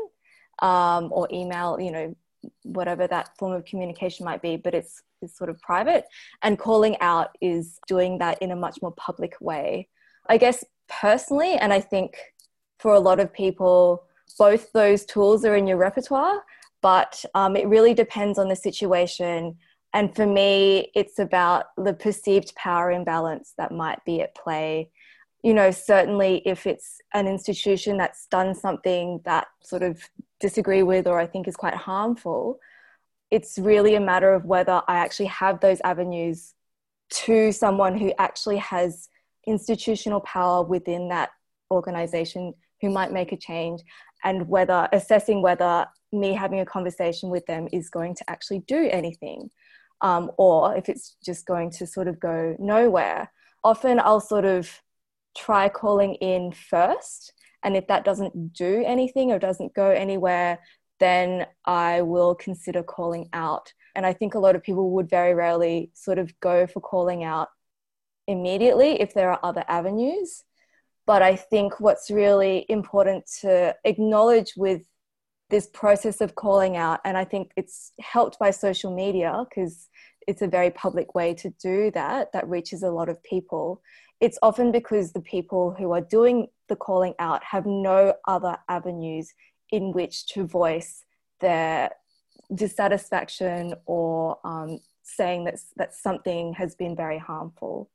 um, 0.61 1.09
or 1.11 1.27
email, 1.31 1.79
you 1.79 1.91
know, 1.91 2.15
whatever 2.63 3.07
that 3.07 3.37
form 3.37 3.53
of 3.53 3.65
communication 3.65 4.25
might 4.25 4.41
be, 4.41 4.57
but 4.57 4.73
it's, 4.73 5.01
it's 5.21 5.37
sort 5.37 5.49
of 5.49 5.59
private. 5.61 6.05
And 6.41 6.59
calling 6.59 6.99
out 6.99 7.29
is 7.41 7.79
doing 7.87 8.17
that 8.19 8.41
in 8.41 8.51
a 8.51 8.55
much 8.55 8.81
more 8.81 8.93
public 8.93 9.35
way. 9.39 9.87
I 10.27 10.37
guess 10.37 10.63
personally, 10.87 11.53
and 11.53 11.73
I 11.73 11.81
think 11.81 12.15
for 12.79 12.93
a 12.93 12.99
lot 12.99 13.19
of 13.19 13.33
people, 13.33 14.03
both 14.37 14.71
those 14.73 15.05
tools 15.05 15.45
are 15.45 15.55
in 15.55 15.67
your 15.67 15.77
repertoire, 15.77 16.43
but 16.83 17.25
um, 17.33 17.55
it 17.55 17.67
really 17.67 17.95
depends 17.95 18.37
on 18.37 18.49
the 18.49 18.55
situation. 18.55 19.57
And 19.93 20.15
for 20.15 20.27
me, 20.27 20.91
it's 20.93 21.17
about 21.17 21.65
the 21.77 21.93
perceived 21.93 22.53
power 22.55 22.91
imbalance 22.91 23.53
that 23.57 23.71
might 23.71 24.05
be 24.05 24.21
at 24.21 24.35
play 24.35 24.91
you 25.43 25.53
know, 25.53 25.71
certainly 25.71 26.41
if 26.45 26.65
it's 26.65 27.01
an 27.13 27.27
institution 27.27 27.97
that's 27.97 28.25
done 28.27 28.55
something 28.55 29.19
that 29.25 29.47
sort 29.61 29.83
of 29.83 30.01
disagree 30.39 30.83
with 30.83 31.05
or 31.05 31.19
I 31.19 31.27
think 31.27 31.47
is 31.47 31.57
quite 31.57 31.75
harmful, 31.75 32.59
it's 33.29 33.59
really 33.59 33.95
a 33.95 33.99
matter 33.99 34.33
of 34.33 34.45
whether 34.45 34.81
I 34.87 34.99
actually 34.99 35.27
have 35.27 35.59
those 35.59 35.81
avenues 35.83 36.53
to 37.09 37.51
someone 37.51 37.97
who 37.97 38.13
actually 38.17 38.57
has 38.57 39.09
institutional 39.45 40.21
power 40.21 40.63
within 40.63 41.09
that 41.09 41.31
organization 41.69 42.53
who 42.81 42.89
might 42.89 43.11
make 43.11 43.33
a 43.33 43.37
change 43.37 43.81
and 44.23 44.47
whether 44.47 44.87
assessing 44.93 45.41
whether 45.41 45.85
me 46.13 46.33
having 46.33 46.59
a 46.59 46.65
conversation 46.65 47.29
with 47.29 47.45
them 47.45 47.67
is 47.71 47.89
going 47.89 48.15
to 48.15 48.29
actually 48.29 48.59
do 48.59 48.87
anything 48.91 49.49
um, 50.01 50.31
or 50.37 50.75
if 50.75 50.89
it's 50.89 51.15
just 51.25 51.45
going 51.45 51.71
to 51.71 51.87
sort 51.87 52.07
of 52.07 52.19
go 52.19 52.55
nowhere 52.59 53.31
often 53.63 53.99
i'll 53.99 54.19
sort 54.19 54.45
of 54.45 54.81
try 55.35 55.69
calling 55.69 56.15
in 56.15 56.51
first. 56.51 57.33
And 57.63 57.75
if 57.75 57.87
that 57.87 58.05
doesn't 58.05 58.53
do 58.53 58.83
anything 58.85 59.31
or 59.31 59.39
doesn't 59.39 59.73
go 59.73 59.89
anywhere, 59.89 60.59
then 60.99 61.47
I 61.65 62.01
will 62.01 62.35
consider 62.35 62.83
calling 62.83 63.29
out. 63.33 63.73
And 63.95 64.05
I 64.05 64.13
think 64.13 64.35
a 64.35 64.39
lot 64.39 64.55
of 64.55 64.63
people 64.63 64.91
would 64.91 65.09
very 65.09 65.33
rarely 65.33 65.91
sort 65.93 66.17
of 66.19 66.37
go 66.39 66.67
for 66.67 66.81
calling 66.81 67.23
out 67.23 67.49
immediately 68.27 69.01
if 69.01 69.13
there 69.13 69.31
are 69.31 69.39
other 69.43 69.63
avenues. 69.67 70.43
But 71.05 71.21
I 71.21 71.35
think 71.35 71.79
what's 71.79 72.09
really 72.09 72.65
important 72.69 73.25
to 73.41 73.75
acknowledge 73.83 74.53
with 74.55 74.83
this 75.53 75.67
process 75.67 76.19
of 76.19 76.33
calling 76.33 76.75
out, 76.85 76.99
and 77.05 77.15
I 77.15 77.25
think 77.25 77.51
it's 77.55 77.91
helped 78.01 78.39
by 78.39 78.49
social 78.51 78.91
media 79.03 79.45
because 79.47 79.87
it's 80.27 80.41
a 80.41 80.47
very 80.47 80.71
public 80.71 81.13
way 81.13 81.35
to 81.35 81.49
do 81.61 81.91
that, 81.91 82.31
that 82.33 82.49
reaches 82.49 82.81
a 82.81 82.89
lot 82.89 83.07
of 83.07 83.21
people, 83.23 83.81
it's 84.19 84.39
often 84.41 84.71
because 84.71 85.11
the 85.11 85.21
people 85.21 85.75
who 85.77 85.91
are 85.91 86.01
doing 86.01 86.47
the 86.69 86.75
calling 86.75 87.13
out 87.19 87.43
have 87.43 87.65
no 87.65 88.13
other 88.27 88.57
avenues 88.67 89.33
in 89.69 89.91
which 89.91 90.25
to 90.27 90.47
voice 90.47 91.03
their 91.39 91.91
dissatisfaction 92.55 93.73
or 93.85 94.39
um, 94.43 94.79
saying 95.03 95.43
that, 95.43 95.59
that 95.75 95.93
something 95.93 96.53
has 96.53 96.73
been 96.73 96.95
very 96.95 97.19
harmful. 97.19 97.91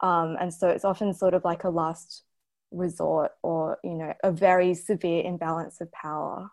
Um, 0.00 0.36
and 0.40 0.52
so 0.52 0.68
it's 0.68 0.84
often 0.84 1.12
sort 1.12 1.34
of 1.34 1.44
like 1.44 1.64
a 1.64 1.70
last 1.70 2.22
resort 2.70 3.32
or, 3.42 3.78
you 3.82 3.94
know, 3.94 4.12
a 4.22 4.30
very 4.30 4.74
severe 4.74 5.24
imbalance 5.24 5.80
of 5.80 5.90
power. 5.92 6.50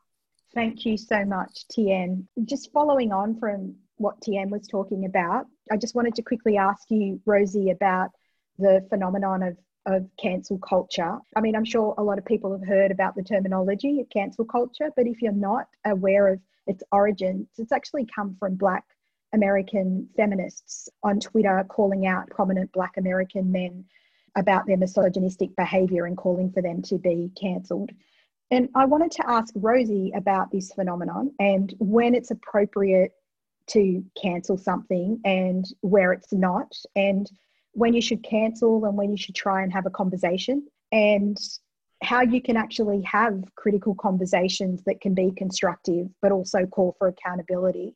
Thank 0.53 0.85
you 0.85 0.97
so 0.97 1.23
much, 1.25 1.67
Tian. 1.69 2.27
Just 2.45 2.71
following 2.71 3.11
on 3.11 3.39
from 3.39 3.75
what 3.97 4.21
Tian 4.21 4.49
was 4.49 4.67
talking 4.67 5.05
about, 5.05 5.45
I 5.71 5.77
just 5.77 5.95
wanted 5.95 6.15
to 6.15 6.21
quickly 6.21 6.57
ask 6.57 6.89
you, 6.89 7.21
Rosie, 7.25 7.71
about 7.71 8.11
the 8.57 8.85
phenomenon 8.89 9.43
of, 9.43 9.57
of 9.85 10.09
cancel 10.19 10.57
culture. 10.59 11.17
I 11.35 11.41
mean, 11.41 11.55
I'm 11.55 11.65
sure 11.65 11.93
a 11.97 12.03
lot 12.03 12.17
of 12.17 12.25
people 12.25 12.51
have 12.51 12.67
heard 12.67 12.91
about 12.91 13.15
the 13.15 13.23
terminology 13.23 13.99
of 13.99 14.09
cancel 14.09 14.45
culture, 14.45 14.91
but 14.95 15.07
if 15.07 15.21
you're 15.21 15.31
not 15.31 15.67
aware 15.85 16.27
of 16.27 16.39
its 16.65 16.83
origins, 16.91 17.47
it's 17.57 17.71
actually 17.71 18.07
come 18.13 18.35
from 18.39 18.55
Black 18.55 18.83
American 19.33 20.07
feminists 20.15 20.89
on 21.03 21.19
Twitter 21.19 21.65
calling 21.69 22.07
out 22.07 22.29
prominent 22.29 22.71
Black 22.71 22.97
American 22.97 23.51
men 23.51 23.85
about 24.35 24.65
their 24.65 24.77
misogynistic 24.77 25.55
behavior 25.55 26.05
and 26.05 26.15
calling 26.15 26.51
for 26.51 26.61
them 26.61 26.81
to 26.83 26.97
be 26.97 27.31
cancelled. 27.39 27.91
And 28.49 28.69
I 28.75 28.85
wanted 28.85 29.11
to 29.11 29.29
ask 29.29 29.53
Rosie 29.57 30.11
about 30.15 30.51
this 30.51 30.71
phenomenon 30.71 31.31
and 31.39 31.73
when 31.79 32.15
it's 32.15 32.31
appropriate 32.31 33.11
to 33.67 34.03
cancel 34.21 34.57
something 34.57 35.19
and 35.25 35.65
where 35.81 36.13
it's 36.13 36.31
not, 36.31 36.73
and 36.95 37.29
when 37.73 37.93
you 37.93 38.01
should 38.01 38.23
cancel 38.23 38.85
and 38.85 38.95
when 38.95 39.11
you 39.11 39.17
should 39.17 39.35
try 39.35 39.63
and 39.63 39.73
have 39.73 39.85
a 39.85 39.89
conversation 39.89 40.65
and 40.93 41.37
how 42.01 42.21
you 42.21 42.41
can 42.41 42.55
actually 42.55 43.01
have 43.01 43.43
critical 43.55 43.95
conversations 43.95 44.81
that 44.85 45.01
can 45.01 45.13
be 45.13 45.31
constructive 45.35 46.07
but 46.21 46.31
also 46.31 46.65
call 46.65 46.95
for 46.97 47.09
accountability. 47.09 47.95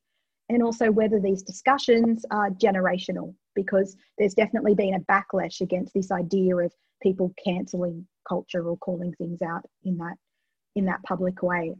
And 0.49 0.62
also 0.62 0.91
whether 0.91 1.18
these 1.18 1.43
discussions 1.43 2.26
are 2.30 2.49
generational 2.49 3.34
because 3.56 3.95
there's 4.18 4.34
definitely 4.34 4.76
been 4.76 4.95
a 4.95 4.99
backlash 4.99 5.62
against 5.62 5.93
this 5.93 6.12
idea 6.12 6.58
of 6.58 6.74
people 7.02 7.34
cancelling 7.41 8.06
culture 8.28 8.68
or 8.68 8.76
calling 8.78 9.14
things 9.14 9.41
out 9.41 9.66
in 9.86 9.97
that 9.99 10.18
in 10.76 10.86
that 10.86 11.01
public 11.03 11.41
way 11.43 11.74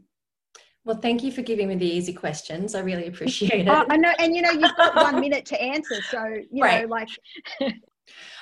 well, 0.84 0.96
thank 0.96 1.22
you 1.22 1.30
for 1.30 1.42
giving 1.42 1.68
me 1.68 1.76
the 1.76 1.86
easy 1.86 2.12
questions. 2.12 2.74
I 2.74 2.80
really 2.80 3.06
appreciate 3.06 3.68
it. 3.68 3.86
I 3.88 3.96
know, 3.96 4.12
and 4.18 4.34
you 4.34 4.42
know, 4.42 4.50
you've 4.50 4.76
got 4.76 4.96
one 4.96 5.20
minute 5.20 5.46
to 5.46 5.62
answer, 5.62 6.02
so 6.10 6.24
you 6.50 6.64
right. 6.64 6.82
know, 6.82 6.88
like 6.88 7.08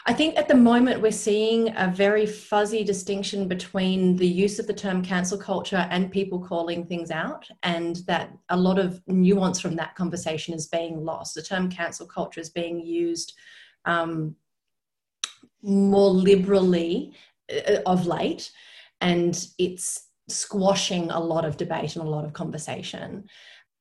I 0.06 0.14
think 0.14 0.38
at 0.38 0.48
the 0.48 0.54
moment 0.54 1.02
we're 1.02 1.12
seeing 1.12 1.74
a 1.76 1.88
very 1.88 2.24
fuzzy 2.24 2.82
distinction 2.82 3.46
between 3.46 4.16
the 4.16 4.26
use 4.26 4.58
of 4.58 4.66
the 4.66 4.72
term 4.72 5.02
cancel 5.02 5.36
culture 5.36 5.86
and 5.90 6.10
people 6.10 6.40
calling 6.40 6.86
things 6.86 7.10
out, 7.10 7.46
and 7.62 7.96
that 8.06 8.32
a 8.48 8.56
lot 8.56 8.78
of 8.78 9.02
nuance 9.06 9.60
from 9.60 9.76
that 9.76 9.94
conversation 9.94 10.54
is 10.54 10.66
being 10.66 11.04
lost. 11.04 11.34
The 11.34 11.42
term 11.42 11.70
cancel 11.70 12.06
culture 12.06 12.40
is 12.40 12.48
being 12.48 12.80
used 12.80 13.34
um, 13.84 14.34
more 15.62 16.10
liberally 16.10 17.12
uh, 17.52 17.80
of 17.84 18.06
late, 18.06 18.50
and 19.02 19.46
it's 19.58 20.06
squashing 20.30 21.10
a 21.10 21.20
lot 21.20 21.44
of 21.44 21.56
debate 21.56 21.96
and 21.96 22.06
a 22.06 22.10
lot 22.10 22.24
of 22.24 22.32
conversation. 22.32 23.24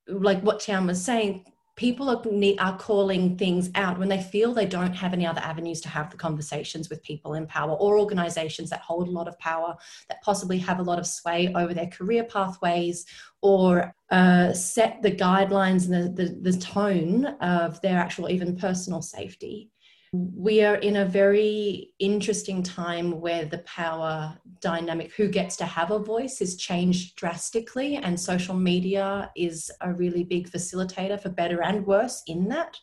Like 0.08 0.42
what 0.42 0.60
Tian 0.60 0.88
was 0.88 1.04
saying, 1.04 1.46
people 1.80 2.10
are, 2.10 2.22
are 2.60 2.78
calling 2.78 3.38
things 3.38 3.70
out 3.74 3.98
when 3.98 4.10
they 4.10 4.22
feel 4.22 4.54
they 4.54 4.66
don't 4.66 4.92
have 4.92 5.14
any 5.14 5.26
other 5.26 5.40
avenues 5.40 5.80
to 5.80 5.88
have 5.88 6.12
the 6.12 6.18
conversations 6.18 6.90
with 6.90 7.02
people 7.04 7.36
in 7.36 7.48
power 7.48 7.72
or 7.72 7.98
organizations 7.98 8.70
that 8.70 8.82
hold 8.82 9.08
a 9.08 9.12
lot 9.12 9.30
of 9.30 9.40
power 9.40 9.74
that 10.10 10.22
possibly 10.22 10.58
have 10.58 10.80
a 10.80 10.84
lot 10.84 11.00
of 11.00 11.08
sway 11.08 11.54
over 11.56 11.74
their 11.74 11.88
career 11.88 12.26
pathways 12.26 13.06
or 13.42 13.96
uh, 14.12 14.52
set 14.52 15.02
the 15.02 15.12
guidelines 15.12 15.90
and 15.90 16.18
the, 16.18 16.26
the, 16.26 16.52
the 16.52 16.58
tone 16.58 17.26
of 17.40 17.80
their 17.80 17.98
actual 17.98 18.30
even 18.30 18.58
personal 18.58 19.02
safety 19.02 19.70
we 20.12 20.64
are 20.64 20.76
in 20.76 20.98
a 20.98 21.06
very 21.06 21.92
interesting 22.00 22.64
time 22.64 23.22
where 23.22 23.46
the 23.46 23.60
power 23.60 24.36
dynamic, 24.60 25.14
who 25.14 25.28
gets 25.28 25.56
to 25.58 25.66
have 25.66 25.92
a 25.92 26.00
voice, 26.00 26.40
has 26.40 26.56
changed 26.56 27.16
drastically, 27.16 27.98
and 27.98 28.20
social 28.20 28.56
media 28.56 29.32
is 29.36 29.70
a 29.82 29.94
really 29.94 30.24
big 30.24 30.50
facilitator 30.50 31.22
for 31.22 31.30
better 31.30 31.62
and 31.62 31.86
worse 31.86 32.24
in 32.28 32.48
that. 32.50 32.76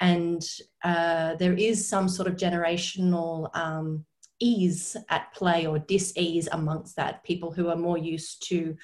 and 0.00 0.42
uh, 0.84 1.34
there 1.36 1.54
is 1.54 1.88
some 1.88 2.08
sort 2.08 2.28
of 2.28 2.36
generational 2.36 3.54
um, 3.56 4.04
ease 4.40 4.96
at 5.08 5.32
play 5.34 5.66
or 5.66 5.78
dis-ease 5.78 6.48
amongst 6.52 6.96
that 6.96 7.24
people 7.24 7.50
who 7.50 7.68
are 7.68 7.76
more 7.76 7.98
used 7.98 8.46
to 8.48 8.76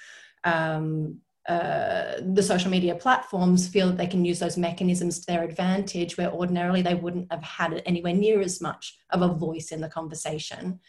um, 0.45 1.21
uh, 1.49 2.15
the 2.33 2.43
social 2.43 2.71
media 2.71 2.95
platforms 2.95 3.69
feel 3.69 3.89
that 3.89 3.99
they 3.99 4.07
can 4.07 4.25
use 4.25 4.39
those 4.39 4.57
mechanisms 4.57 5.21
to 5.21 5.27
their 5.27 5.43
advantage 5.43 6.17
where 6.17 6.33
ordinarily 6.33 6.81
they 6.81 6.95
wouldn't 6.95 7.31
have 7.31 7.43
had 7.43 7.83
anywhere 7.85 8.15
near 8.15 8.41
as 8.41 8.61
much 8.61 8.97
of 9.11 9.21
a 9.21 9.29
voice 9.29 9.71
in 9.71 9.81
the 9.81 9.89
conversation. 9.89 10.81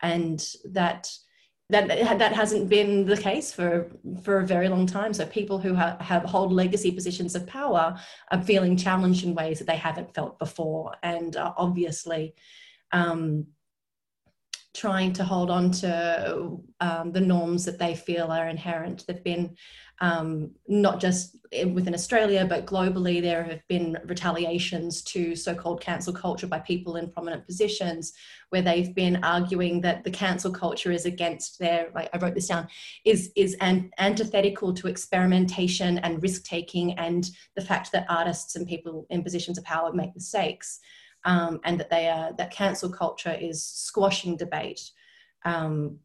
And 0.00 0.46
that 0.72 1.10
that 1.70 1.88
that 2.18 2.32
hasn't 2.32 2.70
been 2.70 3.04
the 3.04 3.16
case 3.16 3.52
for 3.52 3.90
for 4.22 4.38
a 4.38 4.46
very 4.46 4.70
long 4.70 4.86
time. 4.86 5.12
So 5.12 5.26
people 5.26 5.58
who 5.58 5.74
have, 5.74 6.00
have 6.00 6.22
hold 6.22 6.52
legacy 6.52 6.90
positions 6.90 7.34
of 7.34 7.46
power 7.46 7.98
are 8.30 8.42
feeling 8.42 8.76
challenged 8.76 9.24
in 9.24 9.34
ways 9.34 9.58
that 9.58 9.66
they 9.66 9.76
haven't 9.76 10.14
felt 10.14 10.38
before 10.38 10.94
and 11.02 11.36
obviously 11.36 12.34
um, 12.92 13.46
trying 14.78 15.12
to 15.12 15.24
hold 15.24 15.50
on 15.50 15.72
to 15.72 16.60
um, 16.78 17.10
the 17.10 17.20
norms 17.20 17.64
that 17.64 17.80
they 17.80 17.96
feel 17.96 18.30
are 18.30 18.48
inherent. 18.48 19.04
They've 19.06 19.24
been 19.24 19.56
um, 20.00 20.52
not 20.68 21.00
just 21.00 21.36
within 21.74 21.94
Australia, 21.94 22.46
but 22.48 22.64
globally, 22.64 23.20
there 23.20 23.42
have 23.42 23.66
been 23.66 23.98
retaliations 24.04 25.02
to 25.02 25.34
so 25.34 25.52
called 25.52 25.80
cancel 25.80 26.12
culture 26.12 26.46
by 26.46 26.60
people 26.60 26.94
in 26.94 27.10
prominent 27.10 27.44
positions 27.44 28.12
where 28.50 28.62
they've 28.62 28.94
been 28.94 29.24
arguing 29.24 29.80
that 29.80 30.04
the 30.04 30.10
cancel 30.12 30.52
culture 30.52 30.92
is 30.92 31.04
against 31.04 31.58
their, 31.58 31.88
like 31.96 32.08
I 32.14 32.18
wrote 32.18 32.36
this 32.36 32.46
down, 32.46 32.68
is, 33.04 33.32
is 33.34 33.56
an, 33.60 33.90
antithetical 33.98 34.72
to 34.74 34.86
experimentation 34.86 35.98
and 35.98 36.22
risk 36.22 36.44
taking 36.44 36.92
and 36.92 37.28
the 37.56 37.62
fact 37.62 37.90
that 37.90 38.06
artists 38.08 38.54
and 38.54 38.68
people 38.68 39.06
in 39.10 39.24
positions 39.24 39.58
of 39.58 39.64
power 39.64 39.92
make 39.92 40.14
mistakes 40.14 40.78
um, 41.24 41.60
and 41.64 41.78
that 41.80 41.90
they 41.90 42.08
are 42.08 42.32
that 42.34 42.50
cancel 42.50 42.90
culture 42.90 43.36
is 43.38 43.64
squashing 43.64 44.36
debate. 44.36 44.80
Um, 45.44 45.98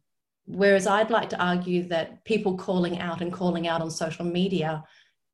whereas 0.46 0.86
I'd 0.86 1.10
like 1.10 1.30
to 1.30 1.42
argue 1.42 1.88
that 1.88 2.24
people 2.24 2.56
calling 2.56 2.98
out 2.98 3.20
and 3.20 3.32
calling 3.32 3.66
out 3.66 3.80
on 3.80 3.90
social 3.90 4.24
media 4.24 4.84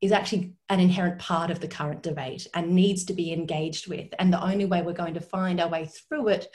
is 0.01 0.11
actually 0.11 0.53
an 0.69 0.79
inherent 0.79 1.19
part 1.19 1.51
of 1.51 1.59
the 1.59 1.67
current 1.67 2.01
debate 2.01 2.47
and 2.55 2.71
needs 2.71 3.03
to 3.05 3.13
be 3.13 3.31
engaged 3.31 3.87
with. 3.87 4.09
And 4.17 4.33
the 4.33 4.43
only 4.43 4.65
way 4.65 4.81
we're 4.81 4.93
going 4.93 5.13
to 5.13 5.21
find 5.21 5.61
our 5.61 5.69
way 5.69 5.85
through 5.85 6.29
it 6.29 6.47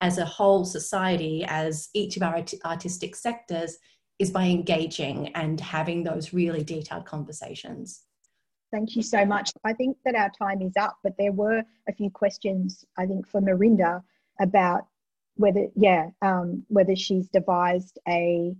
as 0.00 0.16
a 0.16 0.24
whole 0.24 0.64
society, 0.64 1.44
as 1.46 1.90
each 1.92 2.16
of 2.16 2.22
our 2.22 2.42
artistic 2.64 3.14
sectors, 3.14 3.76
is 4.18 4.30
by 4.30 4.44
engaging 4.44 5.28
and 5.34 5.60
having 5.60 6.02
those 6.02 6.32
really 6.32 6.64
detailed 6.64 7.04
conversations. 7.04 8.03
Thank 8.74 8.96
you 8.96 9.02
so 9.02 9.24
much. 9.24 9.52
I 9.62 9.72
think 9.72 9.98
that 10.04 10.16
our 10.16 10.30
time 10.30 10.60
is 10.60 10.76
up, 10.76 10.98
but 11.04 11.16
there 11.16 11.30
were 11.30 11.62
a 11.88 11.92
few 11.92 12.10
questions, 12.10 12.84
I 12.98 13.06
think, 13.06 13.24
for 13.24 13.40
Merindah 13.40 14.02
about 14.40 14.88
whether, 15.36 15.68
yeah, 15.76 16.08
um, 16.22 16.64
whether 16.66 16.96
she's 16.96 17.28
devised 17.28 18.00
a 18.08 18.52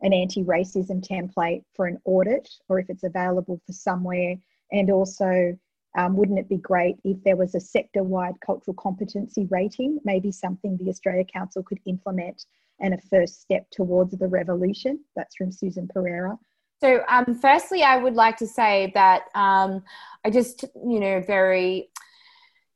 an 0.00 0.12
anti-racism 0.12 1.06
template 1.06 1.62
for 1.76 1.86
an 1.86 1.98
audit 2.04 2.48
or 2.68 2.80
if 2.80 2.90
it's 2.90 3.04
available 3.04 3.60
for 3.64 3.72
somewhere, 3.72 4.34
and 4.72 4.90
also 4.90 5.56
um, 5.96 6.16
wouldn't 6.16 6.40
it 6.40 6.48
be 6.48 6.56
great 6.56 6.96
if 7.04 7.22
there 7.22 7.36
was 7.36 7.54
a 7.54 7.60
sector-wide 7.60 8.40
cultural 8.44 8.74
competency 8.74 9.46
rating, 9.50 10.00
maybe 10.02 10.32
something 10.32 10.76
the 10.78 10.90
Australia 10.90 11.24
Council 11.32 11.62
could 11.62 11.78
implement 11.86 12.44
and 12.80 12.92
a 12.92 12.98
first 13.08 13.40
step 13.40 13.70
towards 13.70 14.18
the 14.18 14.26
revolution? 14.26 14.98
That's 15.14 15.36
from 15.36 15.52
Susan 15.52 15.86
Pereira. 15.86 16.36
So, 16.80 17.02
um, 17.08 17.38
firstly, 17.40 17.82
I 17.82 17.98
would 17.98 18.14
like 18.14 18.38
to 18.38 18.46
say 18.46 18.90
that 18.94 19.24
um, 19.34 19.82
I 20.24 20.30
just, 20.30 20.64
you 20.74 20.98
know, 20.98 21.20
very 21.20 21.90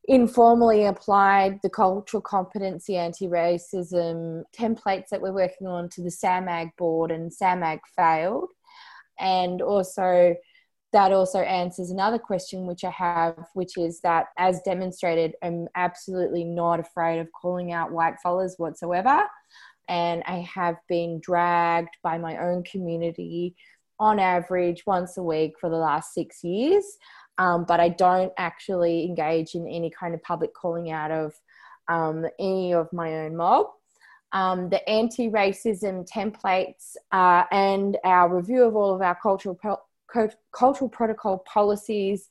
informally 0.06 0.84
applied 0.84 1.60
the 1.62 1.70
cultural 1.70 2.20
competency 2.20 2.96
anti-racism 2.96 4.42
templates 4.54 5.08
that 5.08 5.22
we're 5.22 5.32
working 5.32 5.66
on 5.66 5.88
to 5.88 6.02
the 6.02 6.10
SAMAG 6.10 6.76
board 6.76 7.10
and 7.10 7.32
SAMAG 7.32 7.80
failed. 7.96 8.50
And 9.18 9.62
also 9.62 10.34
that 10.92 11.10
also 11.10 11.40
answers 11.40 11.90
another 11.90 12.18
question 12.18 12.66
which 12.66 12.84
I 12.84 12.90
have, 12.90 13.46
which 13.54 13.76
is 13.78 14.00
that 14.02 14.26
as 14.38 14.60
demonstrated, 14.62 15.34
I'm 15.42 15.66
absolutely 15.74 16.44
not 16.44 16.78
afraid 16.78 17.18
of 17.18 17.32
calling 17.32 17.72
out 17.72 17.90
white 17.90 18.20
fellas 18.22 18.54
whatsoever. 18.58 19.24
And 19.88 20.22
I 20.26 20.46
have 20.54 20.76
been 20.88 21.20
dragged 21.20 21.96
by 22.02 22.18
my 22.18 22.38
own 22.38 22.62
community 22.62 23.56
on 24.04 24.18
average 24.18 24.84
once 24.86 25.16
a 25.16 25.22
week 25.22 25.54
for 25.58 25.70
the 25.70 25.76
last 25.76 26.12
six 26.12 26.44
years. 26.44 26.84
Um, 27.38 27.64
but 27.64 27.80
I 27.80 27.88
don't 27.88 28.32
actually 28.36 29.06
engage 29.06 29.54
in 29.54 29.66
any 29.66 29.90
kind 29.90 30.14
of 30.14 30.22
public 30.22 30.52
calling 30.54 30.90
out 30.90 31.10
of 31.10 31.32
um, 31.88 32.26
any 32.38 32.74
of 32.74 32.92
my 32.92 33.24
own 33.24 33.34
mob. 33.36 33.66
Um, 34.32 34.68
the 34.68 34.86
anti 34.88 35.30
racism 35.30 36.06
templates 36.08 36.96
uh, 37.12 37.44
and 37.50 37.96
our 38.04 38.34
review 38.36 38.64
of 38.64 38.76
all 38.76 38.94
of 38.94 39.00
our 39.00 39.18
cultural, 39.20 39.54
pro- 39.54 40.28
cultural 40.52 40.90
protocol 40.90 41.38
policies, 41.38 42.28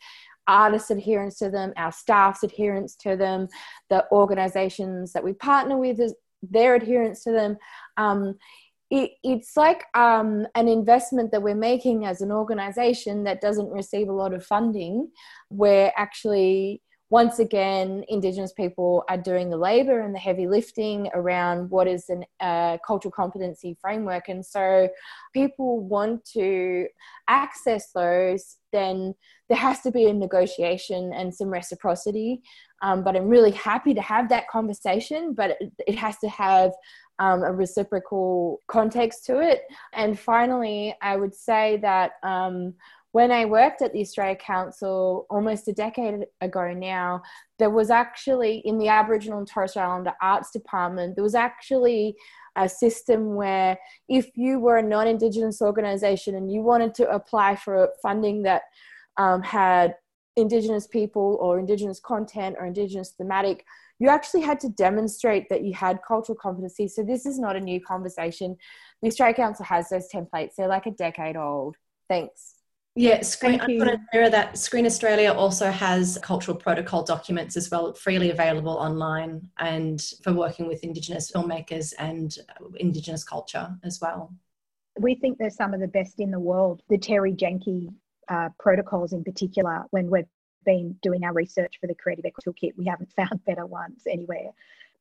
artists' 0.48 0.92
adherence 0.92 1.38
to 1.40 1.50
them, 1.50 1.74
our 1.76 1.92
staff's 1.92 2.44
adherence 2.44 2.96
to 2.98 3.16
them, 3.16 3.48
the 3.90 4.06
organizations 4.12 5.14
that 5.14 5.24
we 5.24 5.34
partner 5.34 5.78
with, 5.78 6.00
their 6.52 6.76
adherence 6.76 7.24
to 7.24 7.32
them. 7.32 7.58
It, 8.90 9.12
it's 9.24 9.58
like 9.58 9.86
um, 9.96 10.46
an 10.56 10.68
investment 10.68 11.32
that 11.32 11.42
we're 11.42 11.56
making 11.56 12.06
as 12.06 12.22
an 12.22 12.32
organization 12.32 13.24
that 13.24 13.42
doesn't 13.42 13.70
receive 13.70 14.08
a 14.08 14.14
lot 14.14 14.34
of 14.34 14.46
funding. 14.46 15.10
Where 15.50 15.92
actually 15.98 16.82
once 17.14 17.38
again 17.38 18.04
indigenous 18.08 18.54
people 18.54 19.04
are 19.08 19.20
doing 19.20 19.52
the 19.52 19.58
labor 19.58 20.02
and 20.02 20.16
the 20.16 20.20
heavy 20.20 20.48
lifting 20.48 21.08
around 21.14 21.70
what 21.70 21.88
is 21.88 22.10
a 22.10 22.44
uh, 22.44 22.78
cultural 22.88 23.12
competency 23.12 23.78
framework. 23.80 24.30
And 24.30 24.44
so 24.44 24.90
people 25.32 25.80
want 25.80 26.26
to 26.34 26.88
access 27.28 27.92
those 27.94 28.58
then 28.72 29.14
there 29.48 29.58
has 29.60 29.82
to 29.82 29.92
be 29.92 30.06
a 30.06 30.14
negotiation 30.14 31.14
and 31.14 31.36
some 31.36 31.50
reciprocity. 31.50 32.42
Um, 32.82 33.04
but 33.04 33.16
i'm 33.16 33.30
really 33.30 33.52
happy 33.52 33.94
to 33.94 34.02
have 34.02 34.28
that 34.28 34.50
conversation 34.50 35.34
but 35.34 35.52
it, 35.62 35.72
it 35.88 35.96
has 35.96 36.18
to 36.18 36.28
have 36.28 36.72
um, 37.20 37.44
a 37.44 37.52
reciprocal 37.52 38.62
context 38.68 39.26
to 39.26 39.40
it. 39.40 39.64
And 39.94 40.20
finally, 40.20 40.96
I 41.02 41.16
would 41.16 41.36
say 41.36 41.78
that 41.82 42.14
um, 42.24 42.74
when 43.14 43.32
I 43.32 43.46
worked 43.46 43.84
at 43.84 43.94
the 43.94 44.02
Australia 44.02 44.36
Council 44.36 45.28
almost 45.30 45.68
a 45.68 45.74
decade 45.74 46.26
ago 46.42 46.74
now, 46.74 47.22
there 47.60 47.70
was 47.70 47.92
actually 47.92 48.64
in 48.66 48.80
the 48.80 48.88
Aboriginal 48.88 49.38
and 49.38 49.48
Torres 49.48 49.72
Strait 49.72 49.84
Islander 49.84 50.14
Arts 50.22 50.52
Department, 50.52 51.16
there 51.16 51.24
was 51.24 51.36
actually 51.36 52.16
a 52.56 52.68
system 52.68 53.36
where 53.36 53.78
if 54.10 54.32
you 54.36 54.60
were 54.60 54.78
a 54.78 54.84
non 54.84 55.08
Indigenous 55.08 55.62
organization 55.62 56.36
and 56.36 56.52
you 56.52 56.62
wanted 56.62 56.96
to 56.96 57.10
apply 57.10 57.56
for 57.56 57.90
funding 58.02 58.44
that 58.44 58.64
um, 59.18 59.44
had 59.44 59.96
Indigenous 60.36 60.88
people 60.88 61.38
or 61.40 61.60
Indigenous 61.60 62.00
content 62.00 62.56
or 62.60 62.66
Indigenous 62.66 63.12
thematic, 63.12 63.64
you 64.04 64.10
actually 64.10 64.42
had 64.42 64.60
to 64.60 64.68
demonstrate 64.68 65.48
that 65.48 65.64
you 65.64 65.74
had 65.74 65.98
cultural 66.06 66.38
competency. 66.38 66.90
So 66.90 67.04
this 67.04 67.26
is 67.26 67.40
not 67.40 67.56
a 67.56 67.60
new 67.62 67.80
conversation. 67.80 68.58
The 69.02 69.08
Australia 69.08 69.34
Council 69.34 69.64
has 69.64 69.88
those 69.88 70.10
templates. 70.14 70.56
They're 70.58 70.68
like 70.68 70.88
a 70.88 70.92
decade 70.92 71.38
old. 71.38 71.78
Thanks. 72.10 72.56
Yeah, 72.98 73.22
Screen, 73.22 73.62
I 73.62 73.68
want 73.78 73.92
to 73.92 74.00
mirror 74.12 74.30
that. 74.30 74.58
Screen 74.58 74.86
Australia 74.86 75.32
also 75.32 75.72
has 75.72 76.20
cultural 76.22 76.58
protocol 76.58 77.04
documents 77.04 77.56
as 77.56 77.72
well, 77.72 77.94
freely 77.94 78.30
available 78.30 78.74
online, 78.74 79.48
and 79.60 80.02
for 80.22 80.34
working 80.34 80.68
with 80.68 80.84
Indigenous 80.84 81.32
filmmakers 81.32 81.94
and 81.98 82.36
Indigenous 82.76 83.24
culture 83.24 83.74
as 83.86 84.02
well. 84.02 84.34
We 85.00 85.16
think 85.16 85.38
they're 85.38 85.50
some 85.50 85.74
of 85.74 85.80
the 85.80 85.88
best 85.88 86.20
in 86.20 86.30
the 86.30 86.42
world. 86.42 86.82
The 86.90 86.98
Terri 86.98 87.38
Janke 87.38 87.88
uh, 88.28 88.50
protocols, 88.60 89.14
in 89.14 89.24
particular, 89.24 89.86
when 89.92 90.10
we're 90.10 90.28
been 90.64 90.98
doing 91.02 91.24
our 91.24 91.34
research 91.34 91.78
for 91.80 91.88
the 91.88 91.96
Creative 91.96 92.26
Equity 92.26 92.50
Toolkit, 92.50 92.78
we 92.78 92.86
haven't 92.86 93.12
found 93.16 93.44
better 93.46 93.66
ones 93.66 94.04
anywhere. 94.10 94.52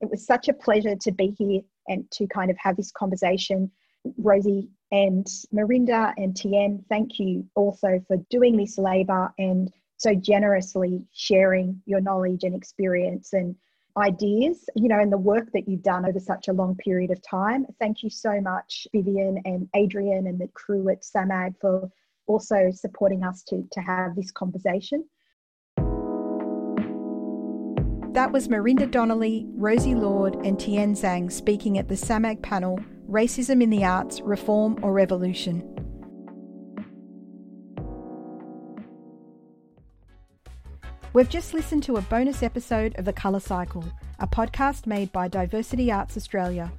It 0.00 0.10
was 0.10 0.26
such 0.26 0.48
a 0.48 0.52
pleasure 0.52 0.96
to 0.96 1.12
be 1.12 1.28
here 1.38 1.60
and 1.88 2.10
to 2.12 2.26
kind 2.26 2.50
of 2.50 2.56
have 2.58 2.76
this 2.76 2.90
conversation. 2.90 3.70
Rosie 4.18 4.68
and 4.90 5.26
Merindah 5.54 6.14
and 6.16 6.36
Tian, 6.36 6.84
thank 6.88 7.20
you 7.20 7.46
also 7.54 8.02
for 8.08 8.16
doing 8.30 8.56
this 8.56 8.78
labour 8.78 9.32
and 9.38 9.72
so 9.96 10.14
generously 10.14 11.04
sharing 11.12 11.80
your 11.86 12.00
knowledge 12.00 12.42
and 12.42 12.54
experience 12.54 13.32
and 13.32 13.54
ideas, 13.96 14.68
you 14.74 14.88
know, 14.88 14.98
and 14.98 15.12
the 15.12 15.18
work 15.18 15.52
that 15.52 15.68
you've 15.68 15.82
done 15.82 16.04
over 16.04 16.18
such 16.18 16.48
a 16.48 16.52
long 16.52 16.74
period 16.76 17.10
of 17.10 17.22
time. 17.22 17.66
Thank 17.78 18.02
you 18.02 18.10
so 18.10 18.40
much, 18.40 18.86
Vivian 18.92 19.40
and 19.44 19.68
Adrian 19.76 20.26
and 20.26 20.40
the 20.40 20.48
crew 20.48 20.88
at 20.88 21.02
SAMAG 21.02 21.54
for 21.60 21.90
also 22.26 22.70
supporting 22.72 23.22
us 23.22 23.42
to, 23.44 23.66
to 23.72 23.80
have 23.80 24.16
this 24.16 24.30
conversation. 24.30 25.04
That 28.12 28.30
was 28.30 28.46
Merindah 28.46 28.90
Donnelly, 28.90 29.46
Rosie 29.54 29.94
Lourde, 29.94 30.36
and 30.44 30.60
Tian 30.60 30.92
Zhang 30.92 31.32
speaking 31.32 31.78
at 31.78 31.88
the 31.88 31.94
SAMAG 31.94 32.42
panel 32.42 32.78
Racism 33.10 33.62
in 33.62 33.70
the 33.70 33.86
Arts 33.86 34.20
Reform 34.20 34.78
or 34.82 34.92
Revolution. 34.92 35.62
We've 41.14 41.30
just 41.30 41.54
listened 41.54 41.84
to 41.84 41.96
a 41.96 42.02
bonus 42.02 42.42
episode 42.42 42.94
of 42.98 43.06
The 43.06 43.14
Colour 43.14 43.40
Cycle, 43.40 43.84
a 44.18 44.26
podcast 44.26 44.86
made 44.86 45.10
by 45.10 45.28
Diversity 45.28 45.90
Arts 45.90 46.18
Australia. 46.18 46.70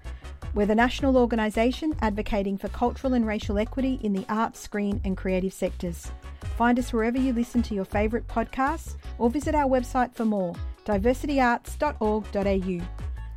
We're 0.53 0.67
the 0.67 0.75
national 0.75 1.17
organisation 1.17 1.95
advocating 2.03 2.59
for 2.59 2.67
cultural 2.67 3.15
and 3.15 3.25
racial 3.25 3.57
equity 3.57 3.99
in 4.03 4.13
the 4.13 4.25
arts, 4.29 4.59
screen, 4.59 5.01
and 5.03 5.17
creative 5.17 5.53
sectors. 5.53 6.11
Find 6.59 6.77
us 6.77 6.93
wherever 6.93 7.17
you 7.17 7.33
listen 7.33 7.63
to 7.63 7.73
your 7.73 7.85
favourite 7.85 8.27
podcasts 8.27 8.97
or 9.17 9.31
visit 9.31 9.55
our 9.55 9.67
website 9.67 10.13
for 10.13 10.25
more 10.25 10.53
diversityarts.org.au. 10.85 12.81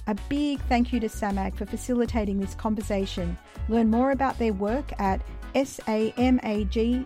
A 0.09 0.15
big 0.29 0.61
thank 0.69 0.93
you 0.93 1.01
to 1.01 1.09
SAMAG 1.09 1.57
for 1.57 1.67
facilitating 1.67 2.39
this 2.39 2.55
conversation. 2.55 3.37
Learn 3.69 3.91
more 3.91 4.13
about 4.13 4.39
their 4.39 4.53
work 4.53 4.93
at 5.01 5.21
samag.org 5.55 7.03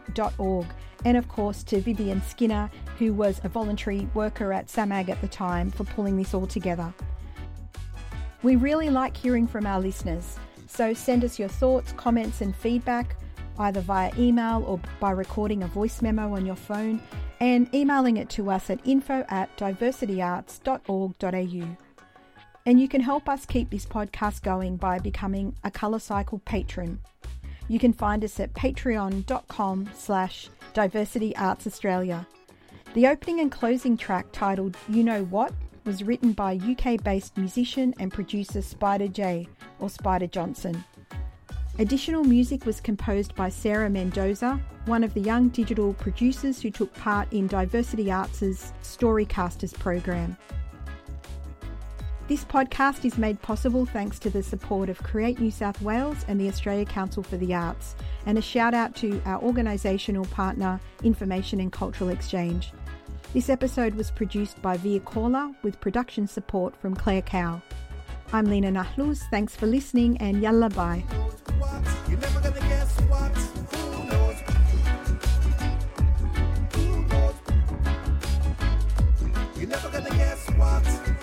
and 1.04 1.16
of 1.16 1.28
course 1.28 1.62
to 1.62 1.80
Vivian 1.80 2.20
Skinner, 2.22 2.70
who 2.98 3.14
was 3.14 3.40
a 3.42 3.48
voluntary 3.48 4.06
worker 4.14 4.52
at 4.52 4.66
SAMAG 4.66 5.08
at 5.08 5.20
the 5.20 5.28
time, 5.28 5.70
for 5.70 5.84
pulling 5.84 6.16
this 6.16 6.34
all 6.34 6.46
together. 6.46 6.92
We 8.42 8.56
really 8.56 8.90
like 8.90 9.16
hearing 9.16 9.46
from 9.46 9.66
our 9.66 9.80
listeners, 9.80 10.38
so 10.66 10.92
send 10.92 11.24
us 11.24 11.38
your 11.38 11.48
thoughts, 11.48 11.92
comments, 11.92 12.40
and 12.40 12.54
feedback 12.54 13.16
either 13.58 13.80
via 13.80 14.10
email 14.18 14.64
or 14.66 14.80
by 15.00 15.10
recording 15.10 15.62
a 15.62 15.66
voice 15.66 16.00
memo 16.00 16.34
on 16.34 16.46
your 16.46 16.56
phone 16.56 17.00
and 17.40 17.72
emailing 17.74 18.18
it 18.18 18.28
to 18.30 18.50
us 18.50 18.70
at 18.70 18.86
info 18.86 19.24
at 19.28 19.56
diversityarts.org.au. 19.56 21.76
And 22.66 22.80
you 22.80 22.88
can 22.88 23.00
help 23.00 23.28
us 23.28 23.46
keep 23.46 23.70
this 23.70 23.86
podcast 23.86 24.42
going 24.42 24.76
by 24.76 24.98
becoming 24.98 25.56
a 25.64 25.70
Colour 25.70 25.98
Cycle 25.98 26.40
patron. 26.40 27.00
You 27.68 27.78
can 27.78 27.92
find 27.92 28.22
us 28.22 28.38
at 28.38 28.52
patreon.com 28.52 29.90
slash 29.94 30.50
Diversity 30.74 31.34
Arts 31.36 31.66
Australia. 31.66 32.26
The 32.94 33.06
opening 33.06 33.40
and 33.40 33.50
closing 33.50 33.96
track 33.96 34.26
titled 34.32 34.76
You 34.88 35.04
Know 35.04 35.24
What 35.24 35.52
was 35.84 36.02
written 36.02 36.32
by 36.32 36.56
UK 36.56 37.02
based 37.02 37.38
musician 37.38 37.94
and 37.98 38.12
producer 38.12 38.60
Spider 38.60 39.08
J 39.08 39.48
or 39.78 39.88
Spider 39.88 40.26
Johnson. 40.26 40.84
Additional 41.80 42.24
music 42.24 42.66
was 42.66 42.78
composed 42.78 43.34
by 43.34 43.48
Sarah 43.48 43.88
Mendoza, 43.88 44.60
one 44.84 45.02
of 45.02 45.14
the 45.14 45.20
young 45.22 45.48
digital 45.48 45.94
producers 45.94 46.60
who 46.60 46.70
took 46.70 46.92
part 46.92 47.32
in 47.32 47.46
Diversity 47.46 48.12
Arts' 48.12 48.74
Storycasters 48.82 49.72
program. 49.72 50.36
This 52.28 52.44
podcast 52.44 53.06
is 53.06 53.16
made 53.16 53.40
possible 53.40 53.86
thanks 53.86 54.18
to 54.18 54.28
the 54.28 54.42
support 54.42 54.90
of 54.90 55.02
Create 55.02 55.40
New 55.40 55.50
South 55.50 55.80
Wales 55.80 56.22
and 56.28 56.38
the 56.38 56.48
Australia 56.48 56.84
Council 56.84 57.22
for 57.22 57.38
the 57.38 57.54
Arts, 57.54 57.96
and 58.26 58.36
a 58.36 58.42
shout 58.42 58.74
out 58.74 58.94
to 58.96 59.18
our 59.24 59.40
organisational 59.40 60.30
partner, 60.30 60.78
Information 61.02 61.60
and 61.60 61.72
Cultural 61.72 62.10
Exchange. 62.10 62.74
This 63.32 63.48
episode 63.48 63.94
was 63.94 64.10
produced 64.10 64.60
by 64.60 64.76
Via 64.76 65.00
Caller 65.00 65.50
with 65.62 65.80
production 65.80 66.26
support 66.26 66.76
from 66.76 66.94
Claire 66.94 67.22
Cow. 67.22 67.62
I'm 68.32 68.44
Lena 68.44 68.70
Nahlous. 68.70 69.28
Thanks 69.30 69.56
for 69.56 69.66
listening 69.66 70.16
and 70.18 70.40
yalla 70.40 70.70
bye. 70.70 71.04
What. 80.56 81.19